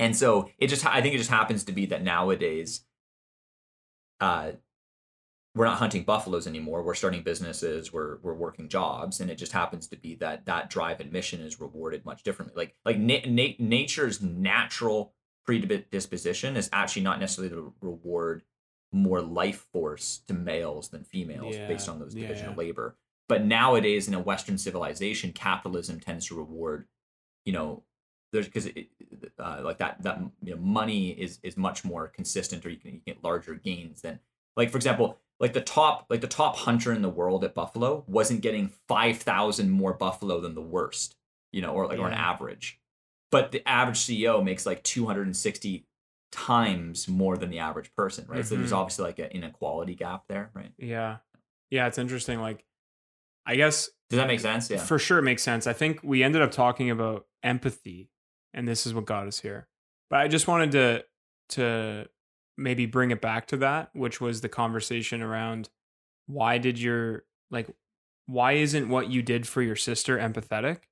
[0.00, 2.84] and so it just, I think it just happens to be that nowadays,
[4.20, 4.52] uh,
[5.54, 6.82] we're not hunting buffaloes anymore.
[6.82, 7.92] We're starting businesses.
[7.92, 11.40] We're we're working jobs, and it just happens to be that that drive and mission
[11.40, 12.54] is rewarded much differently.
[12.56, 15.12] Like like na- na- nature's natural
[15.58, 18.42] predisposition is actually not necessarily to reward
[18.92, 22.50] more life force to males than females based on those division yeah.
[22.50, 22.96] of labor.
[23.28, 26.88] But nowadays, in a Western civilization, capitalism tends to reward,
[27.44, 27.84] you know,
[28.32, 28.68] there's because
[29.38, 32.92] uh, like that that you know money is is much more consistent, or you can,
[32.92, 34.18] you can get larger gains than
[34.56, 38.04] like for example, like the top like the top hunter in the world at buffalo
[38.08, 41.14] wasn't getting five thousand more buffalo than the worst,
[41.52, 42.79] you know, or like or an average,
[43.30, 45.86] but the average CEO makes like two hundred and sixty
[46.32, 48.44] times more than the average person, right?
[48.46, 48.76] So there's Mhm.
[48.76, 50.72] obviously like an inequality gap there, right?
[50.78, 51.18] yeah
[51.70, 52.64] yeah it's interesting like
[53.46, 54.68] i guess Does that make sense?
[54.70, 54.78] Yeah.
[54.84, 55.66] For sure, it makes sense.
[55.68, 58.10] I think we ended up talking about empathy,
[58.52, 59.68] and this is what got us here.
[60.08, 61.04] But I just wanted to
[61.50, 62.08] to
[62.56, 65.68] maybe bring it back to that, which was the conversation around
[66.26, 67.68] why did your like
[68.26, 70.82] why isn't what you did for your sister empathetic?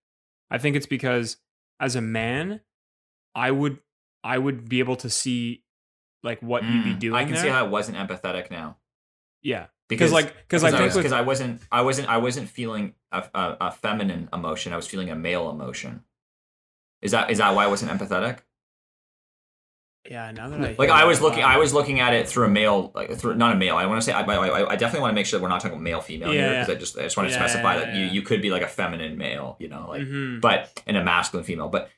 [0.50, 1.36] I think it's because
[1.80, 2.60] as a man,
[3.34, 3.78] I would
[4.24, 5.62] I would be able to see
[6.22, 7.14] like what you'd be Mm, doing.
[7.14, 8.76] I can see how I wasn't empathetic now.
[9.42, 12.48] yeah, because like because I think was, with, because I wasn't I wasn't I wasn't
[12.48, 14.72] feeling a, a, a feminine emotion.
[14.72, 16.04] I was feeling a male emotion.
[17.00, 18.40] Is that is that why I wasn't empathetic?
[20.10, 22.48] Yeah now that I Like I was looking I was looking at it through a
[22.50, 23.76] male like through not a male.
[23.76, 25.60] I want to say I, I, I definitely want to make sure that we're not
[25.60, 26.60] talking male female here Yeah.
[26.64, 28.50] because I just I just want to Yeah, specify yeah, that you you could be
[28.50, 30.40] like a feminine male, you know, like Mhm.
[30.40, 31.90] but and a masculine female, but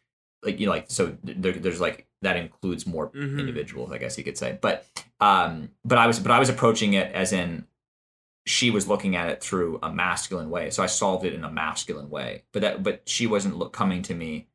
[0.43, 3.39] like you know like so there, there's like that includes more Mhm.
[3.39, 4.59] individuals, I guess you could say.
[4.60, 4.86] But
[5.20, 7.66] um but I was but I was approaching it as in
[8.47, 10.70] she was looking at it through a masculine way.
[10.70, 12.44] So I solved it in a masculine way.
[12.52, 14.47] But that but she wasn't look, coming to me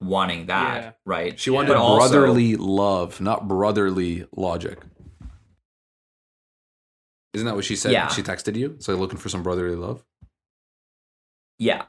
[0.00, 0.92] wanting that, Yeah.
[1.04, 1.38] right?
[1.38, 4.78] She wanted But also- brotherly love, not brotherly logic.
[7.34, 7.92] Isn't that what she said?
[7.92, 8.08] Yeah.
[8.08, 10.04] She texted you, so looking for some brotherly love.
[11.58, 11.84] Yeah.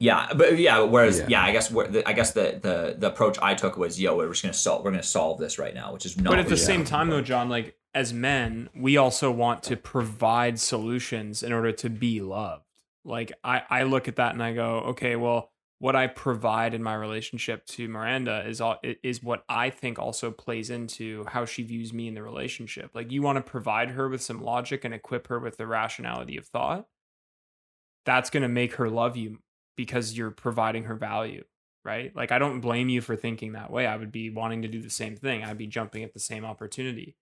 [0.00, 1.26] Yeah, but yeah, whereas Yeah.
[1.28, 4.16] yeah, I guess where the, I guess the, the the approach I took was yo,
[4.16, 6.30] we're just gonna solve we're gonna solve this right now, which is not.
[6.30, 9.76] but at the what- same time though john like as men we also want to
[9.76, 12.62] provide solutions in order to be loved
[13.04, 16.82] like i i look at that and i go okay well what i provide in
[16.82, 21.62] my relationship to miranda is all is what i think also plays into how she
[21.62, 24.94] views me in the relationship like you want to provide her with some logic and
[24.94, 26.86] equip her with the rationality of thought
[28.04, 29.38] that's going to make her love you
[29.76, 31.44] because you're providing her value
[31.88, 32.14] right?
[32.14, 33.86] Like I don't blame you for thinking that way.
[33.86, 35.42] I would be wanting to do the same thing.
[35.42, 37.16] I'd be jumping at the same opportunity.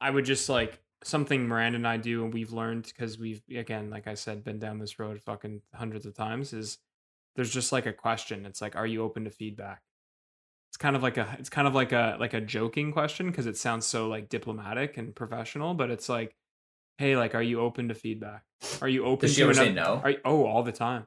[0.00, 3.90] I would just like something Miranda and I do, and we've learned because we've again,
[3.90, 6.54] like I said, been down this road fucking hundreds of times.
[6.54, 6.78] Is
[7.36, 8.44] there's just like a question.
[8.46, 9.82] It's like, are you open to feedback?
[10.70, 13.46] It's kind of like a it's kind of like a like a joking question because
[13.46, 16.36] it sounds so like diplomatic and professional, but it's like,
[16.98, 18.44] hey, like, are you open to feedback?
[18.80, 20.00] Are you open Does she to ever say no?
[20.04, 21.06] Are you- oh, all the time.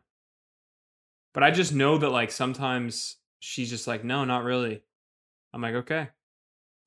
[1.34, 4.84] But I just know that like sometimes she's just like, no, not really.
[5.54, 6.10] I'm like, okay.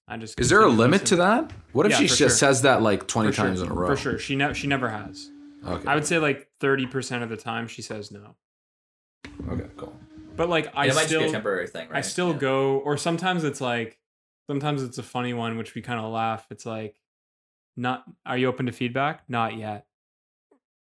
[0.08, 1.16] I just Is there a limit listen.
[1.18, 1.52] to that?
[1.72, 2.28] What if Yeah, she just sure.
[2.28, 3.88] says that like 20 For sure, times in a row?
[3.88, 4.18] For sure.
[4.18, 5.30] She never she never has.
[5.66, 5.88] Okay.
[5.88, 8.36] I would say like 30% of the time she says no.
[9.50, 9.94] Okay, cool.
[10.36, 11.98] But like I it might just be a still temporary thing, right?
[11.98, 12.38] I still Yeah.
[12.38, 13.98] go or sometimes it's like
[14.48, 16.46] sometimes it's a funny one which we kind of laugh.
[16.50, 17.00] It's like
[17.76, 19.22] not are you open to feedback?
[19.28, 19.86] Not yet.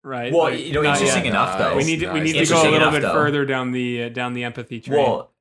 [0.03, 0.33] Right?
[0.33, 1.31] Well, Like, you know, interesting yet.
[1.33, 1.77] enough though.
[1.77, 3.13] we need to, we need to go a little enough, bit though.
[3.13, 4.99] further down the uh, down the empathy train.
[4.99, 5.31] Well,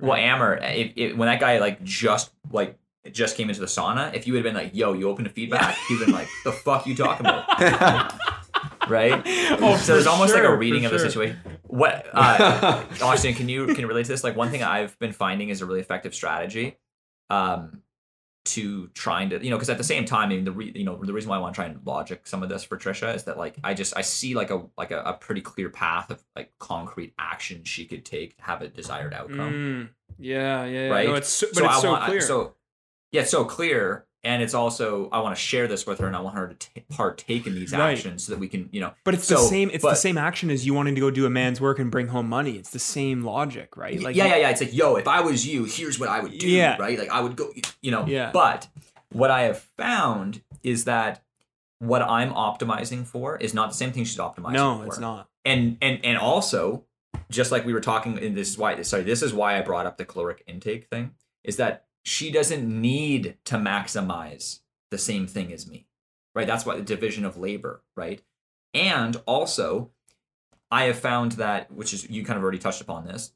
[0.00, 0.24] well, Right.
[0.24, 2.76] Amer, if, if, when that guy like just like
[3.12, 5.76] just came into the sauna, if you had been like, "Yo, you open to feedback,"
[5.88, 7.48] he'd been like, "The fuck you talking about?"
[8.88, 9.22] right?
[9.60, 11.08] Oh, so there's for almost like a reading for of the sure.
[11.08, 11.38] situation.
[11.72, 13.32] What, uh, Austin?
[13.32, 14.22] Can you can you relate to this?
[14.22, 16.76] Like one thing I've been finding is a really effective strategy,
[17.30, 17.80] um,
[18.44, 20.84] to trying to you know because at the same time, I mean the re, you
[20.84, 23.14] know the reason why I want to try and logic some of this for Trisha
[23.14, 26.10] is that like I just I see like a like a, a pretty clear path
[26.10, 29.88] of like concrete action she could take to have a desired outcome Mm,
[30.18, 30.88] yeah, yeah, yeah.
[30.90, 31.08] right?
[31.08, 32.20] No, it's so, but it's I so want, clear.
[32.20, 32.54] So
[33.12, 36.14] yeah, it's so clear, and it's also I want to share this with her, and
[36.16, 37.92] I want her to t- partake in these Right.
[37.96, 38.92] actions so that we can, you know.
[39.04, 39.70] But it's the same.
[39.72, 42.08] It's the same action as you wanting to go do a man's work and bring
[42.08, 42.52] home money.
[42.52, 44.00] It's the same logic, right?
[44.00, 44.50] Like yeah, yeah, yeah.
[44.50, 46.76] It's like, yo, if I was you, here's what I would do, Yeah.
[46.78, 46.98] right?
[46.98, 48.06] Like I would go, you know.
[48.06, 48.30] Yeah.
[48.32, 48.68] But
[49.10, 51.22] what I have found is that
[51.80, 54.86] what I'm optimizing for is not the same thing she's optimizing No, for.
[54.86, 55.28] it's not.
[55.44, 56.84] and and and also
[57.28, 59.86] just like we were talking and this is why sorry this is why i brought
[59.86, 61.10] up the caloric intake thing
[61.44, 64.60] is that she doesn't need to maximize
[64.90, 65.86] the same thing as me
[66.34, 66.46] right?
[66.46, 68.22] That's why the division of labor right?
[68.74, 69.90] And also
[70.72, 73.32] i have found that which is you kind of already touched upon this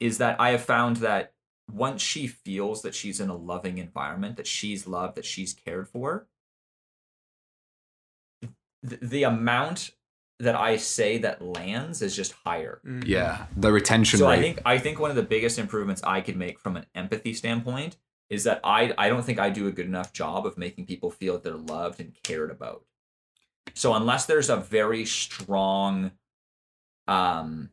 [0.00, 1.32] is that i have found that
[1.72, 5.88] once she feels that she's in a loving environment that she's loved that she's cared
[5.88, 6.26] for
[8.82, 9.92] the, the amount
[10.40, 12.80] that I say that lands is just higher.
[12.86, 13.06] Mm.
[13.06, 14.38] Yeah, the retention So rate.
[14.38, 17.34] I think I think one of the biggest improvements I could make from an empathy
[17.34, 17.96] standpoint
[18.28, 21.10] is that I I don't think I do a good enough job of making people
[21.10, 22.84] feel that they're loved and cared about.
[23.74, 26.12] So unless there's a very strong
[27.06, 27.70] um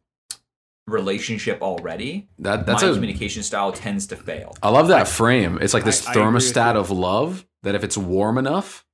[0.88, 2.94] relationship already, that that's my a.
[2.94, 4.56] communication style tends to fail.
[4.64, 5.58] I love that frame.
[5.62, 6.80] It's like this I- I agree with thermostat you.
[6.80, 8.86] of love that if it's warm enough,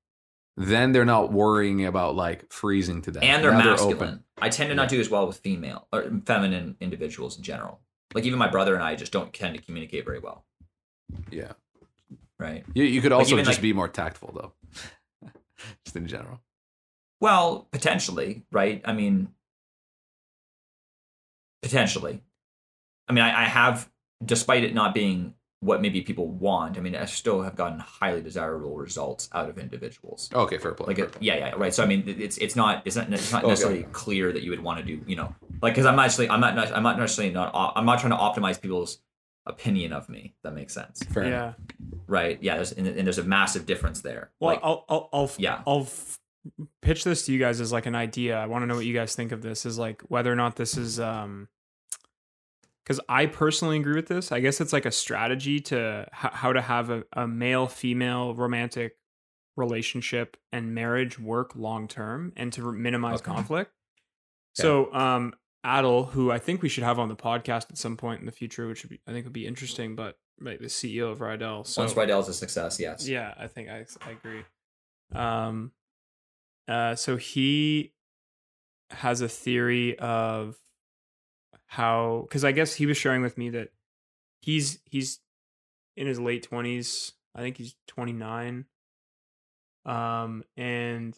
[0.57, 3.23] then they're not worrying about like freezing to death.
[3.23, 4.23] and they're Now masculine.
[4.39, 7.79] I tend to not do as well with female or feminine individuals in general.
[8.13, 10.45] Like even my brother and I just don't tend to communicate very well,
[11.31, 11.53] Yeah,
[12.39, 12.63] right?
[12.75, 15.29] you, you could also just like- be more tactful though,
[15.85, 16.39] just in general.
[17.19, 18.81] Well, potentially, right?
[18.85, 19.29] I mean,
[21.61, 22.21] potentially.
[23.07, 23.89] I mean, I, I have,
[24.23, 25.33] despite it not being
[25.63, 26.77] what maybe people want.
[26.77, 30.29] I mean, I still have gotten highly desirable results out of individuals.
[30.33, 30.87] Okay, fair play.
[30.87, 31.19] Like, fair it, play.
[31.27, 31.73] yeah, yeah, right.
[31.73, 33.49] So I mean, it's it's not it's not it's not Okay.
[33.51, 36.39] necessarily clear that you would want to do, you know, like because I'm actually I'm
[36.41, 38.99] not I'm not necessarily not I'm not trying to optimize people's
[39.45, 40.33] opinion of me.
[40.37, 41.55] If that makes sense, Fair enough.
[41.59, 41.85] Yeah.
[42.07, 42.37] right?
[42.41, 44.31] Yeah, there's and, and there's a massive difference there.
[44.39, 45.61] Well, like, I'll I'll I'll Yeah.
[45.67, 46.17] I'll f-
[46.81, 48.37] pitch this to you guys as like an idea.
[48.37, 49.65] I want to know what you guys think of this.
[49.65, 51.47] Is like whether or not this is um
[52.83, 54.31] because I personally agree with this.
[54.31, 58.33] I guess it's like a strategy to h- how to have a, a male female
[58.35, 58.97] romantic
[59.55, 63.31] relationship and marriage work long term and to minimize Okay.
[63.31, 63.71] conflict.
[64.55, 65.33] So, um,
[65.63, 68.31] Adel, who I think we should have on the podcast at some point in the
[68.31, 71.65] future, which would be, I think would be interesting, but like the CEO of Rydell.
[71.65, 73.07] So once Rydell's a success, yes.
[73.07, 74.43] yeah, I think I I agree.
[75.13, 75.71] Um,
[76.67, 77.93] uh, so he
[78.89, 80.57] has a theory of
[81.73, 83.69] how because I guess he was sharing with me that
[84.41, 85.19] he's he's
[85.97, 87.13] in his late twenties.
[87.33, 88.65] I think he's twenty nine.
[89.83, 91.17] Um, and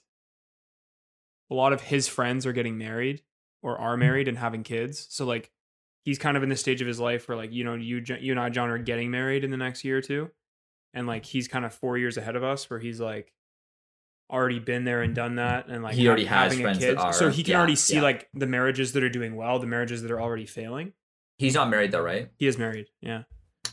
[1.51, 3.21] a lot of his friends are getting married
[3.61, 5.07] or are married and having kids.
[5.09, 5.51] So like
[6.05, 8.31] he's kind of in the stage of his life where like you know you you
[8.31, 10.31] and I John are getting married in the next year or two,
[10.93, 13.33] and like he's kind of four years ahead of us where he's like
[14.31, 16.79] already been there and done that and like He already ha- has having a friends
[16.79, 16.97] kid.
[16.97, 18.01] that are- so he can yeah, already see yeah.
[18.01, 20.93] like the marriages that are doing well, the marriages that are already failing.
[21.37, 22.29] He's not married though, right?
[22.37, 23.23] He is married, yeah.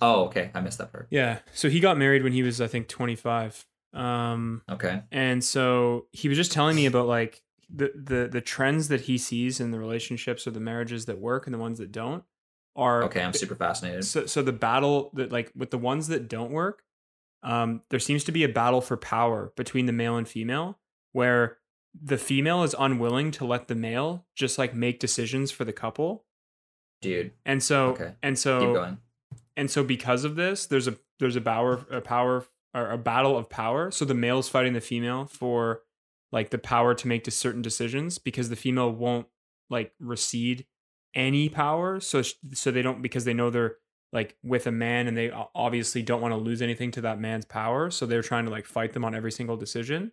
[0.00, 0.50] Oh, okay.
[0.54, 1.06] I missed that part.
[1.10, 1.38] Yeah.
[1.54, 3.64] So he got married when he was, I think, 25.
[3.94, 5.02] Um, Okay.
[5.12, 7.42] and so he was just telling me about like
[7.74, 11.46] the, the the trends that he sees in the relationships or the marriages that work
[11.46, 12.24] and the ones that don't
[12.76, 14.04] are Okay, I'm super fascinated.
[14.04, 16.82] so so the battle that like with the ones that don't work,
[17.42, 20.78] um, there seems to be a battle for power between the male and female,
[21.12, 21.58] where
[22.00, 26.24] the female is unwilling to let the male just like make decisions for the couple.
[27.00, 28.14] Dude, And so Okay.
[28.22, 28.96] and so
[29.56, 33.36] and so because of this there's a there's a power a power or a battle
[33.36, 35.82] of power so the male's fighting the female for
[36.30, 39.26] like the power to make certain decisions because the female won't
[39.68, 40.64] like recede
[41.14, 43.76] any power so so they don't because they know they're
[44.12, 47.44] like with a man and they obviously don't want to lose anything to that man's
[47.44, 50.12] power so they're trying to like fight them on every single decision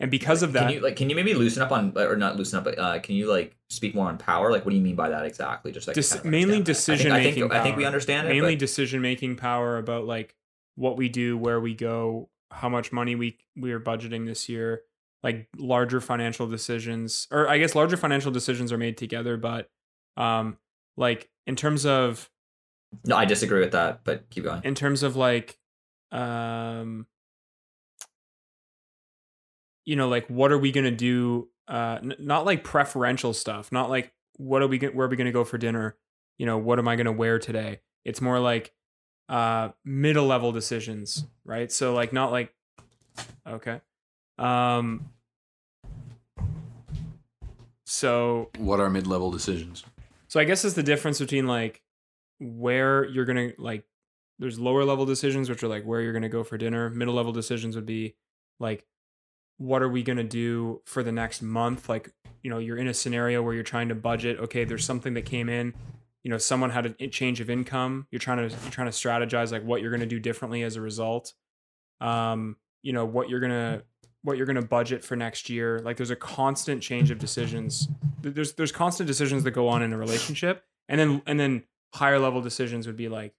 [0.00, 2.36] and because of that Can you like can you maybe loosen up on or not
[2.36, 4.52] loosen up, but uh, can you like speak more on power?
[4.52, 5.72] Like what do you mean by that exactly?
[5.72, 7.12] Just like kind of mainly understand that.
[7.12, 8.30] I think- I think, I think we understand it.
[8.30, 10.36] mainly but- decision making power about like
[10.76, 14.82] what we do, where we go, how much money we we are budgeting this year,
[15.24, 19.68] like larger financial decisions, or I guess larger financial decisions are made together, but
[20.16, 20.58] um,
[20.96, 22.30] like in terms of
[23.04, 24.62] no, I disagree with that, but keep going.
[24.64, 25.58] in terms of like
[26.10, 27.06] um
[29.84, 33.70] you know like what are we going to do uh n- not like preferential stuff
[33.72, 35.96] not like what are we go- where are we going to go for dinner
[36.38, 38.72] you know what am i going to wear today it's more like
[39.28, 42.54] uh middle level decisions right so like not like
[43.46, 43.80] okay
[44.38, 45.10] um
[47.84, 49.84] so What are mid-level decisions?
[50.28, 51.82] so I guess it's the difference between like
[52.38, 53.84] where you're gonna like
[54.38, 56.90] there's lower level decisions which are like where you're gonna go for dinner.
[56.90, 58.14] Middle level decisions would be
[58.58, 58.86] like
[59.58, 61.88] what are we gonna do for the next month?
[61.88, 62.12] Like,
[62.42, 65.24] you know, you're in a scenario where you're trying to budget, okay, there's something that
[65.24, 65.74] came in,
[66.22, 68.06] you know, someone had a change of income.
[68.10, 70.80] You're trying to you're trying to strategize like what you're gonna do differently as a
[70.80, 71.32] result.
[72.00, 73.82] Um, you know, what you're gonna
[74.22, 75.80] what you're going to budget for next year.
[75.80, 77.88] Like there's a constant change of decisions.
[78.20, 82.18] There's there's constant decisions that go on in a relationship, and then and then higher
[82.18, 83.34] level decisions would be like,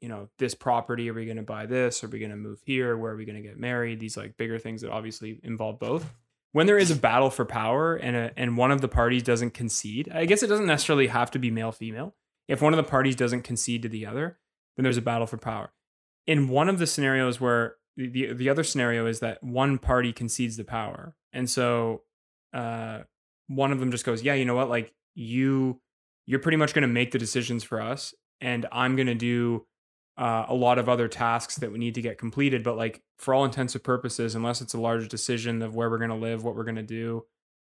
[0.00, 1.08] you know, this property.
[1.08, 2.04] Are we going to buy this?
[2.04, 2.96] Are we going to move here?
[2.96, 4.00] Where are we going to get married?
[4.00, 6.12] These like bigger things that obviously involve both.
[6.52, 9.54] When there is a battle for power and a, and one of the parties doesn't
[9.54, 12.14] concede, I guess it doesn't necessarily have to be male female.
[12.46, 14.38] If one of the parties doesn't concede to the other,
[14.76, 15.72] then there's a battle for power.
[16.26, 20.12] In one of the scenarios where the, the, the other scenario is that one party
[20.12, 21.16] concedes the power.
[21.32, 22.02] And so
[22.52, 23.00] uh,
[23.46, 24.68] one of them just goes, yeah, you know what?
[24.68, 25.80] Like you,
[26.26, 28.14] you're pretty much going to make the decisions for us.
[28.40, 29.66] And I'm going to do
[30.16, 32.62] uh, a lot of other tasks that we need to get completed.
[32.62, 35.98] But like for all intents and purposes, unless it's a large decision of where we're
[35.98, 37.24] going to live, what we're going to do,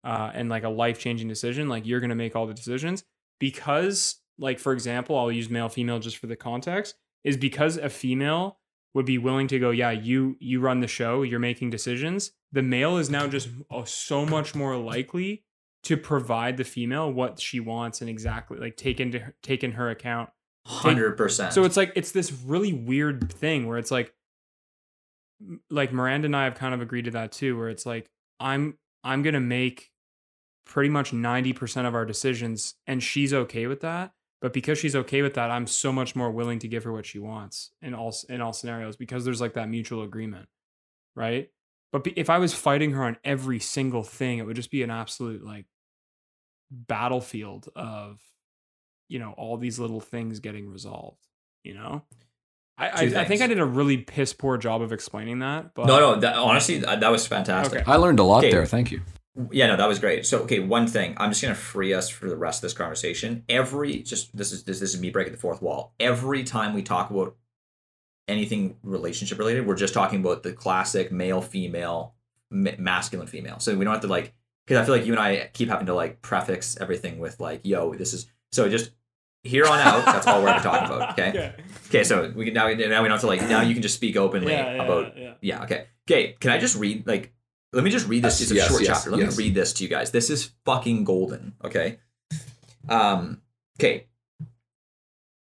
[0.03, 3.03] uh, and like a life changing decision, like you're going to make all the decisions
[3.39, 7.89] because like, for example, I'll use male, female just for the context is because a
[7.89, 8.59] female
[8.93, 12.31] would be willing to go, yeah, you you run the show, you're making decisions.
[12.51, 15.43] The male is now just uh, so much more likely
[15.87, 19.89] to provide the female what she wants and exactly like take into take in her
[19.89, 20.29] account.
[20.65, 21.53] Hundred percent.
[21.53, 24.13] So it's like it's this really weird thing where it's like
[25.69, 28.09] like Miranda and I have kind of agreed to that too, where it's like
[28.39, 29.91] I'm I'm gonna make
[30.65, 34.11] pretty much 90% of our decisions and she's okay with that
[34.41, 37.05] but because she's okay with that i'm so much more willing to give her what
[37.05, 40.47] she wants in all in all scenarios because there's like that mutual agreement
[41.15, 41.49] right
[41.91, 44.91] but if i was fighting her on every single thing it would just be an
[44.91, 45.65] absolute like
[46.71, 48.21] battlefield of
[49.07, 51.25] you know all these little things getting resolved
[51.63, 52.03] you know
[52.79, 55.87] I, I, I think I did a really piss poor job of explaining that, but
[55.87, 56.19] no, no.
[56.19, 57.81] That, honestly, that, that was fantastic.
[57.81, 57.91] Okay.
[57.91, 58.51] I learned a lot Okay.
[58.51, 58.67] there.
[58.67, 59.01] Thank you.
[59.51, 60.27] Yeah, no, that was great.
[60.27, 63.43] So, okay, one thing I'm just gonna free us for the rest of this conversation.
[63.49, 65.93] Every just this is this, this is me breaking the fourth wall.
[65.99, 67.35] Every time we talk about
[68.27, 72.13] anything relationship related, we're just talking about the classic male female,
[72.51, 73.59] masculine female.
[73.59, 74.33] So we don't have to like
[74.67, 77.61] because I feel like you and I keep having to like prefix everything with like,
[77.63, 78.91] yo, this is so just
[79.43, 80.03] here on out.
[80.05, 81.11] that's all we're ever talking about.
[81.17, 81.31] Okay.
[81.33, 81.51] yeah,
[81.87, 83.95] Okay, so we can now now we don't have to like now you can just
[83.95, 85.33] speak openly yeah, yeah, about yeah.
[85.41, 85.85] yeah, okay.
[86.09, 87.33] Okay, can I just read like
[87.71, 88.39] let me just read this.
[88.39, 89.11] Yes, It's a yes, short yes, chapter.
[89.11, 89.37] Let yes.
[89.37, 90.11] me read this to you guys.
[90.11, 91.99] This is fucking golden, okay?
[92.89, 93.41] Um
[93.79, 94.07] okay.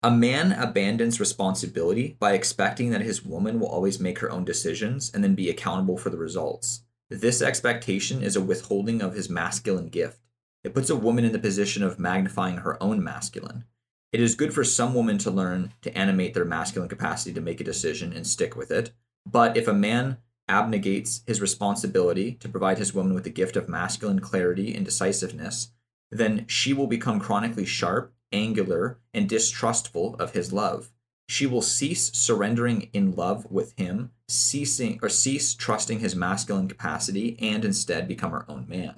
[0.01, 5.11] A man abandons responsibility by expecting that his woman will always make her own decisions
[5.13, 6.83] and then be accountable for the results.
[7.09, 10.19] This expectation is a withholding of his masculine gift.
[10.63, 13.65] It puts a woman in the position of magnifying her own masculine.
[14.11, 17.61] It is good for some women to learn to animate their masculine capacity to make
[17.61, 18.91] a decision and stick with it.
[19.25, 20.17] But if a man
[20.47, 25.71] abnegates his responsibility to provide his woman with the gift of masculine clarity and decisiveness,
[26.11, 30.91] then she will become chronically sharp, angular, and distrustful of his love.
[31.27, 37.37] She will cease surrendering in love with him, ceasing or cease trusting his masculine capacity,
[37.39, 38.95] and instead become her own man.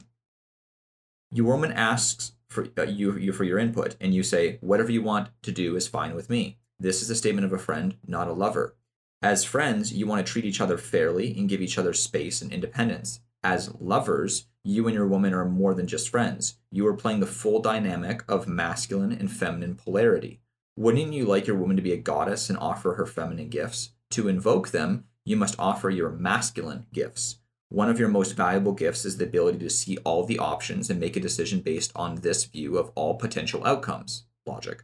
[1.32, 5.02] Your woman asks for uh, you, you for your input, and you say, "Whatever you
[5.02, 8.28] want to do is fine with me." This is a statement of a friend, not
[8.28, 8.76] a lover.
[9.22, 12.52] As friends, you want to treat each other fairly and give each other space and
[12.52, 13.22] independence.
[13.44, 16.58] As lovers, you and your woman are more than just friends.
[16.72, 20.42] You are playing the full dynamic of masculine and feminine polarity.
[20.76, 23.92] Wouldn't you like your woman to be a goddess and offer her feminine gifts?
[24.12, 27.38] To invoke them, you must offer your masculine gifts.
[27.70, 31.00] One of your most valuable gifts is the ability to see all the options and
[31.00, 34.26] make a decision based on this view of all potential outcomes.
[34.46, 34.84] Logic.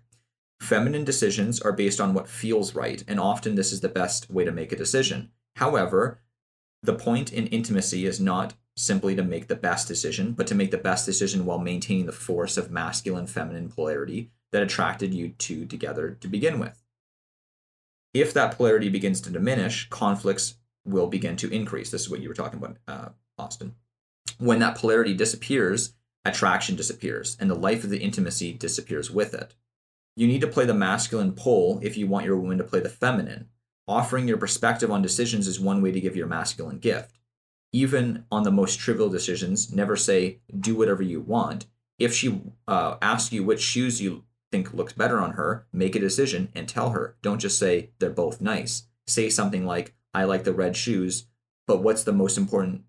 [0.61, 4.45] Feminine decisions are based on what feels right, and often this is the best way
[4.45, 5.31] to make a decision.
[5.57, 6.21] However,
[6.81, 10.71] the point in intimacy is not simply to make the best decision, but to make
[10.71, 15.65] the best decision while maintaining the force of masculine feminine polarity that attracted you two
[15.65, 16.81] together to begin with.
[18.19, 21.91] If that polarity begins to diminish, conflicts will begin to increase.
[21.91, 23.75] This is what you were talking about, uh, Austin.
[24.39, 25.93] When that polarity disappears,
[26.25, 29.53] attraction disappears, and the life of the intimacy disappears with it.
[30.15, 32.89] You need to play the masculine pole if you want your woman to play the
[32.89, 33.49] feminine.
[33.87, 37.19] Offering your perspective on decisions is one way to give your masculine gift.
[37.71, 41.67] Even on the most trivial decisions, never say, do whatever you want.
[41.99, 45.99] If she uh, asks you which shoes you think looks better on her, make a
[45.99, 47.15] decision and tell her.
[47.21, 48.83] Don't just say, they're both nice.
[49.05, 51.27] Say something like, I like the red shoes,
[51.67, 52.83] but what's the most important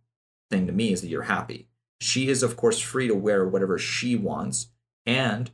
[0.50, 1.68] thing to me is that you're happy.
[2.00, 4.68] She is, of course, free to wear whatever she wants,
[5.04, 5.50] and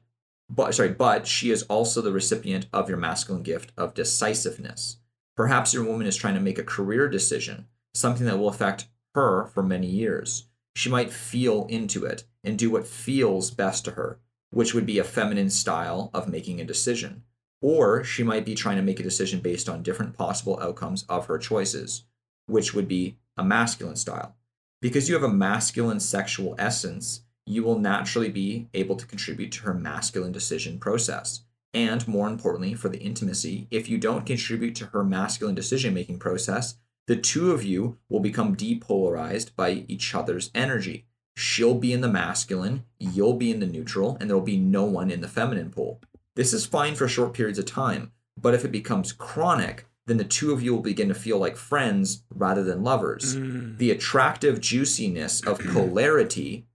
[0.50, 4.98] but sorry, but she is also the recipient of your masculine gift of decisiveness.
[5.36, 9.46] Perhaps your woman is trying to make a career decision, something that will affect her
[9.46, 10.46] for many years.
[10.76, 14.20] She might feel into it and do what feels best to her,
[14.54, 17.24] which would be a feminine style of making a decision.
[17.60, 21.26] Or she might be trying to make a decision based on different possible outcomes of
[21.26, 22.04] her choices,
[22.46, 24.36] which would be a masculine style.
[24.80, 29.62] Because you have a masculine sexual essence, you will naturally be able to contribute to
[29.62, 31.42] her masculine decision process.
[31.72, 36.20] And more importantly, for the intimacy, if you don't contribute to her masculine decision making
[36.20, 36.76] process,
[37.06, 41.06] the two of you will become depolarized by each other's energy.
[41.36, 45.10] She'll be in the masculine, you'll be in the neutral, and there'll be no one
[45.10, 46.00] in the feminine pole.
[46.36, 50.24] This is fine for short periods of time, but if it becomes chronic, then the
[50.24, 53.36] two of you will begin to feel like friends rather than lovers.
[53.36, 53.78] Mm.
[53.78, 56.66] The attractive juiciness of polarity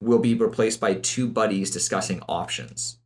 [0.00, 2.98] will be replaced by two buddies discussing options.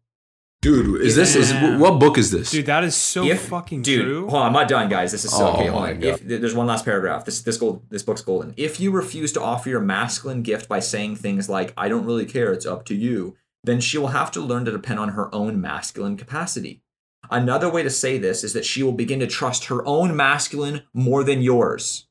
[0.67, 2.51] Dude, is this is what book is this?
[2.51, 4.29] Dude, that is so if fucking dude, true.
[4.29, 5.13] hold on, I'm not done, guys.
[5.13, 5.69] This is so Oh okay.
[5.69, 6.03] Hold on.
[6.03, 8.53] If there's one last paragraph, this this gold this book's golden.
[8.57, 12.27] If you refuse to offer your masculine gift by saying things like "I don't really
[12.27, 15.33] care, it's up to you," then she will have to learn to depend on her
[15.33, 16.83] own masculine capacity.
[17.31, 20.83] Another way to say this is that she will begin to trust her own masculine
[20.93, 22.07] more than yours.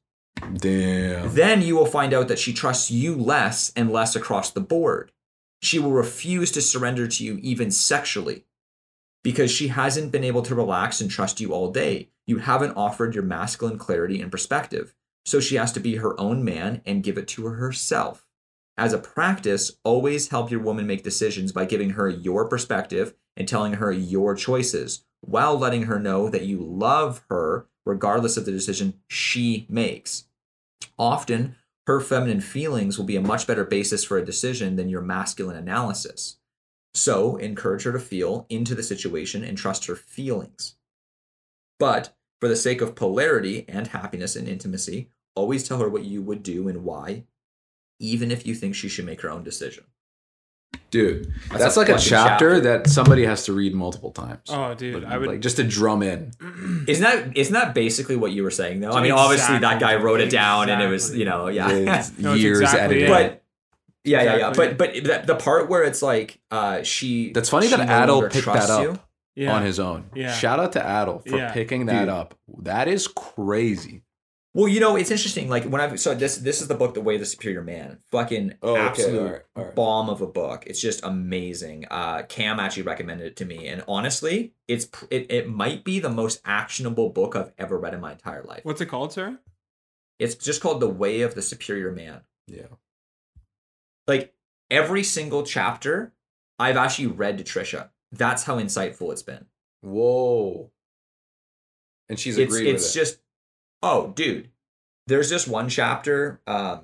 [0.54, 1.34] Damn.
[1.34, 5.12] Then you will find out that she trusts you less and less across the board.
[5.66, 8.46] She will refuse to surrender to you even sexually
[9.24, 12.10] because she hasn't been able to relax and trust you all day.
[12.28, 14.94] You haven't offered your masculine clarity and perspective.
[15.26, 18.28] So she has to be her own man and give it to her herself.
[18.78, 23.48] As a practice, always help your woman make decisions by giving her your perspective and
[23.48, 28.52] telling her your choices while letting her know that you love her regardless of the
[28.52, 30.26] decision she makes.
[31.00, 31.56] Often,
[31.88, 35.56] her feminine feelings will be a much better basis for a decision than your masculine
[35.56, 36.38] analysis.
[36.94, 40.76] So, encourage her to feel into the situation and trust her feelings.
[41.78, 46.22] But, for the sake of polarity and happiness and intimacy, always tell her what you
[46.22, 47.26] would do and why,
[48.00, 49.86] even if you think she should make her own decision.
[50.92, 52.60] Dude, That's that's, a like a chapter, chapter.
[52.62, 54.40] that somebody has to read multiple times.
[54.48, 55.28] Oh, dude, Like- I would.
[55.28, 56.32] like just to drum in.
[56.88, 58.92] Isn't that isn't that basically what you were saying though?
[58.92, 59.22] I mean, Exactly.
[59.24, 62.06] obviously that guy wrote it down and it was, you know, yeah.
[62.18, 63.04] No, years exactly edited.
[63.04, 63.10] it.
[63.10, 63.44] but
[64.06, 64.54] yeah, yeah, yeah.
[64.56, 68.04] But but the, the part where it's like uh she That's funny she that no
[68.04, 68.82] Adel picked that up.
[68.84, 69.00] you.
[69.36, 69.54] yeah.
[69.56, 70.06] on his own.
[70.16, 70.32] Yeah.
[70.32, 71.52] Shout out to Adel for Yeah.
[71.52, 72.10] picking that Dude.
[72.10, 72.36] up.
[72.60, 74.04] That is crazy.
[74.56, 75.50] Well, you know, it's interesting.
[75.50, 78.00] Like when I've so this this is the book, The Way of the Superior Man.
[78.10, 78.82] Fucking Oh, okay.
[78.82, 79.76] absolute All right, all right.
[79.76, 80.64] bomb of a book.
[80.66, 81.86] It's just amazing.
[81.92, 86.10] Uh, Cam actually recommended it to me, and honestly, it's it, it might be the
[86.10, 88.62] most actionable book I've ever read in my entire life.
[88.64, 89.40] What's it called, sir?
[90.20, 92.22] It's just called The Way of the Superior Man.
[92.48, 92.68] Yeah.
[94.08, 94.34] Like
[94.72, 96.14] every single chapter
[96.58, 97.90] I've actually read to Trisha.
[98.14, 99.48] That's how insightful it's been.
[99.82, 100.72] Whoa.
[102.08, 103.00] And she's it's agreed it's with it.
[103.00, 103.20] just
[103.84, 104.50] oh dude
[105.08, 106.82] there's just one chapter um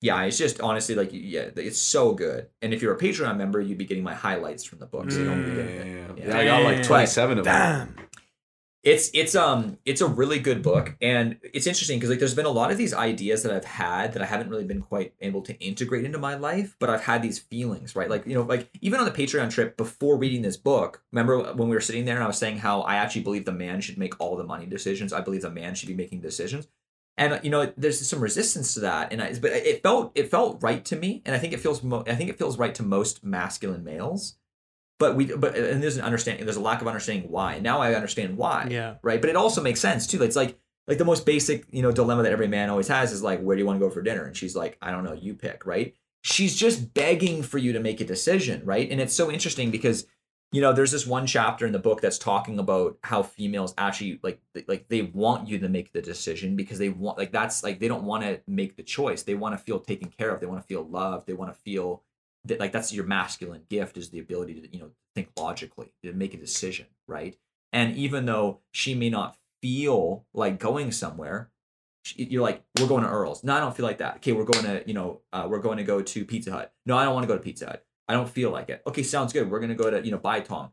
[0.00, 3.60] yeah it's just honestly like yeah it's so good and if you're a patreon member
[3.60, 6.06] you'd be getting my highlights from the book so you don't yeah, yeah, yeah.
[6.16, 6.26] Yeah.
[6.28, 7.94] Yeah, I got like 27 of them.
[7.96, 8.05] Damn.
[8.86, 12.46] It's it's um it's a really good book and it's interesting because like there's been
[12.46, 15.42] a lot of these ideas that i've had that i haven't really been quite able
[15.42, 18.08] to integrate into my life but i've had these feelings right?
[18.08, 21.68] Like you know like even on the patreon trip before reading this book remember when
[21.68, 23.98] we were sitting there and i was saying how i actually believe the man should
[23.98, 26.68] make all the money decisions i believe the man should be making decisions.
[27.18, 30.62] And you know there's some resistance to that and I, but it felt it felt
[30.62, 32.82] right to me and i think it feels mo- i think it feels right to
[32.82, 34.36] most masculine males
[34.98, 37.58] but we but and there's an understanding there's a lack of understanding why.
[37.58, 38.68] Now i understand why.
[38.70, 38.96] Yeah.
[39.02, 39.20] right?
[39.20, 40.22] But it also makes sense too.
[40.22, 43.22] It's like like the most basic you know dilemma that every man always has is
[43.22, 44.24] like where do you want to go for dinner?
[44.24, 45.94] And she's like i don't know you pick right?
[46.22, 48.90] She's just begging for you to make a decision right?
[48.90, 50.06] And it's so interesting because
[50.52, 54.20] you know there's this one chapter in the book that's talking about how females actually
[54.22, 57.80] like like they want you to make the decision because they want like that's like
[57.80, 59.24] they don't want to make the choice.
[59.24, 60.40] They want to feel taken care of.
[60.40, 61.26] They want to feel loved.
[61.26, 62.02] They want to feel
[62.48, 66.12] that like that's your masculine gift is the ability to you know think logically to
[66.12, 67.36] make a decision right?
[67.72, 71.50] And even though she may not feel like going somewhere
[72.14, 73.42] you're like we're going to earl's.
[73.42, 74.16] No i don't feel like that.
[74.16, 76.72] Okay we're going to you know uh, we're going to go to pizza hut.
[76.86, 77.84] No i don't want to go to pizza hut.
[78.08, 78.82] I don't feel like it.
[78.86, 79.50] Okay sounds good.
[79.50, 80.70] We're going to go to you know buy tom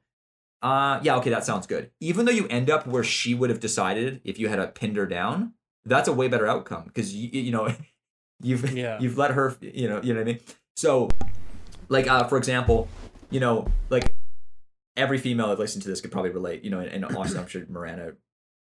[0.61, 1.89] uh yeah okay that sounds good.
[1.99, 4.95] Even though you end up where she would have decided if you had a pinned
[4.97, 5.53] her down
[5.85, 7.73] that's a way better outcome because you you know
[8.41, 8.99] you've Yeah.
[9.01, 10.39] you've let her you know you know what i mean?
[10.75, 11.09] So
[11.93, 12.89] like uh for example
[13.29, 14.15] you know like
[14.97, 17.47] every female that listened to this could probably relate you know and, and austin i'm
[17.47, 18.13] sure miranda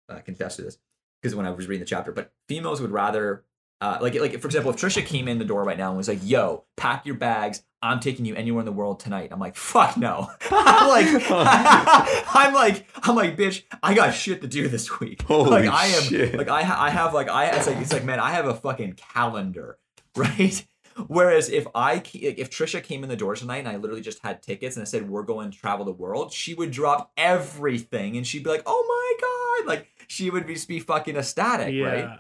[0.10, 0.78] uh, confess to this
[1.22, 3.44] because when i was reading the chapter but females would rather
[3.80, 6.08] uh, like like for example if trisha came in the door right now and was
[6.08, 7.64] like yo pack your bags.
[7.80, 9.30] I'm taking you anywhere in the world tonight.
[9.32, 10.32] I'm like fuck no.
[10.50, 15.22] I'm like i'm like i'm like bitch i got shit to do this week.
[15.28, 16.36] Holy like i am shit.
[16.36, 18.56] like i ha- i have like i it's like it's like man i have a
[18.56, 19.78] fucking calendar
[20.16, 20.66] right
[21.08, 24.42] Whereas if I if Trisha came in the door tonight and I literally just had
[24.42, 28.26] tickets and I said we're going to travel the world, she would drop everything and
[28.26, 31.86] she'd be like, "Oh my god!" Like she would be, be fucking ecstatic, Yeah.
[31.86, 32.20] right?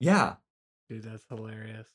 [0.00, 0.34] Yeah.
[0.88, 1.88] Dude, that's hilarious.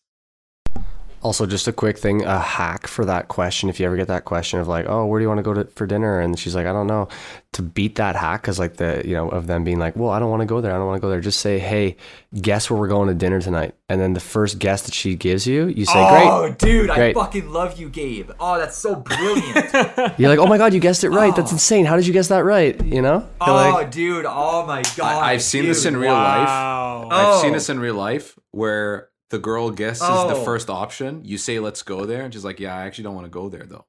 [1.23, 3.69] Also, just a quick thing, a hack for that question.
[3.69, 5.53] If you ever get that question of like, "Oh, where do you want to go
[5.53, 7.09] to for dinner?" and she's like, "I don't know,"
[7.53, 10.17] to beat that hack, because like the you know of them being like, "Well, I
[10.19, 10.71] don't want to go there.
[10.73, 11.95] I don't want to go there." Just say, "Hey,
[12.41, 15.45] guess where we're going to dinner tonight?" And then the first guess that she gives
[15.45, 16.25] you, you say, Great.
[16.27, 18.31] oh, "Great." dude, I fucking love you, Gabe.
[18.39, 19.73] Oh, that's so brilliant.
[20.17, 21.35] You're like, "Oh my god, you guessed it right.
[21.35, 21.55] That's Oh.
[21.55, 21.85] insane.
[21.85, 23.19] How did you guess that right?" You know?
[23.45, 24.25] You're oh, like, dude.
[24.27, 25.01] Oh my god.
[25.21, 26.47] I, I've seen this in real life.
[26.47, 27.09] Wow.
[27.11, 27.53] I've seen Oh.
[27.53, 30.29] this in real life where the girl guesses Oh.
[30.29, 31.21] the first option.
[31.25, 32.23] You say, let's go there.
[32.23, 33.85] And she's like, yeah, I actually don't want to go there, though.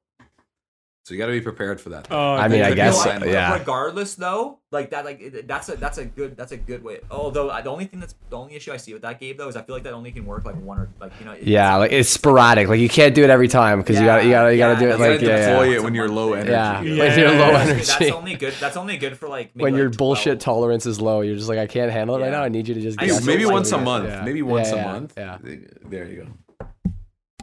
[1.05, 2.07] So you got to be prepared for that.
[2.11, 3.57] Oh, I mean, I Could be guess, a yeah.
[3.57, 6.99] Regardless, though, like that, like that's a that's a good that's a good way.
[7.11, 9.57] Although the only thing that's the only issue I see with that Gabe though is
[9.57, 11.33] I feel like that only can work like one or like you know.
[11.33, 12.69] it's- yeah, like it's sporadic.
[12.69, 14.79] Like you can't do it every time because you got you got you got to
[14.79, 15.75] do it like gotta yeah, deploy yeah.
[15.75, 16.51] it when you're low energy.
[16.51, 17.83] Yeah, Yeah, when you're low energy.
[17.85, 18.53] That's only good.
[18.61, 20.39] That's only good for like maybe when your bullshit 12.
[20.39, 22.43] tolerance is low, you're just like, I can't handle it right now.
[22.43, 23.25] I need you to just I guess.
[23.25, 24.07] Maybe once a month.
[24.07, 24.23] Yeah.
[24.23, 25.13] Maybe once Yeah, a yeah, month.
[25.17, 25.37] yeah.
[25.83, 26.27] There you
[26.59, 26.67] go.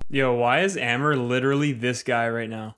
[0.09, 2.75] Yo, why is Amer literally this guy right now?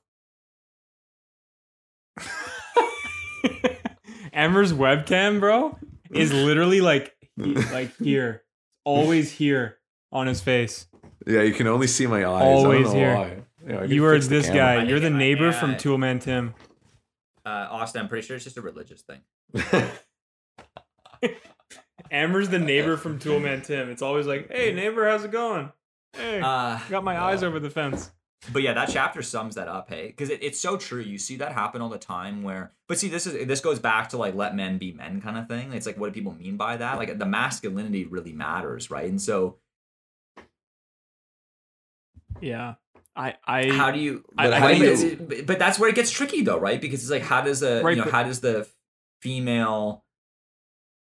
[4.34, 5.78] Amer's webcam, bro,
[6.10, 8.42] is literally like he- like here,
[8.84, 9.78] always here
[10.10, 10.86] on his face.
[11.26, 12.42] Yeah, you can only see my eyes.
[12.42, 13.14] Always I don't know here.
[13.14, 13.36] why.
[13.68, 14.60] Yeah, You are this camera.
[14.62, 14.74] guy.
[14.74, 16.54] I You're the think I- neighbor from I- Toolman Tim.
[17.44, 19.20] Uh, Austin, I'm pretty sure it's just a religious thing.
[22.10, 23.90] Amer's the neighbor from Toolman Tim.
[23.90, 25.72] It's always like, hey neighbor, how's it going?
[26.14, 28.10] Hey, Uh, got my eyes over the fence.
[28.52, 29.88] But yeah, that chapter sums that up.
[29.88, 31.00] Hey, because it, it's so true.
[31.00, 32.42] You see that happen all the time.
[32.42, 35.36] Where, but see, this is this goes back to like let men be men kind
[35.38, 35.72] of thing.
[35.72, 36.98] It's like what do people mean by that?
[36.98, 39.08] Like the masculinity really matters, right?
[39.08, 39.58] And so
[42.40, 42.74] Yeah,
[43.14, 44.24] I I how do you?
[44.34, 45.16] But I how do you?
[45.16, 46.80] but, but that's where it gets tricky though, right?
[46.80, 48.66] Because it's like how does the Right, you know but- how does the
[49.20, 50.04] female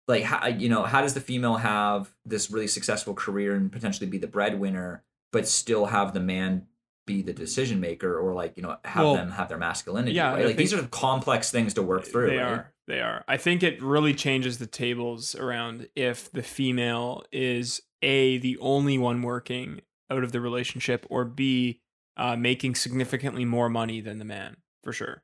[0.07, 4.09] like how you know how does the female have this really successful career and potentially
[4.09, 6.67] be the breadwinner, but still have the man
[7.05, 10.33] be the decision maker or like you know have Well, them have their masculinity, yeah,
[10.33, 10.45] right?
[10.45, 12.29] Like these are complex things to work through.
[12.29, 12.51] They right?
[12.51, 12.73] are.
[12.87, 13.23] They are.
[13.27, 18.97] I think it really changes the tables around if the female is A, the only
[18.97, 21.79] one working out of the relationship, or B,
[22.17, 25.23] uh, making significantly more money than the man, for sure.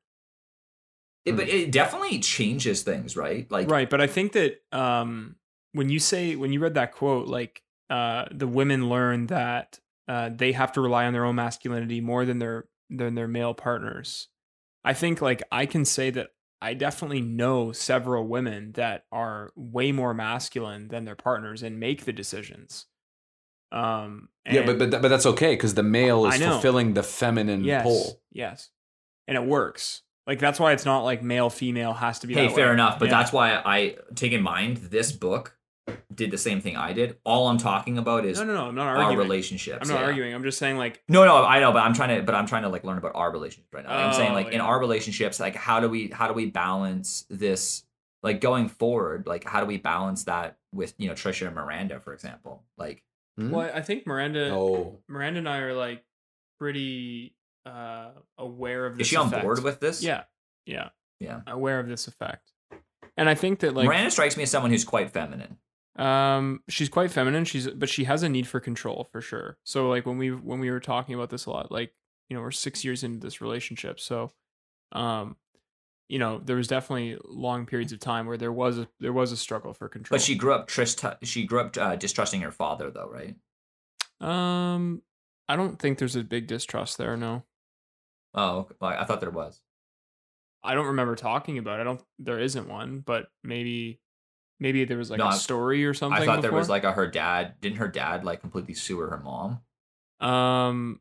[1.25, 3.49] It- but it definitely changes things, right?
[3.51, 3.89] Like right.
[3.89, 5.35] But I think that um,
[5.73, 10.29] when you say, when you read that quote, like uh, the women learn that uh,
[10.33, 14.29] they have to rely on their own masculinity more than their than their male partners.
[14.83, 16.29] I think like I can say that
[16.61, 22.05] I definitely know several women that are way more masculine than their partners and make
[22.05, 22.85] the decisions.
[23.71, 27.83] Um, yeah, but but, but that's okay because the male is fulfilling the feminine yes,
[27.83, 28.21] pole.
[28.31, 28.69] yes,
[29.27, 30.03] and it works.
[30.25, 32.33] Like that's why it's not like male female has to be.
[32.33, 32.73] Hey, that fair way.
[32.73, 33.17] enough, but Yeah.
[33.17, 35.56] that's why I take in mind this book
[36.13, 37.17] did the same thing I did.
[37.23, 38.65] All I'm talking about is no, no, no.
[38.67, 39.17] I'm not our arguing.
[39.19, 39.79] relationships.
[39.81, 40.07] I'm not yeah.
[40.07, 40.33] arguing.
[40.33, 42.63] I'm just saying like No, no, I know, but I'm trying to, but I'm trying
[42.63, 43.91] to like learn about our relationship right now.
[43.95, 46.47] Like, I'm saying Oh, like in our relationships, like how do we, how do we
[46.47, 47.83] balance this,
[48.23, 51.99] like going forward, like how do we balance that with you know Trisha and Miranda,
[51.99, 53.03] for example, like
[53.37, 53.51] Hmm?
[53.51, 56.03] Well, I think Miranda, Oh, Miranda and I are like
[56.59, 57.35] pretty
[57.65, 59.05] uh aware of this.
[59.05, 60.01] is she on board with this?
[60.01, 60.23] Yeah,
[60.65, 60.89] yeah,
[61.19, 61.41] Yeah.
[61.45, 62.51] Aware of this effect,
[63.15, 65.57] and I think that like Miranda strikes me as someone who's quite feminine.
[65.97, 67.45] Um she's quite feminine.
[67.45, 69.57] She's but she has a need for control for sure.
[69.63, 71.93] So like when we when we were talking about this a lot, like
[72.29, 74.31] you know we're six years into this relationship, so
[74.91, 75.35] um
[76.07, 79.31] you know there was definitely long periods of time where there was a there was
[79.31, 80.17] a struggle for control.
[80.17, 83.35] But she grew up trist, she grew up uh, distrusting her father, though, right?
[84.19, 85.01] um
[85.49, 87.15] I don't think there's a big distrust there.
[87.15, 87.43] No.
[88.33, 88.75] Oh, okay.
[88.81, 89.61] Well, I thought there was.
[90.63, 91.79] I don't remember talking about.
[91.79, 91.81] It.
[91.81, 92.01] I don't.
[92.19, 94.01] There isn't one, but maybe,
[94.59, 96.21] maybe there was like No, a story or something.
[96.21, 97.55] I thought there was like a her dad.
[97.61, 99.61] Didn't her dad like completely sue her, her mom?
[100.19, 100.99] um,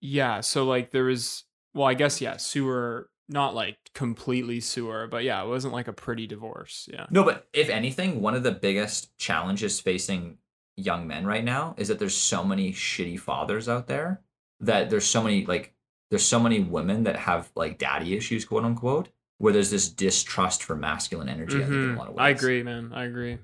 [0.00, 0.40] yeah.
[0.40, 1.44] So like there was.
[1.72, 2.36] Well, I guess yeah.
[2.36, 6.88] Sewer, not like completely sewer, but yeah, it wasn't like a pretty divorce.
[6.92, 7.06] Yeah.
[7.10, 10.38] No, but if anything, one of the biggest challenges facing
[10.76, 14.20] young men right now is that there's so many shitty fathers out there
[14.60, 15.72] that there's so many like
[16.10, 19.08] there's so many women that have like daddy issues, quote unquote,
[19.38, 21.56] where there's this distrust for masculine energy.
[21.56, 21.98] I think in a Mhm.
[21.98, 22.22] lot of ways.
[22.22, 22.92] I agree, man.
[22.94, 23.38] I agree.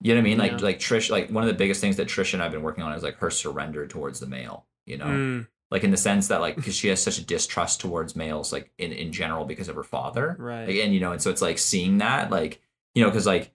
[0.00, 0.38] You know what I mean?
[0.38, 0.58] Like Yeah.
[0.58, 2.92] like Trish, like one of the biggest things that Trish and I've been working on
[2.92, 4.66] is like her surrender towards the male.
[4.86, 7.80] You know, Mm, like in the sense that like because she has such a distrust
[7.80, 10.36] towards males, like in in general because of her father.
[10.38, 10.66] right.
[10.68, 12.60] Like, and you know, and so it's like seeing that, like,
[12.94, 13.52] you know, because like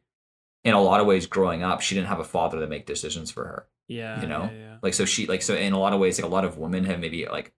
[0.64, 3.32] in a lot of ways growing up, she didn't have a father to make decisions
[3.32, 3.68] for her.
[3.88, 4.22] yeah.
[4.22, 4.78] you know, Yeah, yeah.
[4.84, 6.86] Like, so she, like, so in a lot of ways, like a lot of women
[6.86, 7.52] have maybe like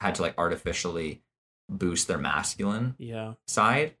[0.00, 1.22] had to like artificially
[1.68, 3.34] boost their masculine Yeah.
[3.46, 3.94] side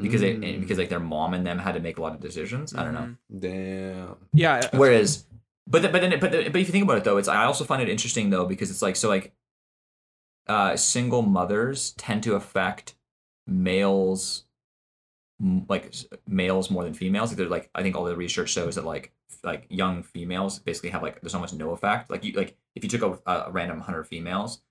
[0.00, 0.60] because they, Mm.
[0.60, 2.74] because like their mom and them had to make a lot of decisions.
[2.74, 3.14] I don't know.
[3.32, 3.40] Mhm.
[3.40, 4.16] damn.
[4.32, 4.68] Yeah.
[4.72, 5.26] Whereas,
[5.66, 7.44] but the, but then but the, but if you think about it though, it's I
[7.44, 9.32] also find it interesting though because it's like so like
[10.46, 12.94] uh single mothers tend to affect
[13.46, 14.44] males
[15.68, 15.94] like
[16.26, 17.30] males more than females.
[17.30, 19.12] Like they're like I think all the research shows that like
[19.44, 22.10] like young females basically have like there's almost no effect.
[22.10, 24.62] Like you like if you took a, a random hundred females,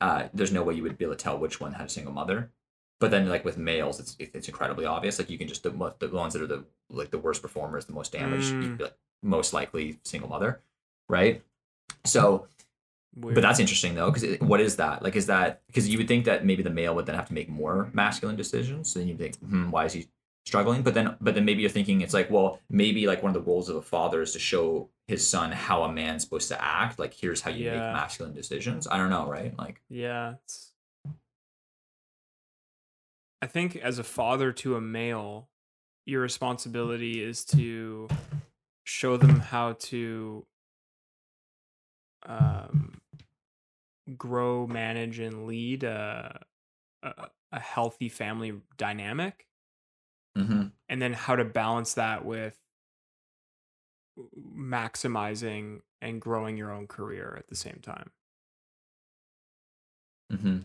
[0.00, 2.12] uh, there's no way you would be able to tell which one had a single
[2.12, 2.50] mother.
[2.98, 5.18] But then like with males, it's it's incredibly obvious.
[5.18, 7.92] Like you can just the the ones that are the like the worst performers, the
[7.92, 8.78] most damaged, Mm.
[8.78, 10.60] be like most likely single mother,
[11.08, 11.42] right?
[12.04, 12.46] So,
[13.14, 13.34] Weird.
[13.34, 15.02] but that's interesting though, because what is that?
[15.02, 17.34] Like, is that because you would think that maybe the male would then have to
[17.34, 18.90] make more masculine decisions?
[18.92, 20.06] So then you think, hmm, why is he
[20.46, 20.82] struggling?
[20.82, 23.48] But then, but then maybe you're thinking it's like, well, maybe like one of the
[23.50, 26.98] roles of a father is to show his son how a man's supposed to act.
[26.98, 28.86] Like, here's how you make masculine decisions.
[28.86, 29.56] I don't know, right?
[29.58, 30.34] Like, Yeah.
[30.44, 30.72] It's...
[33.42, 35.48] I think as a father to a male,
[36.06, 38.08] your responsibility is to
[38.84, 40.46] show them how to
[42.24, 43.00] um,
[44.16, 46.40] grow, manage, and lead a,
[47.02, 49.46] a, a healthy family dynamic,
[50.36, 50.72] mhm.
[50.88, 52.56] and then how to balance that with
[54.38, 58.10] maximizing and growing your own career at the same time.
[60.30, 60.58] hmm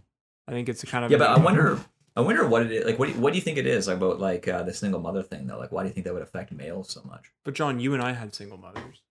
[0.47, 1.79] I think it's kind of yeah, but I wonder,
[2.15, 2.85] I wonder what it is.
[2.85, 4.99] Like, what do you, what do you think it is about like uh, the single
[4.99, 5.57] mother thing though?
[5.59, 7.31] Like, why do you think that would affect males so much?
[7.45, 9.01] But John, you and I had single mothers.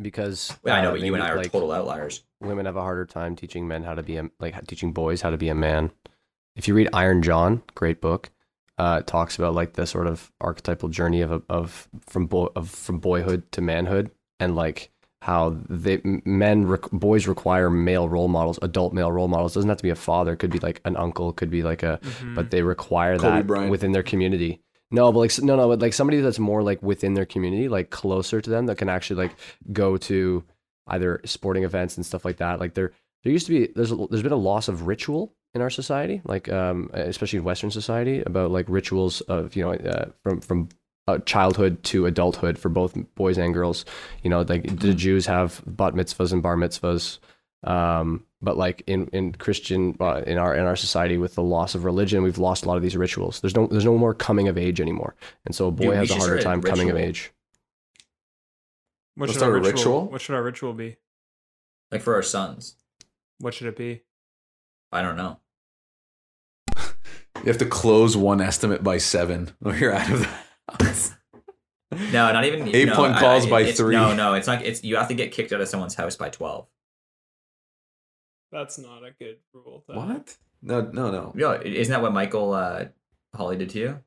[0.00, 2.22] because Yeah, I know, uh, but you and I are like, total outliers.
[2.40, 5.30] women have a harder time teaching men how to be a like teaching boys how
[5.30, 5.90] to be a man.
[6.54, 8.30] If you read Iron John, great book,
[8.78, 12.46] uh, it talks about like the sort of archetypal journey of a, of from boy
[12.56, 14.90] of from boyhood to manhood, and like
[15.20, 19.54] how they men rec- boys require male role models, adult male role models.
[19.54, 22.00] doesn't have to be a father, could be like an uncle, could be like a,
[22.02, 22.34] Mhm.
[22.34, 23.70] but they require Kobe that Bryant.
[23.70, 24.60] within their community.
[24.90, 27.90] No, but like no, no, but like somebody that's more like within their community, like
[27.90, 29.36] closer to them, that can actually like
[29.72, 30.42] go to
[30.88, 32.58] either sporting events and stuff like that.
[32.58, 32.90] Like there,
[33.22, 36.22] there used to be there's a, there's been a loss of ritual in our society,
[36.24, 40.68] like um especially in Western society, about like rituals of you know uh, from from
[41.08, 43.84] uh, childhood to adulthood for both boys and girls.
[44.22, 47.18] You know, like the Jews have bat mitzvahs and bar mitzvahs.
[47.64, 51.74] Um, but like in in Christian uh, in our in our society with the loss
[51.74, 53.40] of religion, we've lost a lot of these rituals.
[53.40, 55.14] There's no there's no more coming of age anymore,
[55.44, 57.32] and so a boy Dude, has a harder start a time coming of age.
[59.14, 60.08] What Let's should our ritual, ritual?
[60.08, 60.96] What should our ritual be?
[61.90, 62.76] Like for our sons.
[63.38, 64.02] What should it be?
[64.90, 65.38] I don't know.
[67.42, 70.28] You have to close one estimate by seven, or you're out of the
[70.84, 71.14] house.
[72.10, 73.94] No, not even Eight no, point calls I- by three.
[73.94, 74.64] No, no, it's not.
[74.64, 76.66] It's you have to get kicked out of someone's house by twelve.
[78.50, 79.84] That's not a good rule.
[79.90, 80.36] to- What?
[80.62, 81.32] No, no, no.
[81.34, 82.86] No, isn't that what Michael uh,
[83.36, 84.00] Holly did to you?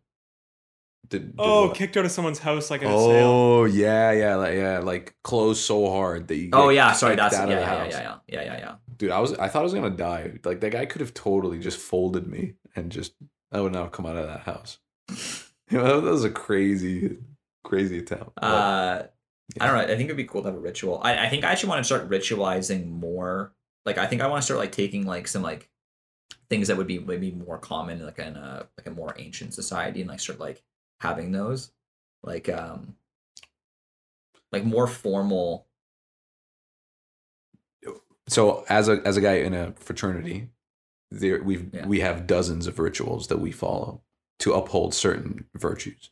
[1.08, 1.76] Did, did Oh, what?
[1.76, 3.28] kicked out of someone's house like in a sale.
[3.28, 6.50] Oh yeah, yeah, like, yeah, like close so hard that you.
[6.54, 8.76] Oh yeah, sorry, that's yeah, yeah, yeah, yeah, yeah, yeah, yeah, yeah.
[8.98, 10.40] Dude, I was I thought I was gonna die.
[10.44, 13.14] Like that guy could have totally just folded me and just
[13.52, 14.80] I would not come out of that house.
[15.72, 17.18] You know, that was a crazy,
[17.64, 18.36] crazy attempt.
[18.36, 19.08] But, Uh,
[19.60, 19.82] I don't know.
[19.82, 21.02] I think it'd be cool to have a ritual.
[21.04, 23.52] I, I think I actually want to start ritualizing more.
[23.84, 25.72] Like I think I want to start like taking like some like
[26.52, 30.02] things that would be maybe more common like in a like a more ancient society
[30.02, 30.62] and like start like
[31.00, 31.72] having those
[32.24, 32.96] like um
[34.52, 35.68] like more formal.
[38.28, 40.50] so as a as a guy in a fraternity,
[41.12, 41.86] there we've Yeah.
[41.86, 44.02] we have dozens of rituals that we follow
[44.40, 46.10] to uphold certain virtues.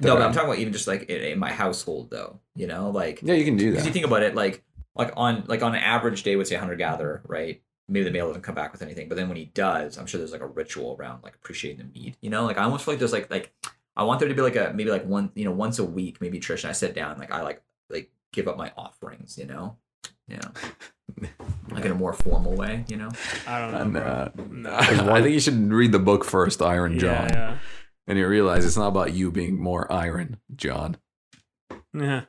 [0.00, 2.40] No, but I'm talking about even just like in, in my household though.
[2.56, 3.84] You know, like Yeah, you can do that.
[3.84, 4.64] You think about it, like
[4.94, 7.62] like on like on an average day, would say hunter gatherer, right?
[7.88, 10.18] Maybe the male doesn't come back with anything, but then when he does, I'm sure
[10.18, 12.16] there's like a ritual around like appreciating the meat.
[12.20, 13.52] You know, like I almost feel like there's like like
[13.96, 16.20] I want there to be like a maybe like one you know once a week
[16.20, 19.36] maybe Trish and I sit down like I like like give up my offerings.
[19.36, 19.76] You know,
[20.28, 20.40] yeah,
[21.70, 22.84] like in a more formal way.
[22.88, 23.10] You know,
[23.46, 23.78] I don't know.
[23.78, 24.02] And, bro.
[24.02, 25.12] uh, No.
[25.12, 27.58] I think you should read the book first, Iron John, Yeah,
[28.06, 30.96] and you realize it's not about you being more iron, John.
[31.92, 32.22] yeah.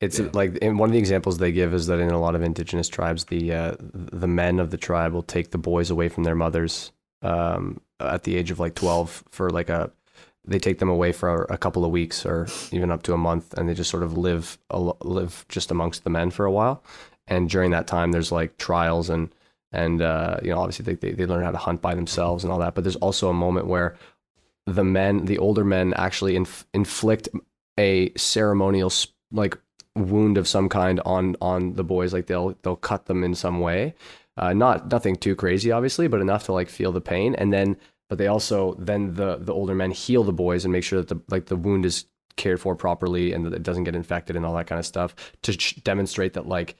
[0.00, 0.30] It's Yeah.
[0.32, 2.88] like and one of the examples they give is that in a lot of indigenous
[2.88, 6.34] tribes, the uh, the men of the tribe will take the boys away from their
[6.34, 9.90] mothers um, at the age of like twelve for like a.
[10.46, 13.52] They take them away for a couple of weeks or even up to a month,
[13.58, 16.82] and they just sort of live live just amongst the men for a while.
[17.28, 19.28] And during that time, there's like trials and
[19.70, 22.50] and uh, you know obviously they, they they learn how to hunt by themselves and
[22.50, 22.74] all that.
[22.74, 23.96] But there's also a moment where
[24.66, 27.28] the men, the older men, actually inf- inflict
[27.78, 28.90] a ceremonial
[29.30, 29.58] like
[29.96, 33.60] wound of some kind on on the boys like they'll they'll cut them in some
[33.60, 33.94] way.
[34.36, 37.34] Uh, not nothing too crazy obviously but enough to like feel the pain.
[37.34, 37.76] And then
[38.08, 41.08] but they also then the the older men heal the boys and make sure that
[41.08, 42.06] the like the wound is
[42.36, 45.14] cared for properly and that it doesn't get infected and all that kind of stuff
[45.42, 46.76] to ch- demonstrate that like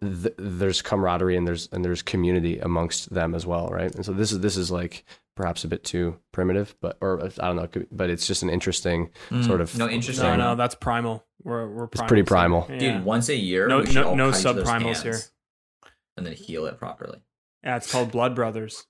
[0.00, 4.12] th- there's camaraderie and there's and there's community amongst them as well right and so
[4.12, 5.04] this is this is like
[5.36, 9.10] perhaps a bit too primitive but or i don't know but it's just an interesting
[9.42, 9.78] sort of Mm.
[9.78, 10.26] no interesting.
[10.26, 11.24] No, no, that's primal.
[11.42, 12.62] We're we're It's pretty primals primal.
[12.62, 12.78] here.
[12.78, 13.04] dude.
[13.04, 15.18] Once a year, No- no- no cut each other's subprimals here.
[16.16, 17.20] and then heal it properly.
[17.64, 18.84] yeah, it's called Blood Brothers.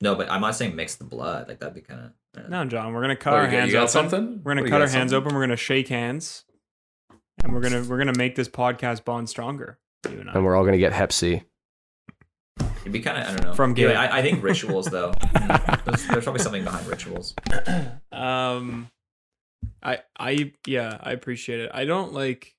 [0.00, 1.48] No, but I'm not saying mix the blood.
[1.48, 3.80] Like that'd be kind of No, John, we're gonna cut Oh, our hands you got
[3.82, 3.88] open.
[3.90, 4.40] something?
[4.44, 5.34] We're gonna Oh, cut got our hands open.
[5.34, 6.44] We're gonna shake hands,
[7.42, 9.78] and we're gonna we're gonna make this podcast bond stronger.
[10.10, 10.34] You and I.
[10.34, 11.42] and we're all gonna get hep c
[12.80, 13.54] It'd be kind of I don't know.
[13.54, 15.12] From Anyway, I, I think rituals though.
[15.84, 17.34] There's, there's probably something behind rituals.
[18.12, 18.90] um
[19.82, 22.54] i i yeah i appreciate it i don't like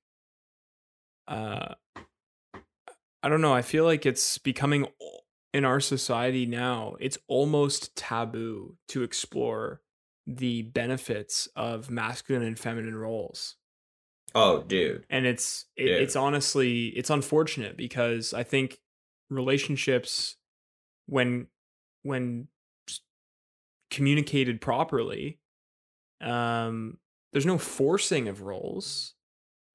[1.28, 1.74] uh
[3.24, 4.86] i don't know i feel like it's becoming
[5.54, 9.82] in our society now it's almost taboo to explore
[10.28, 13.56] the benefits of masculine and feminine roles
[14.36, 15.06] Oh, dude.
[15.10, 15.96] and it's it, Yeah.
[15.96, 18.80] it's honestly it's unfortunate because i think
[19.30, 20.36] relationships
[21.08, 21.48] when
[22.04, 22.48] when
[23.90, 25.40] communicated properly
[26.22, 26.98] um
[27.32, 29.16] there's no forcing of roles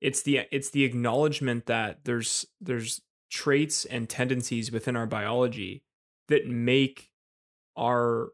[0.01, 3.01] it's the it's the acknowledgement that there's there's
[3.31, 5.83] traits and tendencies within our biology
[6.29, 7.11] that make
[7.77, 8.29] our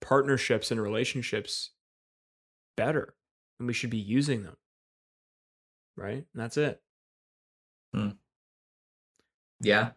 [0.00, 1.70] partnerships and relationships
[2.76, 3.14] better
[3.58, 4.56] and we should be using them
[6.00, 6.82] right and that's it
[9.60, 9.92] Yeah,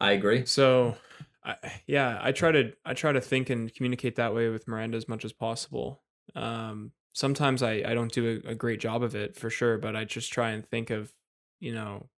[0.00, 0.46] I agree.
[0.46, 0.96] So,
[1.44, 1.56] I,
[1.86, 5.08] yeah, I try to I try to think and communicate that way with Miranda as
[5.08, 6.04] much as possible.
[6.34, 9.96] Um, sometimes I I don't do a, a great job of it for sure, but
[9.96, 11.14] I just try and think of
[11.60, 12.10] you know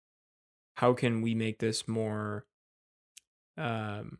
[0.76, 2.46] how can we make this more
[3.56, 4.18] um,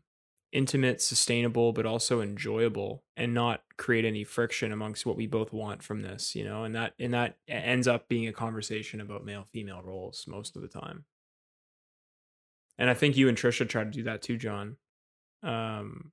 [0.55, 5.83] intimate, sustainable, but also enjoyable, and not create any friction amongst what we both want
[5.83, 6.35] from this.
[6.35, 10.25] You know, and that and that ends up being a conversation about male female roles
[10.27, 11.05] most of the time
[12.77, 14.77] and I think you and Trisha tried to do that too, John.
[15.43, 16.11] Um,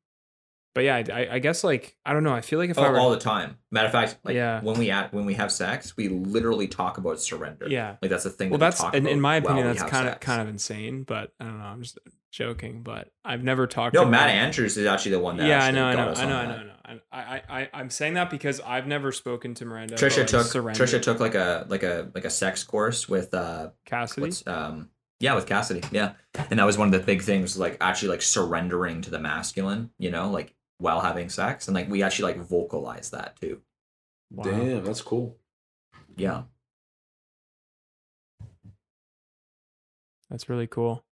[0.74, 2.32] but yeah, I, I guess like I don't know.
[2.34, 3.58] I feel like if Oh, I were all the time.
[3.70, 4.60] Matter of fact, like Yeah.
[4.62, 7.66] when we at when we have sex, we literally talk about surrender.
[7.68, 7.96] Yeah.
[8.02, 8.50] like that's the thing.
[8.50, 11.04] well, that we that's in, in my opinion that's kind of kind of insane.
[11.04, 11.64] But I don't know.
[11.64, 11.98] I'm just
[12.30, 12.82] joking.
[12.82, 13.94] But I've never talked.
[13.94, 15.46] To No, Matt Andrews is actually the one that.
[15.46, 16.68] Yeah, I know, I know, I know, I know, I know.
[17.10, 19.94] I, I, I, I'm saying that because I've never spoken to Miranda.
[19.96, 20.84] Trisha took surrender.
[20.84, 24.30] Trisha took like a like a like a sex course with uh Cassidy.
[24.46, 24.90] um
[25.20, 26.12] yeah with Cassidy yeah
[26.50, 29.90] and that was one of the big things like actually like surrendering to the masculine
[29.96, 33.60] you know like while having sex and like we actually like vocalize that too
[34.30, 34.44] Wow.
[34.44, 35.36] Damn, that's cool.
[36.16, 36.42] yeah
[40.30, 41.04] That's really cool.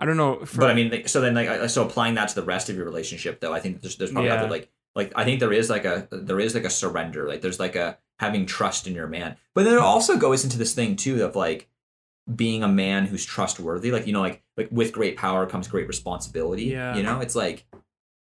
[0.00, 0.44] I don't know.
[0.44, 2.76] For, but I mean so then like I- so applying that to the rest of
[2.76, 4.36] your relationship though I think there's there's probably Yeah.
[4.42, 7.40] other like like I think there is like a there is like a surrender like
[7.40, 10.74] there's like a having trust in your man but then it also goes into this
[10.74, 11.68] thing too of like
[12.34, 15.88] being a man who's trustworthy like you know like like with great power comes great
[15.88, 16.96] responsibility Yeah.
[16.96, 17.64] you know it's like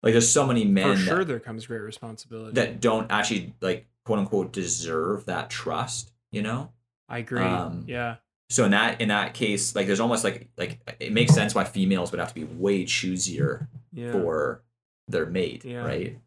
[0.03, 2.53] like there's so many men for sure, that, there comes great responsibility.
[2.53, 6.71] that don't actually like quote unquote deserve that trust you know
[7.09, 7.41] I agree.
[7.41, 8.15] um, yeah.
[8.49, 11.63] so in that in that case like there's almost like like it makes sense why
[11.65, 14.11] females would have to be way choosier Yeah.
[14.13, 14.63] for
[15.09, 15.85] their mate Yeah.
[15.85, 16.17] right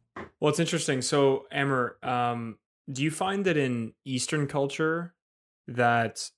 [0.41, 1.01] Well, it's interesting.
[1.03, 2.59] So, Amer, um,
[2.93, 5.15] do you find that in Eastern culture
[5.69, 6.31] that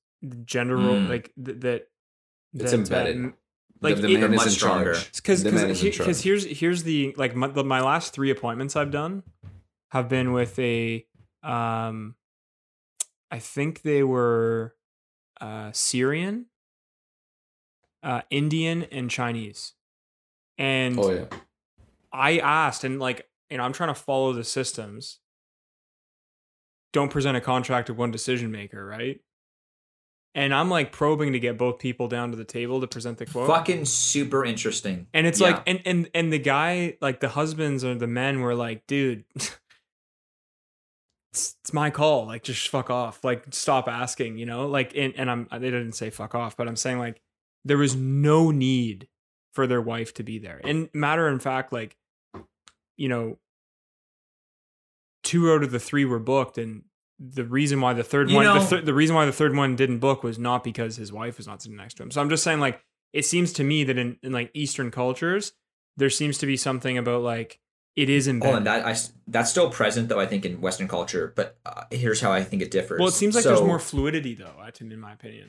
[0.45, 1.09] gender role, Mm.
[1.09, 1.89] like th- that,
[2.55, 3.17] It's that, uh, embedded.
[3.17, 3.35] m-
[3.81, 4.97] The- like the, it- man is much in stronger.
[5.17, 8.31] because The man is in because here's here's the like my, the, my last three
[8.31, 9.23] appointments I've done
[9.91, 11.07] have been with a
[11.43, 12.15] um
[13.31, 14.77] I think they were
[15.41, 16.47] uh Syrian,
[18.03, 19.73] uh Indian and Chinese.
[20.59, 21.25] And Oh yeah.
[22.13, 25.19] I asked and like you know I'm trying to follow the systems.
[26.93, 29.21] Don't present a contract of one decision maker, right?
[30.35, 33.27] And I'm like probing to get both people down to the table to present the
[33.27, 33.47] quote.
[33.49, 35.49] fucking super interesting And it's Yeah.
[35.49, 39.25] like, and and and the guy, like the husbands or the men, were like, dude,
[39.37, 39.57] it's,
[41.33, 42.27] it's my call.
[42.27, 43.23] Like, just fuck off.
[43.25, 44.39] Like, stop asking.
[44.39, 47.21] You know, like, and and I'm they didn't say fuck off, but I'm saying like
[47.65, 49.09] there was no need
[49.55, 50.61] for their wife to be there.
[50.65, 51.97] And matter of fact, like,
[52.97, 53.39] you know,
[55.23, 56.85] two out of the three were booked, and
[57.31, 59.55] the reason why the third You one, know- the, th- the reason why the third
[59.57, 62.11] one didn't book was not because his wife was not sitting next to him.
[62.11, 62.83] So I'm just saying, like,
[63.13, 65.53] it seems to me that in, in like Eastern cultures,
[65.97, 67.61] there seems to be something about like
[67.95, 68.57] it is Oh, embedded.
[68.57, 71.33] and that I s- that's still present though I think in Western culture.
[71.37, 72.99] But uh, here's how I think it differs.
[72.99, 75.49] well, it seems like there's more fluidity though, I- in my opinion.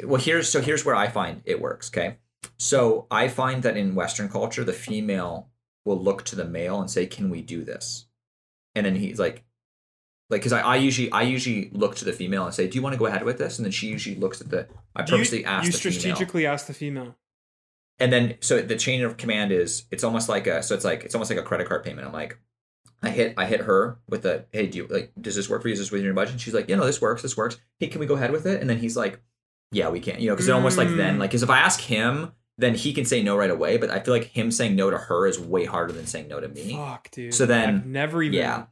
[0.00, 0.08] Though.
[0.08, 1.90] Well, here's so here's where I find it works.
[1.90, 2.16] Okay,
[2.58, 5.50] so I find that in Western culture, the female
[5.84, 8.06] will look to the male and say, "Can we do this?"
[8.74, 9.44] And then he's like,
[10.30, 12.82] like because I, I usually I usually look to the female and say, "Do you
[12.82, 14.68] want to go ahead with this?" And then she usually looks at the.
[14.96, 16.00] I Do you, purposely ask you the female.
[16.00, 17.16] strategically ask the female.
[18.00, 21.04] and then so the chain of command is it's almost like a so it's like
[21.04, 22.06] it's almost like a credit card payment.
[22.06, 22.38] I'm like,
[23.02, 25.68] I hit I hit her with the hey do you like does this work for
[25.68, 25.74] you?
[25.74, 26.32] Is this within your budget?
[26.32, 27.58] And she's like, yeah, no, this works, this works.
[27.78, 28.60] Hey, can we go ahead with it?
[28.60, 29.20] And then he's like,
[29.72, 30.20] yeah, we can.
[30.20, 31.20] You know, because it's almost like then Mm.
[31.20, 33.76] like because if I ask him, then he can say no right away.
[33.76, 36.40] But I feel like him saying no to her is way harder than saying no
[36.40, 36.72] to me.
[36.76, 37.34] Fuck, dude.
[37.34, 38.38] So then- I've never even.
[38.38, 38.66] yeah.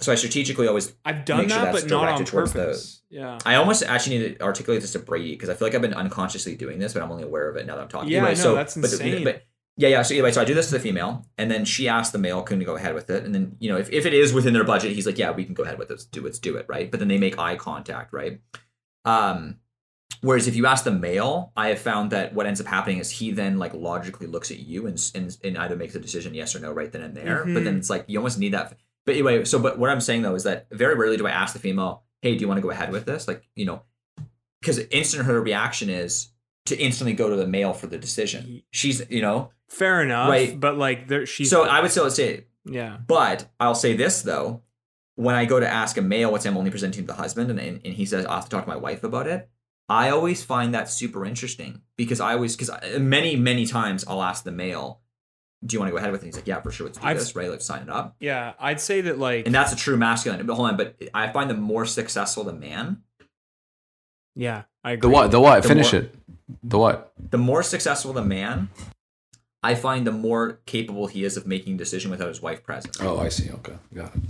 [0.00, 3.02] So I strategically always I've done sure that, but not on directed towards the- purpose.
[3.10, 3.38] Yeah.
[3.44, 5.94] I almost actually need to articulate this to Brady because I feel like I've been
[5.94, 8.10] unconsciously doing this, but I'm only aware of it now that I'm talking.
[8.10, 9.24] Yeah, anyway, know, so, that's but- insane.
[9.24, 9.44] But,
[9.76, 10.02] yeah, yeah.
[10.02, 12.42] So anyway, so I do this to the female, and then she asks the male,
[12.42, 14.52] "Can we go ahead with it?" And then you know, if, if it is within
[14.52, 16.02] their budget, he's like, "Yeah, we can go ahead with it.
[16.10, 16.90] Do let's do it." Right.
[16.90, 18.40] But then they make eye contact, right?
[19.04, 19.58] Um,
[20.20, 23.08] whereas if you ask the male, I have found that what ends up happening is
[23.10, 26.54] he then like logically looks at you and and, and either makes a decision yes
[26.56, 27.44] or no right then and there.
[27.44, 27.78] But then Mhm.
[27.78, 28.76] it's like you almost need that.
[29.08, 31.54] But anyway, so but what I'm saying though is that very rarely do I ask
[31.54, 33.80] the female, "Hey, do you want to go ahead with this?" Like you know,
[34.60, 36.28] because instant her reaction is
[36.66, 38.62] to instantly go to the male for the decision.
[38.70, 40.28] She's you know, Fair enough.
[40.28, 40.60] Right.
[40.60, 41.48] But like, there, she's.
[41.48, 42.98] so I would still say Yeah.
[43.06, 44.60] but I'll say this though,
[45.14, 47.58] when I go to ask a male what's I'm only presenting to the husband, and,
[47.58, 49.48] and, and he says I have to talk to my wife about it,
[49.88, 54.22] I always find that super interesting because I always because uh, many many times I'll
[54.22, 55.00] ask the male,
[55.64, 56.98] "Do you want to go ahead with it?" And he's like, "Yeah, for sure, let's
[56.98, 57.50] do I've- this, right?
[57.50, 58.54] Let's sign it up." Yeah.
[58.60, 59.46] I'd say that like.
[59.46, 60.44] And that's a true masculine.
[60.46, 63.02] But hold on, but I find the more successful the man,
[64.34, 64.62] yeah.
[64.84, 65.08] I agree.
[65.08, 65.30] The what?
[65.30, 65.62] The what?
[65.62, 66.14] The Finish more- it.
[66.62, 67.12] The what?
[67.30, 68.70] the more successful the man,
[69.62, 72.96] I find the more capable he is of making a decision without his wife present.
[73.00, 73.50] Oh, I see.
[73.50, 74.22] Okay, got it.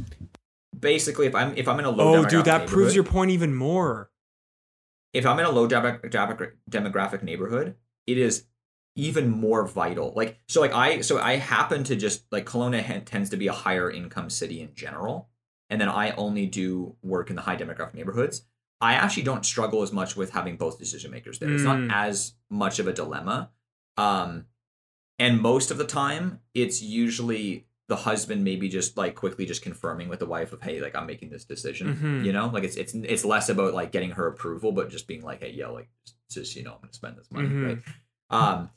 [0.79, 3.55] Basically, if I'm if I'm in a low Oh, dude, that proves your point even
[3.55, 4.11] more.
[5.13, 7.75] if I'm in a low demo- demo- demographic neighborhood,
[8.07, 8.45] it is
[8.99, 10.13] even more vital.
[10.15, 13.53] Like so, like I so I happen to just like Kelowna tends to be a
[13.53, 15.29] higher income city in general,
[15.71, 18.43] and then I only do work in the high demographic neighborhoods.
[18.81, 21.51] I actually don't struggle as much with having both decision makers there.
[21.51, 21.87] It's Mm.
[21.89, 23.51] not as much of a dilemma.
[23.97, 24.47] Um,
[25.19, 30.09] and most of the time it's usually the husband maybe just like quickly just confirming
[30.09, 32.25] with the wife of hey like i'm making this decision Mhm.
[32.25, 35.23] you know like it's it's it's less about like getting her approval but just being
[35.23, 35.89] like hey yo like
[36.31, 37.67] just you know i'm gonna spend this money Mhm.
[37.67, 37.79] right
[38.31, 38.71] um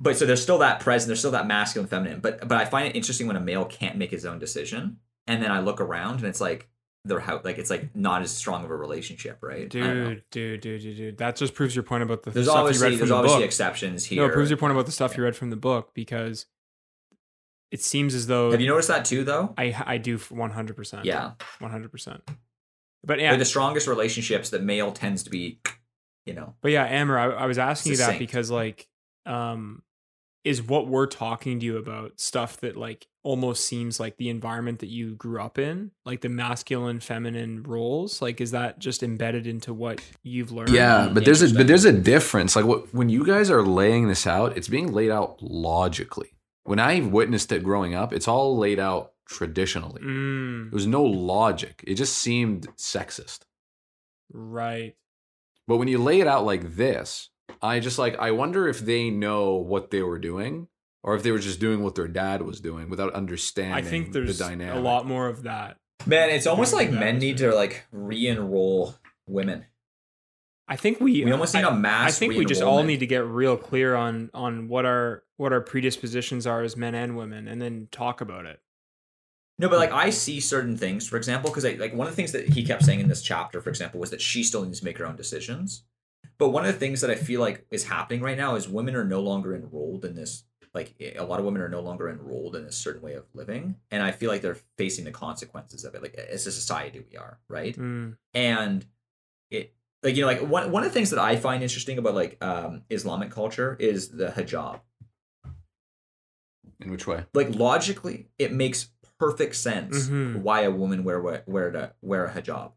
[0.00, 2.88] but so there's still that present there's still that masculine feminine but but i find
[2.88, 4.96] it interesting when a male can't make his own decision
[5.26, 6.68] and then i look around and it's like
[7.04, 10.08] they're how like it's like not as strong of a relationship right I don't know.
[10.14, 11.18] Dude, dude, dude, dude, dude.
[11.18, 13.38] That just proves your point about the there's stuff you read from there's the obviously
[13.38, 13.44] book.
[13.46, 15.92] exceptions here No, it proves your point about the stuff you read from the book
[15.94, 16.44] because
[17.70, 20.76] it seems as though have you noticed that too though I I do one hundred
[20.76, 21.04] percent.
[21.06, 22.22] yeah one hundred percent.
[23.02, 25.60] But yeah, Like the strongest relationships that male tends to be
[26.26, 28.88] you know But yeah, Amer, I, I was asking you that because like,
[29.24, 29.82] um,
[30.42, 34.78] is what we're talking to you about stuff that like almost seems like the environment
[34.78, 38.22] that you grew up in, like the masculine, feminine roles.
[38.22, 40.70] Like, is that just embedded into what you've learned?
[40.70, 42.56] Yeah, but there's a but there's a difference.
[42.56, 46.30] Like what, when you guys are laying this out, it's being laid out logically.
[46.64, 50.00] When I witnessed it growing up, it's all laid out traditionally.
[50.02, 51.84] Mm, There was no logic.
[51.86, 53.40] It just seemed sexist.
[54.32, 54.94] right.
[55.66, 57.29] But when you lay it out like this,
[57.62, 60.68] I just like I wonder if they know what they were doing
[61.02, 64.12] or if they were just doing what their dad was doing without understanding I think
[64.12, 64.76] there's the dynamic.
[64.76, 65.76] a lot more of that.
[66.06, 68.94] man it's almost like men need to like re-enroll
[69.26, 69.64] women
[70.68, 73.00] I think we we almost need I, a mass I think we just all need
[73.00, 77.16] to get real clear on on what our what our predispositions are as men and
[77.16, 78.60] women, and then talk about it.
[79.58, 82.16] no but like i see certain things for example because I like one of the
[82.16, 84.78] things that he kept saying in this chapter for example was that she still needs
[84.78, 85.82] to make her own decisions
[86.40, 88.96] but one of the things that i feel like is happening right now is women
[88.96, 90.42] are no longer enrolled in this
[90.74, 93.76] like a lot of women are no longer enrolled in a certain way of living
[93.92, 97.16] and i feel like they're facing the consequences of it like as a society we
[97.16, 98.84] are right Mm, and
[99.50, 102.14] it like you know like one, one of the things that i find interesting about
[102.14, 104.80] like um islamic culture is the hijab
[106.80, 107.24] In which way?
[107.34, 110.36] like logically it makes perfect sense Mhm.
[110.36, 112.72] why a woman wear wear wear, to, wear a hijab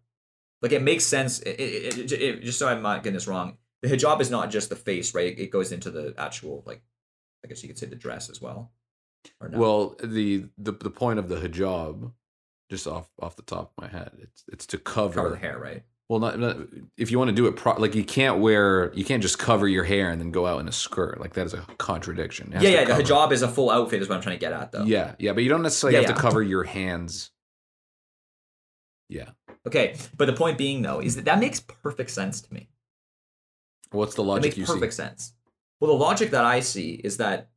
[0.64, 3.90] like it makes sense it, it, it, just so i'm not getting this wrong the
[3.90, 6.81] hijab is not just the face right it goes into the actual like
[7.45, 8.72] i guess you could say the dress as well
[9.40, 9.57] or no?
[9.57, 12.11] Well, the, the the point of the hijab,
[12.69, 15.57] just off off the top of my head, it's it's to cover, cover the hair
[15.57, 16.57] right Well, not, not
[16.98, 19.65] if you want to do it pro- like you can't wear you can't just cover
[19.65, 22.52] your hair and then go out in a skirt like that is a contradiction.
[22.52, 24.73] Yeah yeah the hijab is a full outfit is what i'm trying to get at
[24.73, 26.15] though Yeah, yeah, but you don't necessarily Yeah, have yeah.
[26.15, 27.31] to cover your hands.
[29.07, 29.30] Yeah.
[29.68, 32.68] Okay but the point being though is that that makes perfect sense to me
[33.91, 34.98] What's the It logic makes you perfect see?
[34.98, 35.34] sense.
[35.80, 37.49] Well, the logic that I see is that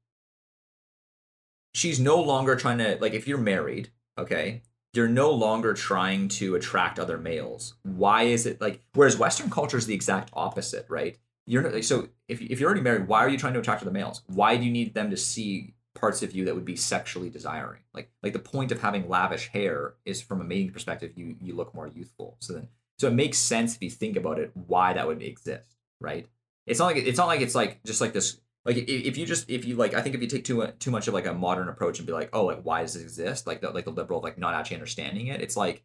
[1.74, 4.62] she's no longer trying to like if you're married, okay,
[4.92, 7.74] you're no longer trying to attract other males.
[7.84, 11.16] Why is it like whereas Western culture is the exact opposite, right?
[11.46, 14.22] You're so if if you're already married, why are you trying to attract other males?
[14.26, 17.81] Why do you need them to see parts of you that would be sexually desiring?
[17.93, 21.55] Like like the point of having lavish hair is from a mating perspective, you you
[21.55, 22.36] look more youthful.
[22.40, 22.68] So then
[22.98, 26.27] so it makes sense if you think about it why that would exist, right?
[26.66, 28.40] It's not like it's not like it's like just like this.
[28.64, 31.06] Like if, you just if you like, I think if you take too too much
[31.06, 33.47] of like a modern approach and be like, oh, like why does this exist?
[33.47, 35.40] Like the like the liberal like not actually understanding it.
[35.40, 35.85] It's like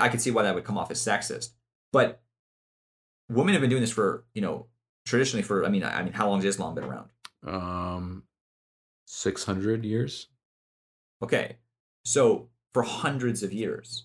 [0.00, 1.50] I could see why that would come off as sexist.
[1.92, 2.20] But
[3.28, 4.66] women have been doing this for you know
[5.06, 7.08] traditionally for I mean I I mean how long has Islam been around?
[7.44, 8.22] Um,
[9.10, 10.28] six hundred years.
[11.22, 11.56] Okay,
[12.04, 14.04] so for hundreds of years.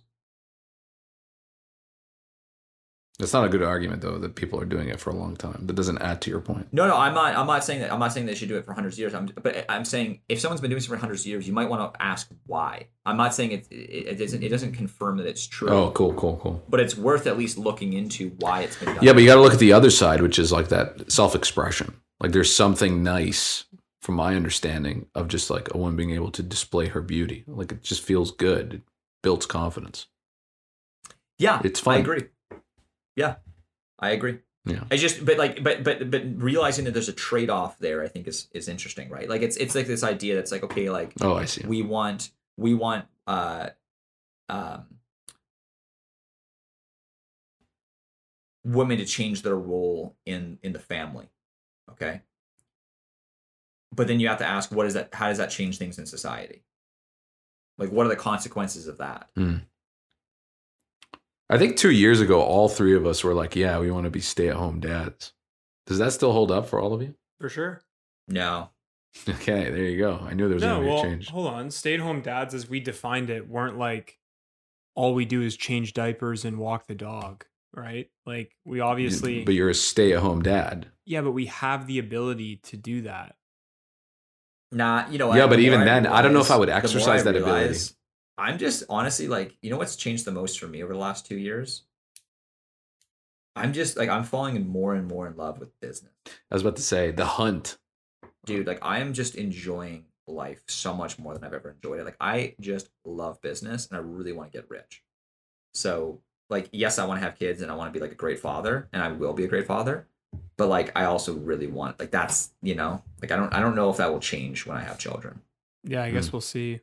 [3.19, 5.67] That's not a good argument though that people are doing it for a long time.
[5.67, 6.69] That doesn't add to your point.
[6.71, 7.35] No, no, I'm not.
[7.35, 7.93] I'm not saying that.
[7.93, 9.13] I'm not saying they should do it for hundreds of years.
[9.13, 11.69] I'm, but I'm saying if someone's been doing this for hundreds of years, you might
[11.69, 12.87] want to ask why.
[13.05, 13.67] I'm not saying it.
[13.69, 14.41] It, it doesn't.
[14.41, 15.69] It doesn't confirm that it's true.
[15.69, 16.63] Oh, cool, cool, cool.
[16.67, 19.03] But it's worth at least looking into why it's been done.
[19.03, 21.93] Yeah, but you got to look at the other side, which is like that self-expression.
[22.19, 23.65] Like there's something nice,
[24.03, 27.45] from my understanding, of just like a woman being able to display her beauty.
[27.47, 28.73] Like it just feels good.
[28.73, 28.81] It
[29.21, 30.07] builds confidence.
[31.39, 31.97] yeah, it's fine.
[31.97, 32.23] I agree.
[33.15, 33.35] Yeah,
[33.99, 34.39] I agree.
[34.65, 34.83] Yeah.
[34.91, 38.09] I just, but like, but but but realizing that there's a trade off there, I
[38.09, 39.29] think is is interesting, right?
[39.29, 41.65] Like it's it's like this idea that's like okay, like Oh, I see.
[41.65, 43.69] we want we want uh
[44.49, 44.85] um
[48.65, 51.27] women to change their role in in the family
[51.91, 52.21] okay
[53.95, 56.05] but then you have to ask what is that how does that change things in
[56.05, 56.63] society
[57.77, 59.57] like what are the consequences of that hmm.
[61.49, 64.09] I think two years ago, all three of us were like, "Yeah, we want to
[64.09, 65.33] be stay-at-home dads."
[65.85, 67.13] Does that still hold up for all of you?
[67.39, 67.81] for sure.
[68.29, 68.69] no
[69.29, 70.17] Okay, there you go.
[70.25, 71.29] I knew there was No, going to be well, a change.
[71.29, 71.69] hold on.
[71.69, 74.17] Stay-at-home dads, as we defined it, weren't like
[74.95, 77.45] all we do is change diapers and walk the dog,
[77.75, 78.09] right?
[78.25, 80.87] Like we obviously, but you're a stay-at-home dad.
[81.05, 83.35] yeah, but we have the ability to do that.
[84.73, 85.33] Nah, you know?
[85.33, 87.35] Yeah, but the even then, I don't know if I would realize- exercise I that
[87.35, 87.79] ability.
[88.37, 91.25] I'm just honestly like, you know what's changed the most for me over the last
[91.25, 91.83] two years?
[93.55, 96.11] I'm just like I'm falling in more and more in love with business.
[96.25, 97.77] I was about to say the hunt.
[98.45, 102.05] Dude, like I am just enjoying life so much more than I've ever enjoyed it.
[102.05, 105.03] Like I just love business and I really want to get rich.
[105.75, 108.15] So, like yes, I want to have kids and I want to be like a
[108.15, 110.07] great father and I will be a great father.
[110.57, 113.75] But like I also really want like that's, you know, like I don't I don't
[113.75, 115.41] know if that will change when I have children.
[115.83, 116.79] Yeah, I guess we'll see.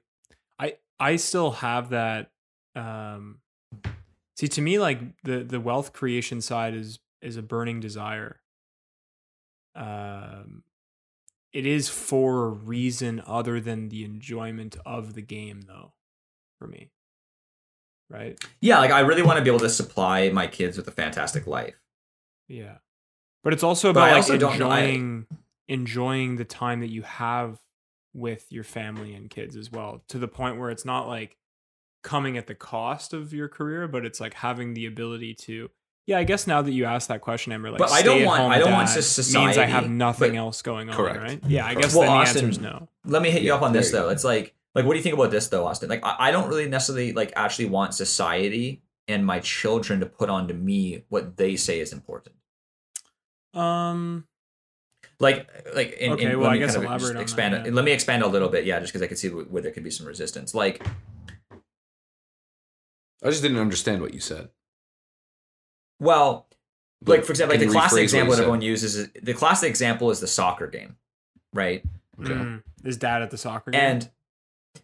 [0.59, 2.31] I I still have that.
[2.75, 3.39] Um,
[4.37, 8.41] see, to me, like the the wealth creation side is is a burning desire.
[9.75, 10.65] Um,
[11.53, 15.93] it is for a reason other than the enjoyment of the game, though.
[16.59, 16.91] For me,
[18.11, 18.39] right?
[18.61, 21.47] Yeah, like I really want to be able to supply my kids with a fantastic
[21.47, 21.81] life.
[22.49, 22.79] Yeah,
[23.43, 25.27] but it's also about like also don't know- I- enjoying
[25.69, 27.59] enjoying the time that you have
[28.13, 31.37] with your family and kids as well, to the point where it's not like
[32.03, 35.71] coming at the cost of your career, but it's like having the ability to.
[36.07, 38.37] Yeah, I guess now that you asked that question, Amer, like But I don't want-
[38.39, 41.21] stay-at-home I don't want dad just means I have nothing but- else going on, Correct.
[41.21, 41.41] right?
[41.47, 42.89] Yeah, I guess Well, then the Austin, answer is no.
[43.05, 44.13] Let me hit you Yeah, up on this there you though.
[44.13, 45.89] It's like like what do you think about this though, Austin?
[45.89, 50.31] Like I, I don't really necessarily like actually want society and my children to put
[50.31, 52.35] onto me what they say is important.
[53.55, 54.27] Um,
[55.19, 57.67] Like like and, Okay, and well, let I guess kind of elaborate just that, expand
[57.67, 57.73] yeah.
[57.73, 59.85] Let me expand a little bit, yeah, just because I could see where there could
[59.85, 60.55] be some resistance.
[60.55, 60.87] Like
[63.23, 64.49] I just didn't understand what you said.
[65.99, 66.47] well,
[67.05, 70.21] like for example, like the classic example that everyone uses is the classic example is
[70.21, 70.97] the soccer game,
[71.53, 71.83] right?
[72.21, 72.33] Okay.
[72.33, 73.81] mm, is dad at the soccer game?
[73.81, 74.11] And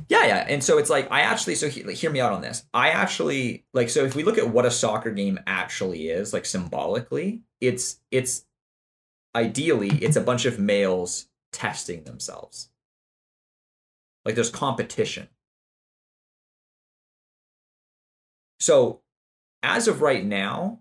[0.09, 0.47] yeah, yeah.
[0.48, 2.64] And so it's like I actually so he, like, hear me out on this.
[2.74, 6.47] I actually like so if we look at what a soccer game actually is, like
[6.47, 8.45] symbolically, it's it's
[9.37, 12.71] ideally it's a bunch of males testing themselves.
[14.25, 15.29] Like there's competition.
[18.59, 19.03] So
[19.63, 20.81] as of right now,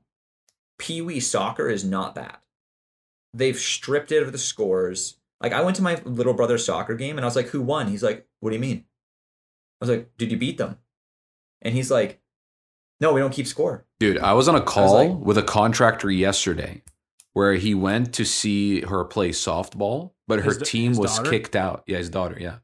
[0.80, 2.42] Pee Wee soccer is not that.
[3.34, 5.18] They've stripped it of the scores.
[5.42, 7.90] Like I went to my little brother's soccer game and I was like, "Who won?"
[7.90, 8.86] He's like, "What do you mean?"
[9.82, 10.78] I was like, "Did you beat them?"
[11.62, 12.22] And he's like,
[13.02, 16.10] "No, we don't keep score." Dude, I was on a call like- with a contractor
[16.10, 16.82] yesterday
[17.36, 21.18] where he went to see her play softball, but her His da- team his was
[21.18, 21.30] daughter?
[21.30, 21.84] kicked out.
[21.86, 22.60] Yeah, his daughter, yeah.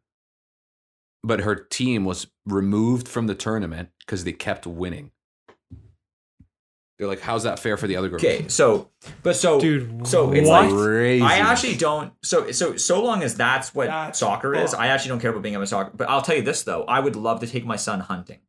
[1.24, 5.12] But her team was removed from the tournament because they kept winning.
[6.98, 8.24] They're like, how's that fair for the other girls?
[8.24, 8.90] Okay, so
[9.24, 10.66] but so Dude, so it's what?
[10.68, 11.26] like Crazy.
[11.26, 12.14] I actually don't.
[12.24, 14.74] So so so long as that's what That's soccer is.
[14.74, 15.92] I actually don't care about being a soccer.
[15.94, 18.40] But I'll tell you this though, I would love to take my son hunting.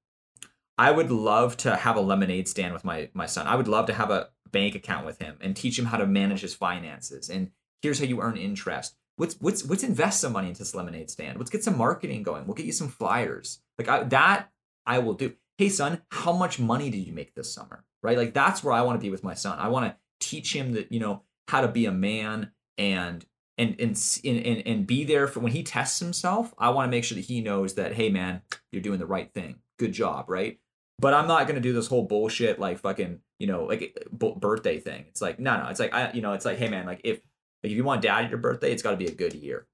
[0.79, 3.47] I would love to have a lemonade stand with my my son.
[3.49, 6.07] I would love to have a bank account with him and teach him how to
[6.07, 7.29] manage his finances.
[7.29, 7.51] And
[7.81, 8.97] here's how you earn interest.
[9.19, 11.39] Let's let's let's invest some money into this lemonade stand.
[11.39, 12.47] Let's get some marketing going.
[12.47, 13.61] We'll get you some flyers.
[13.79, 14.51] Like I, that,
[14.87, 15.35] I will do.
[15.59, 17.85] Hey son, how much money did you make this summer?
[18.03, 18.17] Right?
[18.17, 19.59] Like that's where I want to be with my son.
[19.59, 23.25] I want to teach him that you know how to be a man and
[23.59, 26.55] and and and and, be there for when he tests himself.
[26.59, 29.33] I want to make sure that he knows that hey man, you're doing the right
[29.33, 29.57] thing.
[29.79, 30.59] Good job, right?
[30.99, 34.35] But I'm not gonna do this whole bullshit like fucking you know like eh, b-
[34.47, 35.05] birthday thing.
[35.09, 35.67] It's like no no.
[35.73, 37.17] It's like I you know it's like hey man like if
[37.63, 39.67] like if you want dad at your birthday, it's got to be a good year.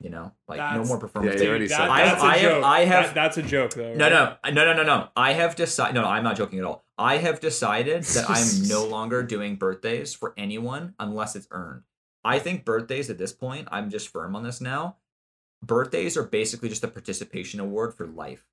[0.00, 1.36] You know like no more performance.
[1.36, 2.04] Yeah, you already Dude, said that- that.
[2.12, 2.64] that's a I have- joke.
[2.64, 3.94] I have- That- that's a joke, though.
[3.94, 4.52] No, right?
[4.52, 5.08] no, no, no, no, no.
[5.16, 5.94] I have decided.
[5.94, 6.84] No, no, I'm not joking at all.
[6.98, 11.82] I have decided that I'm no longer doing birthdays for anyone unless it's earned.
[12.24, 14.96] I think birthdays at this point, I'm just firm on this now.
[15.62, 18.44] Birthdays are basically just a participation award for life.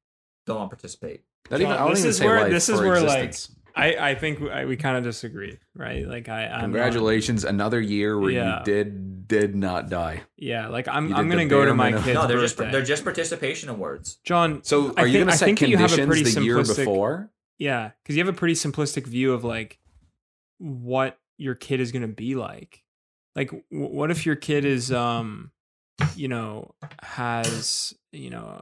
[0.45, 1.23] Don't want to participate.
[1.49, 3.23] Not even, I don't this even is say where- life this is for where, like,
[3.25, 3.57] existence.
[3.75, 6.07] I, I think we, I, we kind of disagree, right?
[6.07, 8.59] Like I, I'm not- Congratulations, another year where Yeah.
[8.59, 10.23] you did did not die.
[10.37, 12.03] yeah, like I'm, I'm gonna go to my minimum.
[12.03, 14.19] kid's no, they're just they're just participation awards.
[14.25, 14.61] John.
[14.63, 16.43] So I are you think- gonna set think that you have a conditions pretty the
[16.45, 17.31] year simplistic- before?
[17.57, 19.79] Yeah, because you have a pretty simplistic view of like
[20.57, 22.83] what your kid is gonna be like.
[23.35, 25.51] Like, w- what if your kid is, um,
[26.15, 28.61] you know, has, you know,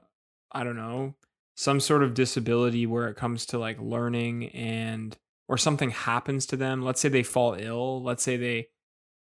[0.52, 1.16] I don't know,
[1.60, 5.18] some sort of disability where it comes to like learning and
[5.50, 6.82] or something happens to them.
[6.82, 8.02] Let's say they fall ill.
[8.02, 8.70] Let's say they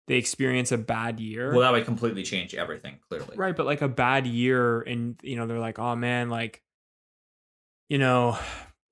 [0.07, 1.51] they experience a bad year.
[1.51, 3.01] Well, that would completely change everything.
[3.09, 6.63] Clearly, Right, but like a bad year and you know, they're like, "Oh man, like
[7.89, 8.39] you know,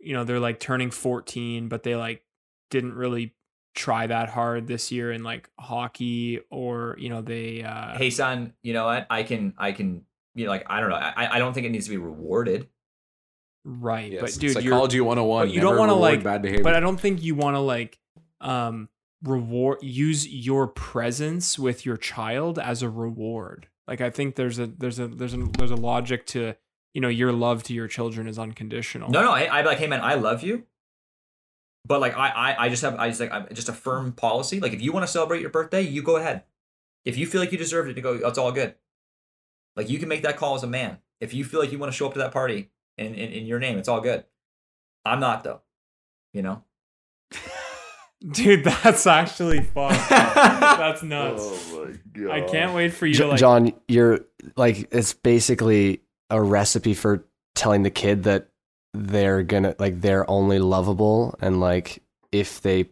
[0.00, 2.24] you know, they're like turning 14, but they like
[2.70, 3.36] didn't really
[3.76, 8.54] try that hard this year in like hockey or, you know, they uh Hey, son,
[8.64, 9.06] you know what?
[9.08, 10.02] I can I can
[10.34, 10.96] you know, like I don't know.
[10.96, 12.68] I I don't think it needs to be rewarded.
[13.66, 15.46] Right, Yes, but dude, you're psychology 101.
[15.48, 16.62] but you don't wanna, like- bad behavior.
[16.64, 17.98] but I don't think you want to like
[18.40, 18.88] um
[19.22, 23.66] reward use your presence with your child as a reward.
[23.88, 26.54] Like I think there's a there's a there's a there's a logic to
[26.94, 29.10] you know your love to your children is unconditional.
[29.10, 30.64] No, no, I, I'd be like, hey man, I love you.
[31.84, 34.60] But like I, I, I just have I just like I'm just a firm policy.
[34.60, 36.42] Like if you want to celebrate your birthday, you go ahead.
[37.04, 38.74] If you feel like you deserved it to go, it's all good.
[39.76, 40.98] Like you can make that call as a man.
[41.20, 43.46] If you feel like you want to show up to that party in, in, in
[43.46, 44.24] your name, it's all good.
[45.04, 45.60] I'm not though.
[46.32, 46.62] You know?
[48.32, 49.92] Dude, that's actually fun.
[50.08, 51.42] that's nuts.
[51.44, 52.30] Oh my god.
[52.30, 54.20] I can't wait for you J- to like John, you're
[54.56, 56.00] like it's basically
[56.30, 58.48] a recipe for telling the kid that
[58.94, 62.02] they're gonna like they're only lovable and like
[62.32, 62.88] if they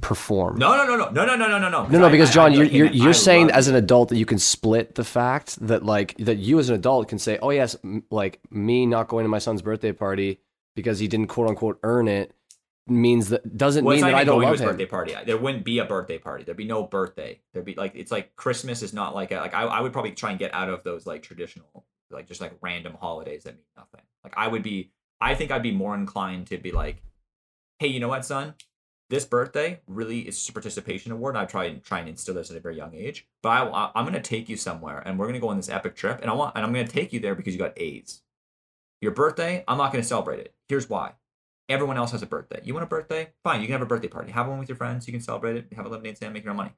[0.00, 0.56] perform.
[0.58, 1.86] No, no, no, no, no, no, no, no, no, no.
[1.86, 4.16] No, no, I- because I- John, I- you're you're, you're saying as an adult that
[4.16, 7.50] you can split the fact that like that you as an adult can say, oh
[7.50, 10.40] yes, m- like me not going to my son's birthday party
[10.76, 12.34] because he didn't quote unquote earn it
[12.86, 14.68] means that doesn't Well, mean that I don't going to love his him.
[14.68, 15.14] birthday party.
[15.24, 16.44] There wouldn't be a birthday party.
[16.44, 17.40] There'd be no birthday.
[17.54, 20.12] There'd be like it's like Christmas is not like a, like I, I would probably
[20.12, 23.64] try and get out of those like traditional like just like random holidays that mean
[23.76, 24.02] nothing.
[24.22, 24.90] Like I would be
[25.20, 27.02] I think I'd be more inclined to be like,
[27.78, 28.52] hey, you know what, son?
[29.10, 31.36] This birthday really is a participation award.
[31.36, 33.26] I try and try and instill this at a very young age.
[33.42, 36.20] But I, I'm gonna take you somewhere, and we're gonna go on this epic trip,
[36.22, 38.22] and I want and I'm gonna take you there because you got A's.
[39.00, 40.54] Your birthday, I'm not gonna celebrate it.
[40.68, 41.12] Here's why.
[41.68, 42.60] Everyone else has a birthday.
[42.64, 43.30] You want a birthday?
[43.42, 44.32] Fine, you can have a birthday party.
[44.32, 45.06] Have one with your friends.
[45.06, 45.66] You can celebrate it.
[45.74, 46.72] Have a lemonade stand, make your own money.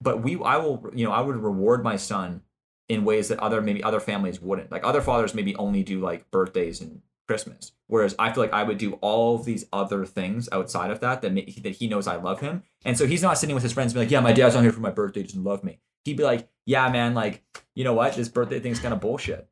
[0.00, 2.42] But we, I will, you know, I would reward my son
[2.88, 4.70] in ways that other maybe other families wouldn't.
[4.70, 8.62] Like other fathers maybe only do like birthdays and Christmas, whereas I feel like I
[8.62, 12.16] would do all of these other things outside of that that that he knows I
[12.16, 14.32] love him, and so he's not sitting with his friends and be like, "Yeah, my
[14.32, 17.14] dad's not here for my birthday, he doesn't love me." He'd be like, "Yeah, man,
[17.14, 17.42] like
[17.74, 19.48] you know what, this birthday thing's kind of bullshit."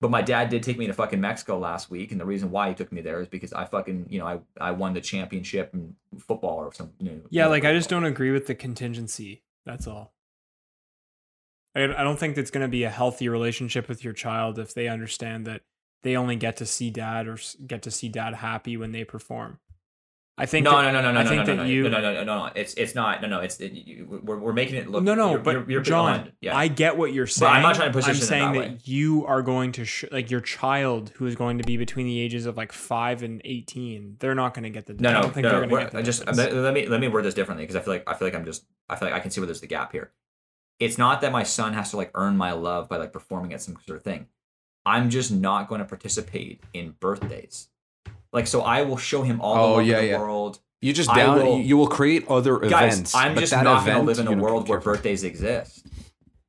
[0.00, 2.70] But my dad did take me to fucking Mexico last week, and the reason why
[2.70, 5.74] he took me there is because I fucking, you know, I, I won the championship
[5.74, 6.92] in football or some.
[6.98, 9.42] You know, Yeah, like I just don't agree with the contingency.
[9.66, 10.14] That's all.
[11.74, 14.72] I, I don't think it's going to be a healthy relationship with your child if
[14.72, 15.60] they understand that
[16.02, 19.58] they only get to see dad or get to see dad happy when they perform.
[20.38, 21.82] I think no, that- no, no, no, no, I no, think no, that no, you
[21.82, 23.20] no, no, no, no, no, It's it's not.
[23.20, 23.40] No, no.
[23.40, 25.02] It's it, you, we're, we're making it look.
[25.04, 26.56] no, no, you're, but you're, you're John, beyond- yeah.
[26.56, 27.52] I get what you're But saying.
[27.56, 28.78] I'm not trying to I'm position it saying that that, way.
[28.84, 32.18] you are going to sh- like your child who is going to be between the
[32.18, 34.16] ages of like five and eighteen.
[34.18, 34.94] They're not going to get the.
[34.94, 35.50] No, I no, don't think no.
[35.50, 35.66] they're no.
[35.66, 35.98] going to we're- get the.
[35.98, 36.54] I just difference.
[36.54, 38.46] let me let me word this differently because I feel like I feel like I'm
[38.46, 40.10] just I feel like I can see where there's the gap here.
[40.78, 43.60] It's not that my son has to like earn my love by like performing at
[43.60, 44.28] some sort of thing.
[44.86, 47.68] I'm just not going to participate in birthdays.
[48.32, 50.18] Like so, I will show him all the Oh, love yeah, in the yeah.
[50.18, 50.58] world.
[50.80, 51.36] You just down.
[51.36, 53.14] will- you will create other Guys, events.
[53.14, 55.86] I'm just not going to live in a world where birthdays exist.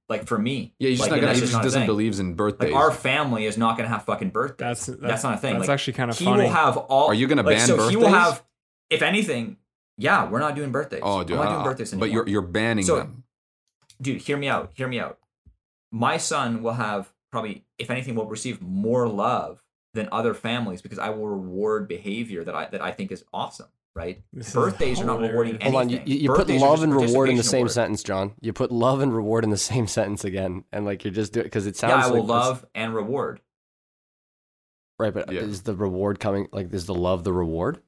[0.08, 1.34] Like for me, Yeah, you're just like, not gonna.
[1.34, 1.88] He just just not doesn't thing.
[1.88, 2.72] believes in birthdays.
[2.74, 4.86] Like our family is not going to have fucking birthdays.
[4.86, 5.54] That's- That's, not a thing.
[5.54, 6.26] that's like, actually kinda funny.
[6.26, 6.44] he funny.
[6.44, 7.08] will have all.
[7.08, 8.44] Are you gonna like, ban so He will have,
[8.90, 9.56] if anything,
[9.98, 11.00] yeah, we're not doing birthdays.
[11.02, 11.38] oh, dude.
[11.38, 12.08] I'm not uh, doing birthdays anymore.
[12.08, 13.24] but you're you're banning So- them.
[14.02, 14.72] dude, hear me out.
[14.74, 15.18] Hear me out.
[15.92, 19.64] My son will have probably, if anything, will receive more love
[19.94, 23.68] than other families because I will reward behavior that I that I think is awesome.
[23.94, 24.24] Right?
[24.32, 25.72] This Birthdays are not rewarding hilarious.
[25.74, 27.72] Hold on, you, you you put love and reward in the same award.
[27.72, 28.36] sentence, John.
[28.40, 31.44] You put love and reward in the same sentence again, and like you're just doing
[31.46, 33.42] because it sounds Yeah, I will it's- love and reward.
[35.00, 35.42] right, but Yeah.
[35.42, 36.48] is the reward coming?
[36.54, 37.82] Like, is the love the reward?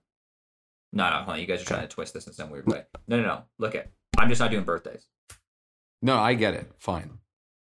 [0.91, 1.39] No, no, hold on.
[1.39, 2.83] You guys are trying to twist this in some weird way.
[3.07, 3.43] No, no, no.
[3.57, 3.89] Look at.
[4.17, 5.07] I'm just not doing birthdays.
[6.01, 6.69] No, I get it.
[6.77, 7.19] Fine.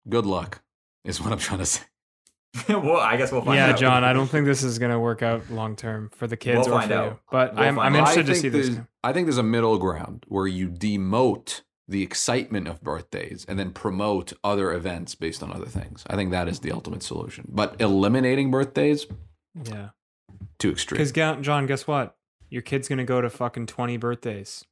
[0.09, 0.61] Good luck
[1.03, 1.83] is what I'm trying to say.
[2.69, 3.69] well, I guess we'll find yeah, out.
[3.69, 6.37] Yeah, John, I don't think this is going to work out long term for the
[6.37, 7.05] kids We'll or find for out.
[7.11, 7.19] you.
[7.31, 8.77] But We'll I'm, I'm interested to see this.
[9.03, 13.71] I think there's a middle ground where you demote the excitement of birthdays and then
[13.71, 16.03] promote other events based on other things.
[16.09, 17.45] I think that is the ultimate solution.
[17.47, 19.07] But eliminating birthdays,
[19.63, 19.89] Yeah.
[20.59, 20.97] too extreme.
[20.97, 21.11] Because,
[21.41, 22.17] John, guess what?
[22.49, 24.65] Your kid's going to go to fucking 20 birthdays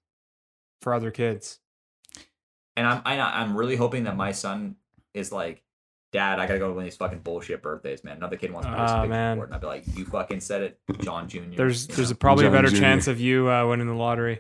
[0.82, 1.60] for other kids.
[2.76, 4.76] And I'm I, I'm really hoping that my son
[5.14, 5.64] is like,
[6.16, 8.16] Dad, I gotta go to one of these fucking bullshit birthdays, man.
[8.16, 9.32] Another kid wants to participate man.
[9.34, 11.40] in sport, and I'd be like, You fucking said it, John Jr.
[11.58, 12.78] There's there's a, probably John a better Jr..
[12.78, 14.40] chance of you uh, winning the lottery.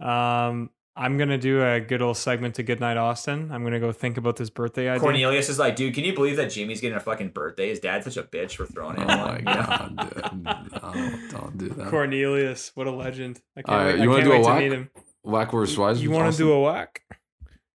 [0.00, 3.50] Um, I'm gonna do a good old segment to Goodnight Austin.
[3.52, 4.98] I'm gonna go think about this birthday idea.
[5.00, 7.68] Cornelius is like, dude, can you believe that Jimmy's getting a fucking birthday?
[7.68, 9.38] His dad's such a bitch for throwing oh him my one.
[9.38, 9.52] you know?
[9.52, 10.42] god, dude.
[10.42, 11.88] No, don't do that.
[11.88, 13.40] Cornelius, what a legend!
[13.56, 14.60] I can't All right, wait, you I wanna can't do a wait to whack?
[14.60, 14.90] meet him.
[15.22, 16.02] Whack versus Wise.
[16.02, 17.02] You want to do a whack?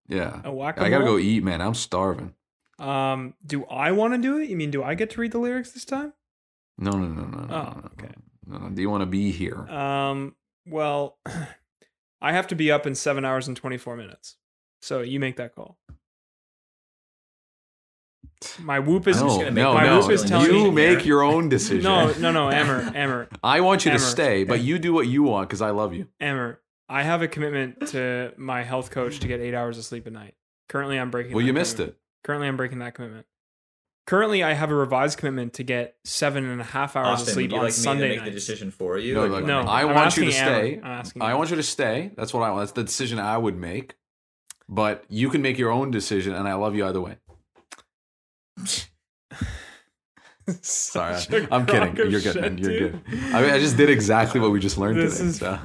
[0.09, 0.41] Yeah.
[0.43, 0.79] A whack?
[0.81, 1.61] I gotta go eat, man.
[1.61, 2.33] I'm starving.
[2.81, 4.49] Um, do I want to do it?
[4.49, 6.13] You mean do I get to read the lyrics this time?
[6.77, 7.53] No, no, no, no, no.
[7.53, 8.13] Oh, no, okay.
[8.47, 8.69] No, no.
[8.69, 9.59] Do you want to be here?
[9.69, 10.35] Um,
[10.67, 11.17] well,
[12.21, 14.35] I have to be up in seven hours and 24 minutes.
[14.81, 15.77] So you make that call.
[18.59, 19.99] My whoop is no, just gonna make no, my no.
[19.99, 21.83] whoop is telling you me- make your own decision.
[21.83, 25.21] no, no, no, Amer, Amer, I want you to stay, but you do what you
[25.21, 26.07] want because I love you.
[26.19, 26.59] Amer.
[26.89, 30.09] I have a commitment to my health coach to get eight hours of sleep a
[30.09, 30.33] night.
[30.69, 31.33] Currently, I'm breaking.
[31.33, 31.99] Well, you missed commitment.
[32.23, 33.25] Currently, I'm breaking that commitment.
[34.07, 37.33] Currently, I have a revised commitment to get seven and a half hours Austin, of
[37.33, 38.35] sleep would you on like me to Sunday make the nights.
[38.35, 39.13] decision for you?
[39.13, 40.71] No, or do look, No, want I I'm want you to asking Aaron.
[40.73, 40.79] stay.
[40.79, 41.37] I'm asking I you.
[41.37, 42.11] want you to stay.
[42.17, 42.61] That's what I want.
[42.61, 43.95] That's the decision I would make.
[44.67, 47.17] But you can make your own decision, and I love you either way.
[50.61, 51.93] Sorry, Such a I'm kidding.
[51.95, 52.57] crock of You're good, shit, man.
[52.57, 53.05] You're dude.
[53.05, 53.19] good.
[53.33, 55.29] I mean, I just did exactly what we just learned This today.
[55.29, 55.59] is so.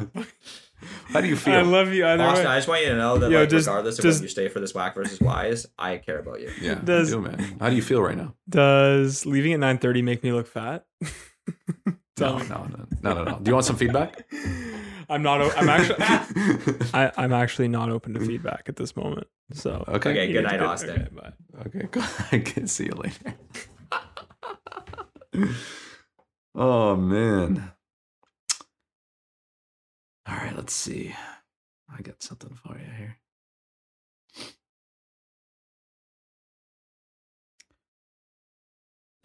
[1.08, 1.54] How do you feel?
[1.54, 2.50] I love you either Austin, way.
[2.52, 4.28] I just want you to know that, Yo, like, just- regardless of just- whether you
[4.28, 6.50] stay for this whack versus wise, I care about you.
[6.60, 7.56] yeah, Does- I do, man.
[7.60, 8.34] How do you feel right now?
[8.48, 10.84] Does leaving at 9:30 make me look fat?
[12.16, 12.48] Tell No, me.
[12.48, 13.38] no, no, no, no, no.
[13.42, 14.26] Do you want some feedback?
[15.08, 15.40] I'm not.
[15.40, 15.96] o- I'm actually.
[16.94, 19.28] I, I'm actually not open to feedback at this moment.
[19.52, 20.10] So Okay.
[20.10, 20.90] Okay, good need to night, go- Austin.
[20.90, 21.32] okay, bye.
[21.66, 22.02] Okay, cool.
[22.32, 23.34] I can see you later.
[26.54, 27.70] oh man.
[30.28, 31.14] All right, let's see.
[31.88, 33.18] I got something for you here.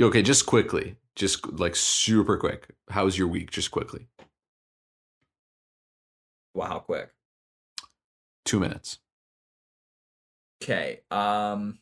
[0.02, 2.70] Okay, just quickly, just like super quick.
[2.90, 3.52] How was your week?
[3.52, 4.08] Just quickly,
[6.56, 7.12] Wow, how quick.
[8.46, 9.00] two minutes.
[10.64, 11.02] Okay.
[11.12, 11.80] Um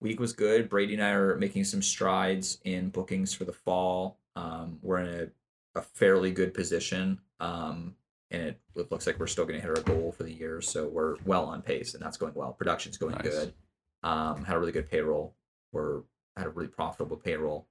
[0.00, 0.68] week was good.
[0.68, 4.18] Brady and I are making some strides in bookings for the fall.
[4.36, 5.28] Um we're in a,
[5.74, 7.20] a fairly good position.
[7.40, 7.96] Um
[8.30, 10.60] and it, it looks like we're still gonna hit our goal for the year.
[10.60, 12.52] So we're well on pace and that's going well.
[12.52, 13.22] Production's going Nice.
[13.22, 13.54] good.
[14.02, 15.34] Um had a really good payroll.
[15.72, 16.02] We're
[16.36, 17.66] had a really profitable payroll.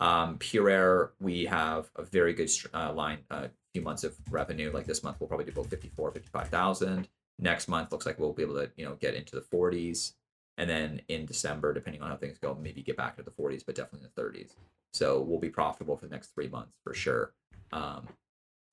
[0.00, 4.16] Um, Pure Air, we have a very good uh, line, a uh, few months of
[4.30, 4.70] revenue.
[4.72, 7.08] Like this month, we'll probably do about 54, 55,000
[7.38, 10.12] next month looks like we'll be able to you know get into the 40s
[10.58, 13.62] and then in december depending on how things go maybe get back to the 40s
[13.64, 14.50] but definitely in the 30s
[14.92, 17.32] so we'll be profitable for the next three months for sure
[17.72, 18.06] um,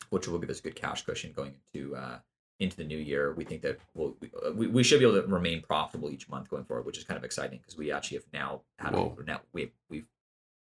[0.10, 2.18] which will give us a good cash cushion going into uh,
[2.60, 3.34] into the new year.
[3.34, 4.16] We think that we'll,
[4.54, 7.18] we, we should be able to remain profitable each month going forward which is kind
[7.18, 10.06] of exciting because we actually have now had a, now we we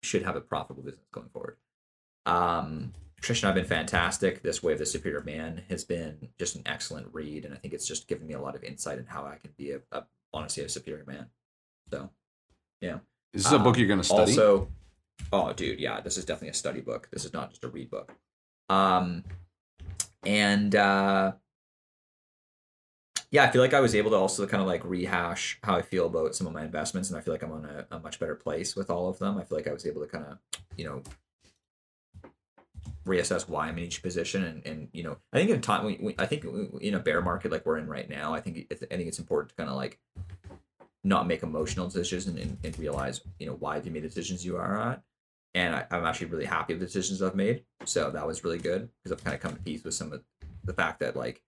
[0.03, 1.57] should have a profitable business going forward.
[2.26, 4.44] Um Trish and I have been fantastic.
[4.44, 7.73] This Way of the Superior Man has been just an excellent read, and I think
[7.73, 10.03] it's just given me a lot of insight in how I can be a, a
[10.33, 11.27] honestly a superior man.
[11.91, 12.09] So,
[12.81, 12.99] yeah.
[13.33, 14.31] This is this a book Um, you're going to study?
[14.31, 14.69] Also,
[15.31, 17.09] oh, dude, yeah, this is definitely a study book.
[17.11, 18.13] This is not just a read book.
[18.69, 19.23] Um,
[20.25, 21.33] and uh,
[23.29, 25.81] yeah, I feel like I was able to also kind of like rehash how I
[25.81, 28.19] feel about some of my investments, and I feel like I'm on a, a much
[28.19, 29.37] better place with all of them.
[29.37, 30.37] I feel like I was able to kind of,
[30.77, 31.03] you know,
[33.07, 35.97] reassess why I'm in each position, and, and you know, I think in time, we,
[36.01, 36.45] we, I think
[36.81, 39.49] in a bear market like we're in right now, I think I think it's important
[39.49, 39.99] to kind of like
[41.03, 44.45] not make emotional decisions and, and, and realize you know why you made the decisions
[44.45, 45.01] you are at.
[45.55, 47.63] And I, I'm actually really happy with the decisions I've made.
[47.85, 50.21] So that was really good because I've kind of come to peace with some of
[50.63, 51.41] the fact that like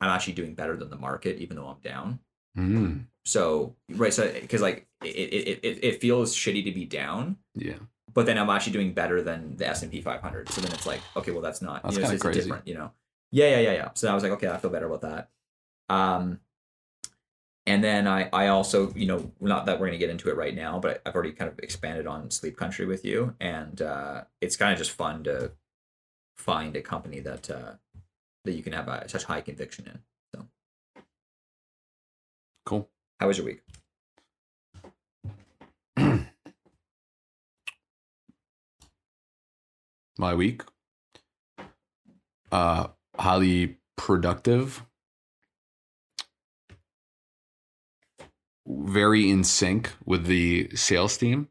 [0.00, 2.20] I'm actually doing better than the market, even though I'm down.
[2.56, 7.36] Mm, So right, so because like it, it, it, it feels shitty to be down,
[7.54, 7.78] yeah.
[8.14, 10.48] But then I'm actually doing better than the S and P 500.
[10.50, 12.40] So then it's like, okay, well that's not That's you know, it's, crazy.
[12.40, 12.92] different, you know.
[13.30, 13.88] Yeah, yeah, yeah, yeah.
[13.94, 15.30] So I was like, okay, I feel better about that.
[15.94, 16.40] Um,
[17.66, 20.54] and then I, I also, you know, not that we're gonna get into it right
[20.54, 24.56] now, but I've already kind of expanded on Sleep Country with you, and uh, it's
[24.56, 25.52] kind of just fun to
[26.38, 27.72] find a company that uh,
[28.46, 29.98] that you can have uh such high conviction in.
[30.34, 30.46] So,
[32.64, 32.88] Cool.
[33.20, 33.60] how was your week?
[40.18, 40.62] My week.
[42.52, 42.88] Uh
[43.18, 44.84] highly productive.
[48.66, 51.48] Very in sync with the sales team.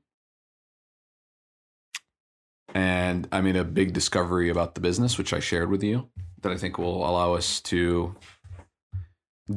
[2.73, 6.09] And I made a big discovery about the business, which I shared with you,
[6.41, 8.15] that I think will allow us to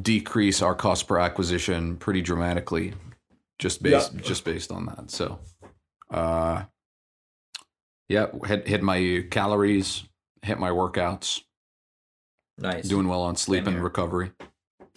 [0.01, 2.93] decrease our cost per acquisition pretty dramatically
[3.59, 5.11] just based just based on that.
[5.11, 5.39] So
[6.09, 6.63] uh
[8.11, 10.03] yeah, hit hit my calories,
[10.41, 11.41] hit my workouts,
[12.57, 12.87] Nice.
[12.87, 14.31] doing well on sleep and recovery.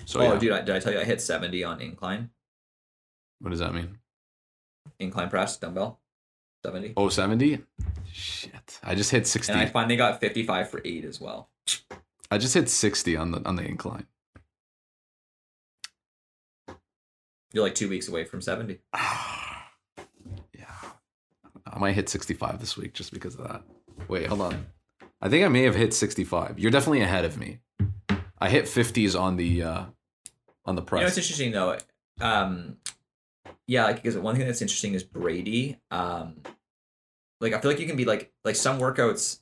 [0.05, 2.31] So oh, yeah, dude, I, did I tell you I hit 70 on incline?
[3.41, 3.99] what does that mean?
[4.99, 6.01] Incline press, dumbbell?
[6.65, 6.95] 70.
[6.97, 7.61] Oh, 70?
[8.11, 8.81] Shit.
[8.83, 9.53] I just hit 60.
[9.53, 11.51] and I finally got 55 for 8 as well.
[12.31, 14.07] I just hit 60 on the on the incline.
[17.53, 18.81] You're like two weeks away from 70.
[21.75, 23.63] I might hit 65 this week just because of that.
[24.09, 24.67] Wait, hold on.
[25.21, 26.59] I think I may have hit 65.
[26.59, 27.59] You're definitely ahead of me.
[28.39, 29.85] I hit 50s on the uh
[30.65, 31.01] on the price.
[31.01, 31.79] You know, it's interesting though.
[32.21, 32.77] Um,
[33.67, 35.79] yeah, like because one thing that's interesting is Brady.
[35.91, 36.37] Um,
[37.41, 39.41] like I feel like you can be like like some workouts.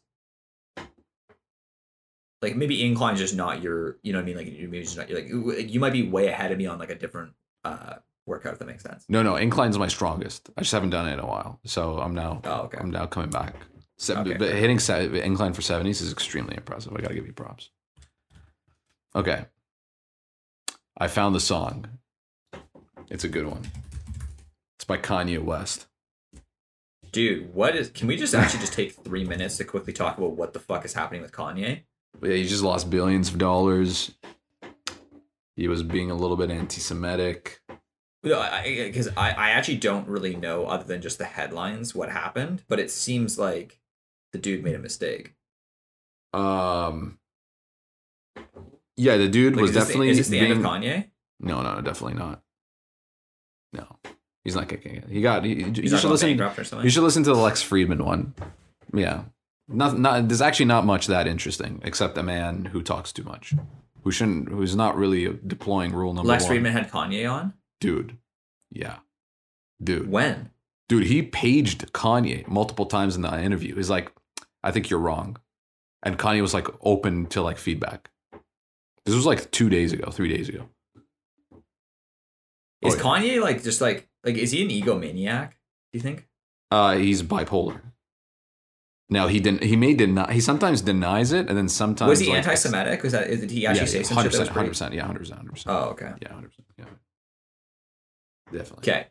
[2.41, 4.37] Like maybe incline is just not your, you know what I mean?
[4.37, 6.97] Like maybe just not like you might be way ahead of me on like a
[6.97, 7.35] different
[7.65, 7.97] uh,
[8.27, 8.55] workout.
[8.55, 9.05] If that makes sense.
[9.09, 10.51] No, no, incline's my strongest.
[10.57, 12.79] I just haven't done it in a while, so I'm now Oh, okay.
[12.79, 13.55] I'm now coming back.
[13.99, 16.93] Se- Okay, but hitting se- incline for seventies is extremely impressive.
[16.97, 17.71] I gotta give you props.
[19.15, 19.45] Okay,
[20.97, 21.87] I found the song.
[23.11, 23.63] It's a good one.
[24.77, 25.87] It's by Kanye West.
[27.13, 27.91] Dude, what is?
[27.91, 30.85] Can we just actually just take three minutes to quickly talk about what the fuck
[30.85, 31.83] is happening with Kanye?
[32.19, 34.13] But yeah, he just lost billions of dollars.
[35.57, 37.61] He was being a little bit anti-Semitic.
[38.23, 42.63] Because I, I actually don't really know, other than just the headlines, what happened.
[42.69, 43.81] But it seems like
[44.33, 45.35] the dude made a mistake.
[46.33, 47.19] Um,
[48.97, 50.67] yeah, the dude Like, was is this definitely the, is this the being, end of
[50.67, 51.11] Kanye?
[51.41, 52.43] No, no, definitely not.
[53.73, 53.99] No,
[54.45, 55.09] he's not kicking it.
[55.09, 55.45] He got.
[55.45, 56.29] He, you should listen.
[56.29, 56.85] bankrupt or something?
[56.85, 58.35] You should listen to the Lex Fridman one.
[58.95, 59.25] Yeah,
[59.67, 60.29] not not.
[60.29, 63.55] There's actually not much that interesting, except a man who talks too much,
[64.05, 66.59] who shouldn't, who's not really deploying rule number Lex one.
[66.59, 67.55] Fridman had Kanye on.
[67.83, 68.17] Dude.
[68.71, 68.99] Yeah,
[69.83, 70.09] dude.
[70.11, 70.51] When?
[70.89, 73.75] Dude, he paged Kanye multiple times in the interview.
[73.77, 74.13] He's like,
[74.63, 75.37] "I think you're wrong,"
[76.03, 78.11] and Kanye was like open to like feedback.
[79.05, 80.69] This was like two days ago, three days ago.
[82.83, 83.03] Is Oh, yeah.
[83.03, 85.51] Kanye like just like like is he an egomaniac?
[85.93, 86.29] Do you think?
[86.71, 87.81] Uh, he's bipolar.
[89.11, 89.63] Now he didn't.
[89.65, 90.33] He may deny.
[90.33, 93.03] He sometimes denies it, and then sometimes was he like, anti-Semitic?
[93.03, 93.29] Was that?
[93.29, 94.95] Did he actually say some hundred percent, Hundred percent.
[94.95, 95.51] yeah, hundred percent.
[95.67, 96.13] Oh, okay.
[96.23, 96.85] Yeah, hundred percent, yeah,
[98.53, 98.93] definitely.
[98.93, 99.07] Okay.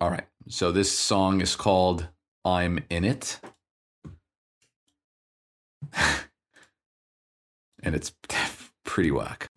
[0.00, 0.26] All right.
[0.48, 2.08] So this song is called
[2.44, 3.40] "I'm in It,"
[7.82, 8.12] and it's
[8.84, 9.48] pretty whack.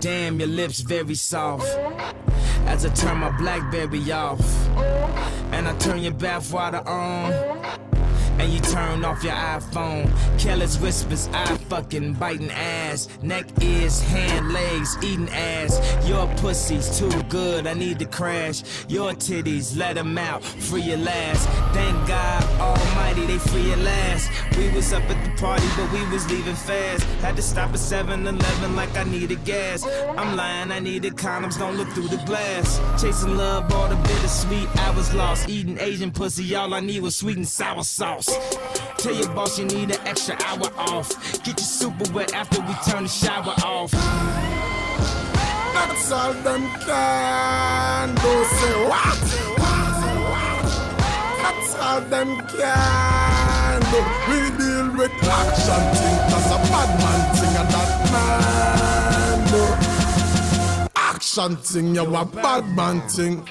[0.00, 1.78] Damn, your lips very soft.
[2.66, 4.40] As I turn my Blackberry off,
[5.52, 7.91] and I turn your bathwater on.
[8.42, 10.10] And you turn off your iPhone.
[10.36, 13.08] Careless whispers, I fucking biting ass.
[13.22, 15.78] Neck, ears, hand, legs, eating ass.
[16.08, 18.64] Your pussy's too good, I need to crash.
[18.88, 21.48] Your titties, let them out, free your last.
[21.72, 24.28] Thank God Almighty, they free your last.
[24.56, 27.04] We was up at the party, but we was leaving fast.
[27.22, 29.86] Had to stop at 7 Eleven like I needed gas.
[30.18, 32.80] I'm lying, I needed condoms, don't look through the glass.
[33.00, 35.48] Chasing love, all the bittersweet, I was lost.
[35.48, 38.31] Eating Asian pussy, all I need was sweet and sour sauce.
[38.98, 41.08] Tell your boss you need an extra hour off.
[41.44, 43.90] Get your super wet after we turn the shower off.
[45.74, 48.44] That's all them can do.
[48.44, 49.18] Say what?
[51.42, 54.00] That's all them can do.
[54.28, 59.62] We deal with action thing, cause a bad man thing and that man do.
[60.94, 63.48] Action thing, you a bad man thing.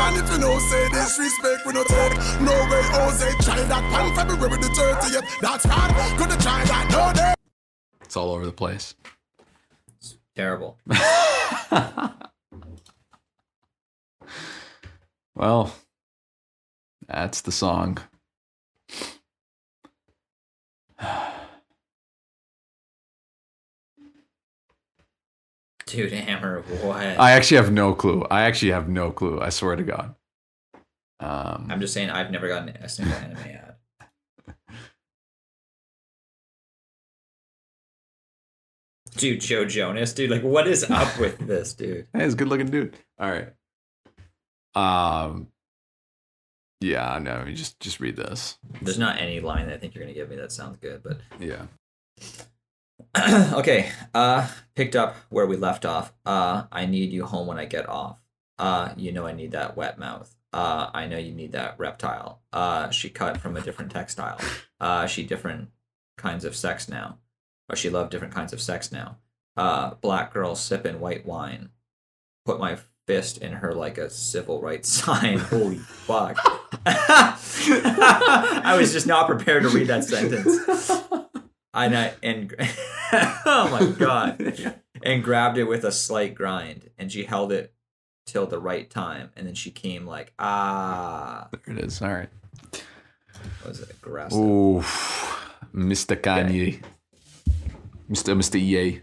[0.00, 3.30] And a bad man if you know say disrespect we no take No way Jose
[3.42, 7.34] try that pan February the 30th That's hard, coulda tried that no day
[8.02, 8.94] It's all over the place.
[9.98, 10.78] It's Terrible.
[15.40, 15.74] Well,
[17.08, 17.96] that's the song.
[25.90, 26.96] Dude, Amer, what?
[26.96, 28.24] I actually have no clue.
[28.30, 29.40] I actually have no clue.
[29.40, 30.14] I swear to God.
[31.18, 33.74] Um, I'm just saying, I've never gotten a single anime ad.
[39.16, 42.06] Dude, Joe Jonas, dude, like, what is up with this, dude?
[42.12, 42.96] Hey, he's a good looking dude.
[43.18, 43.48] All right.
[44.74, 45.48] Um.
[46.80, 48.56] Yeah, no, you just just read this.
[48.80, 51.18] There's not any line that I think you're gonna give me that sounds good, but
[51.38, 51.66] Yeah.
[53.52, 53.90] okay.
[54.14, 56.12] Uh, picked up where we left off.
[56.24, 58.18] Uh, I need you home when I get off.
[58.58, 60.34] Uh, you know I need that wet mouth.
[60.52, 62.40] Uh, I know you need that reptile.
[62.52, 64.38] Uh, she cut from a different textile.
[64.80, 65.70] Uh, she different
[66.16, 67.18] kinds of sex now.
[67.68, 69.18] Or she loved different kinds of sex now.
[69.56, 71.70] Uh, black girl sipping white wine.
[72.44, 75.38] Put my fist in her like a civil rights sign.
[75.38, 76.36] Holy fuck.
[76.86, 80.90] I was just not prepared to read that sentence.
[81.74, 82.54] And I and
[83.12, 84.76] oh my god.
[85.02, 86.90] And grabbed it with a slight grind.
[86.98, 87.72] And she held it
[88.26, 89.30] till the right time.
[89.34, 92.02] And then she came like, ah There it is.
[92.02, 92.28] All right.
[93.62, 94.38] what was it aggressive.
[94.38, 94.80] Ooh,
[95.74, 96.16] Mr.
[96.20, 96.82] Kanye.
[98.10, 98.36] Mr.
[98.36, 98.56] Mr.
[98.56, 99.00] EA.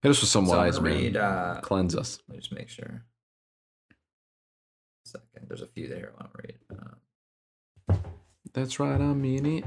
[0.00, 1.16] Hit us with some So wise, gonna man.
[1.18, 2.20] uh, Cleanse us.
[2.28, 3.04] Let me just make sure.
[5.04, 5.46] Second.
[5.48, 6.58] There's a few there I want to read.
[7.90, 7.96] Uh,
[8.54, 9.64] that's right, I mean it.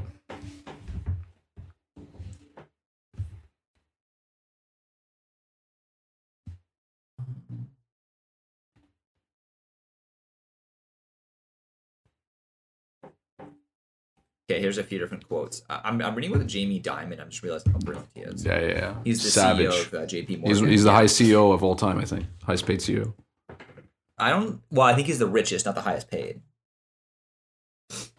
[14.49, 15.61] Okay, here's a few different quotes.
[15.69, 17.19] I'm, I'm reading with Jamie Dimon.
[17.19, 18.45] I'm just realizing how brilliant he is.
[18.45, 18.95] Yeah, yeah, yeah.
[19.03, 19.68] He's the Savage.
[19.68, 20.45] CEO of uh, JP Morgan.
[20.45, 22.26] He's, he's the highest CEO of all time, I think.
[22.43, 23.14] Highest paid CEO.
[24.18, 24.61] I don't.
[24.72, 26.39] Well, I think he's the richest, not the highest paid.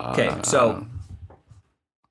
[0.01, 0.87] Okay, Uh, so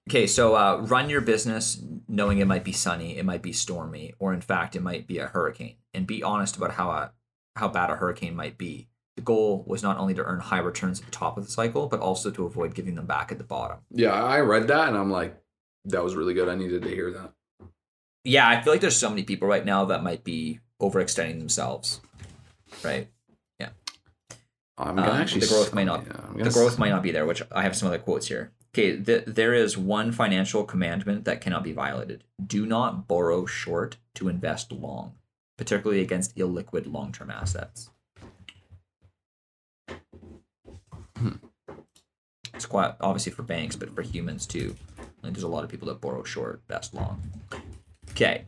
[0.10, 4.14] okay, so uh, run your business knowing it might be sunny, it might be stormy,
[4.20, 7.12] or in fact, it might be a hurricane, and be honest about how a,
[7.56, 8.88] how bad a hurricane might be.
[9.16, 11.88] The goal was not only to earn high returns at the top of the cycle,
[11.88, 13.80] but also to avoid giving them back at the bottom.
[13.90, 15.36] Yeah, I read that and I'm like,
[15.86, 16.48] that was really good.
[16.48, 17.34] I needed to hear that.
[18.24, 22.00] Yeah, I feel like there's so many people right now that might be overextending themselves.
[22.84, 23.08] Right.
[24.78, 27.41] I'm Um, actually the growth may not yeah, the growth might not be there which
[27.52, 28.52] i have some other quotes here.
[28.74, 32.24] Okay th- there is one financial commandment that cannot be violated.
[32.45, 35.14] Do not borrow short to invest long
[35.58, 37.90] particularly against illiquid long-term assets.
[42.54, 44.76] It's quite obviously for banks but for humans too.
[45.24, 47.22] Like there's a lot of people that borrow short invest long.
[48.12, 48.45] Okay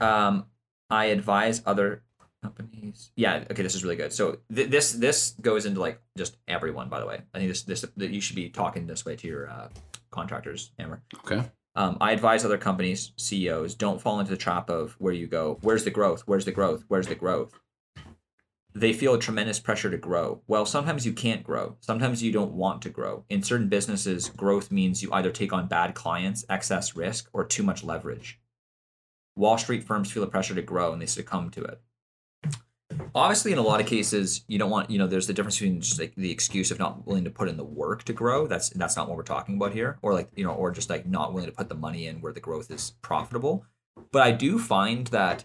[0.00, 0.46] um
[0.90, 2.02] i advise other
[2.46, 3.10] companies.
[3.16, 4.12] Yeah okay this is really good.
[4.12, 7.18] So th- this this goes into like just everyone by the way.
[7.34, 9.68] I think this this that you should be talking this way to your uh,
[10.10, 11.42] contractors Amer Okay.
[11.74, 15.58] um, i advise other companies ceos don't fall into the trap of where you go
[15.66, 16.22] where's the growth?
[16.28, 16.84] Where's the growth?
[16.88, 17.52] Where's the growth?
[18.74, 20.42] They feel a tremendous pressure to grow.
[20.46, 21.76] Well sometimes you can't grow.
[21.80, 23.24] Sometimes you don't want to grow.
[23.28, 27.62] In certain businesses growth means you either take on bad clients excess risk or too
[27.62, 28.38] much leverage.
[29.34, 31.78] Wall street firms feel the pressure to grow and they succumb to it
[33.14, 35.80] obviously in a lot of cases you don't want you know there's the difference between
[35.80, 38.46] just like the excuse of not willing to put in the work to grow.
[38.46, 39.98] That's that's not what we're talking about here.
[40.02, 42.32] Or like you know or just like not willing to put the money in where
[42.32, 43.64] the growth is profitable.
[44.12, 45.44] But i do find that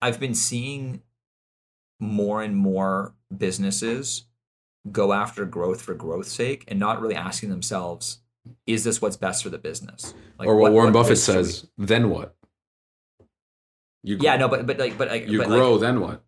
[0.00, 1.02] i've been seeing
[2.00, 4.24] more and more businesses
[4.90, 8.20] go after growth for growth's sake and not really asking themselves
[8.66, 10.14] is this what's best for the business?
[10.38, 12.36] Like, or what, Warren Buffett risk we- says, then what?
[14.04, 16.22] You yeah no but but like but like you but, like, grow, then what?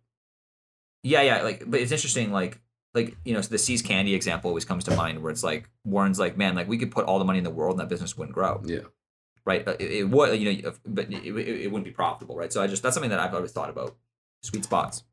[1.03, 2.59] Yeah, yeah, like but it's interesting like
[2.95, 5.69] like you know so the See's Candy example always comes to mind where it's like
[5.85, 7.87] Warren's like man like we could put all the money in the world and that
[7.87, 8.63] business wouldn't grow.
[8.65, 8.79] Yeah.
[9.45, 9.65] right?
[9.65, 12.51] Uh, it, it would you know but it, it, it wouldn't be profitable right?
[12.51, 13.95] So I just that's something that I've always thought about.
[14.41, 15.03] Sweet spots.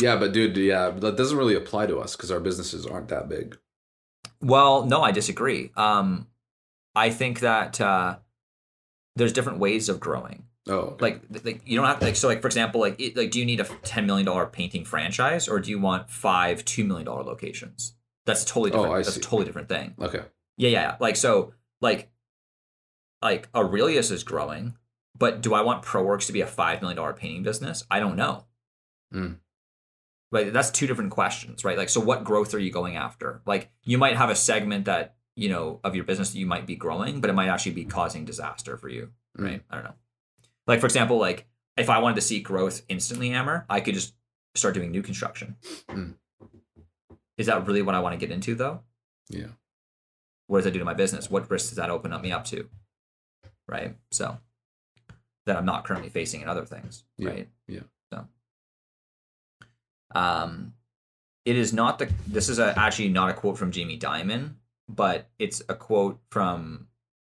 [0.00, 3.28] Yeah, but dude, yeah, that doesn't really apply to us because our businesses aren't that
[3.28, 3.58] big.
[4.40, 5.70] well no I disagree.
[5.76, 6.28] Um
[6.94, 8.16] I think that uh
[9.16, 12.48] there's different ways of growing Oh, like like you don't have like so like for
[12.48, 15.70] example like it, like do you need a ten million dollar painting franchise or do
[15.70, 17.94] you want five two million dollar locations
[18.24, 19.20] that's totally Oh, different I that's see.
[19.20, 20.22] a totally different thing okay.
[20.56, 20.82] Yeah, yeah.
[20.82, 20.96] yeah.
[20.98, 22.10] Like so, like,
[23.22, 24.76] like Aurelius is growing,
[25.16, 27.84] but do I want ProWorks to be a five million dollar painting business?
[27.90, 28.46] I don't know.
[29.14, 29.36] Mm.
[30.32, 31.78] Right, that's two different questions, right?
[31.78, 33.42] Like, so what growth are you going after?
[33.46, 36.66] Like, you might have a segment that you know of your business that you might
[36.66, 39.44] be growing, but it might actually be causing disaster for you, Mm.
[39.44, 39.62] right?
[39.70, 39.94] I don't know.
[40.66, 44.14] Like, for example, like if I wanted to see growth instantly, Amer, I could just
[44.54, 45.56] start doing new construction.
[45.88, 46.14] Mm.
[47.38, 48.80] Is that really what I want to get into, though?
[49.28, 49.48] Yeah.
[50.46, 51.28] what does that do to my business?
[51.30, 52.68] What risks does that open up me up to?
[53.68, 53.96] Right.
[54.12, 54.38] So
[55.46, 57.04] that I'm not currently facing in other things.
[57.18, 57.48] Yeah, Right.
[57.68, 57.80] yeah.
[58.12, 58.26] So
[60.14, 60.72] um
[61.44, 64.54] it is not the this is a, actually not a quote from Jamie Dimon,
[64.88, 66.86] but it's a quote from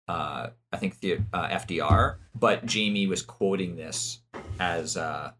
[0.08, 4.20] uh I think the uh, FDR, but Jamie was quoting this
[4.58, 5.32] as uh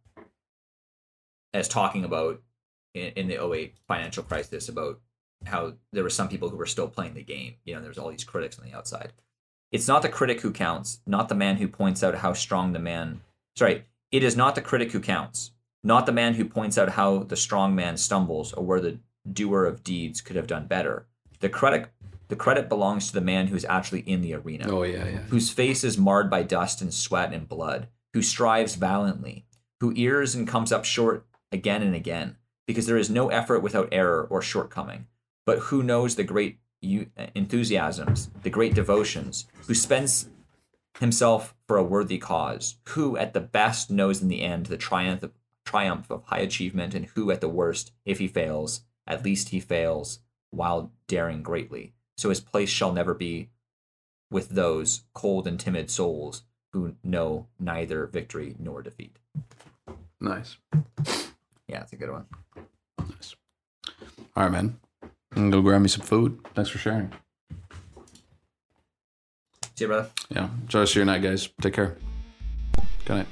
[1.55, 2.41] as talking about
[2.95, 5.01] in, in the 08 financial crisis about
[5.45, 7.55] how there were some people who were still playing the game.
[7.65, 9.13] You know, there's all these critics on the outside.
[9.71, 12.79] It's not the critic who counts, not the man who points out how strong the
[12.79, 13.23] man.
[13.57, 15.53] Sorry, it is not the critic who counts,
[15.83, 18.99] not the man who points out how the strong man stumbles or where the
[19.31, 21.07] doer of deeds could have done better.
[21.41, 21.89] The credit,
[22.33, 25.19] the credit belongs to the man who is actually in the arena Oh yeah, yeah.
[25.29, 29.45] whose face is marred by dust and sweat and blood, who strives valiantly,
[29.81, 33.91] who errs and comes up short again and again, because there is no effort without
[33.93, 35.09] error or shortcoming,
[35.45, 40.31] but who knows the great uh, enthusiasms, the great devotions, who spends
[40.99, 45.23] himself for a worthy cause, who at the best knows in the end the triumph
[45.23, 45.33] of,
[45.67, 49.61] triumph of high achievement, and who at the worst, if he fails, at least he
[49.61, 51.93] fails while daring greatly.
[52.17, 53.49] So his place shall never be
[54.31, 59.19] with those cold and timid souls who know neither victory nor defeat.
[60.21, 60.57] Nice.
[61.69, 62.27] Yeah, that's a good one.
[62.99, 63.35] Nice.
[64.37, 64.79] All right, man.
[65.35, 66.39] I'm gonna go grab me some food.
[66.55, 67.13] Thanks for sharing.
[69.75, 70.11] See you, brother.
[70.31, 70.49] Yeah.
[70.63, 71.49] Enjoy the rest of your night, guys.
[71.61, 71.97] Take care.
[73.05, 73.27] Good night.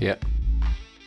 [0.00, 0.16] Yeah.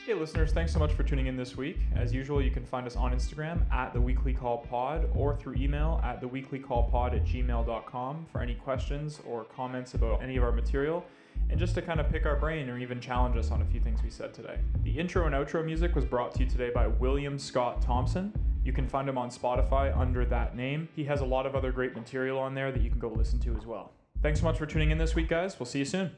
[0.08, 1.80] Hey, listeners, thanks so much for tuning in this week.
[1.94, 5.56] As usual, you can find us on Instagram at the Weekly Call Pod or through
[5.56, 10.38] email at the Weekly Call Pod at gmail.com for any questions or comments about any
[10.38, 11.04] of our material
[11.50, 13.82] and just to kind of pick our brain or even challenge us on a few
[13.82, 14.58] things we said today.
[14.86, 18.32] The intro and outro music was brought to you today by William Scott Thompson.
[18.64, 20.88] You can find him on Spotify under that name.
[20.96, 23.40] He has a lot of other great material on there that you can go listen
[23.40, 23.92] to as well.
[24.22, 25.60] Thanks so much for tuning in this week, guys.
[25.60, 26.12] We'll see you soon.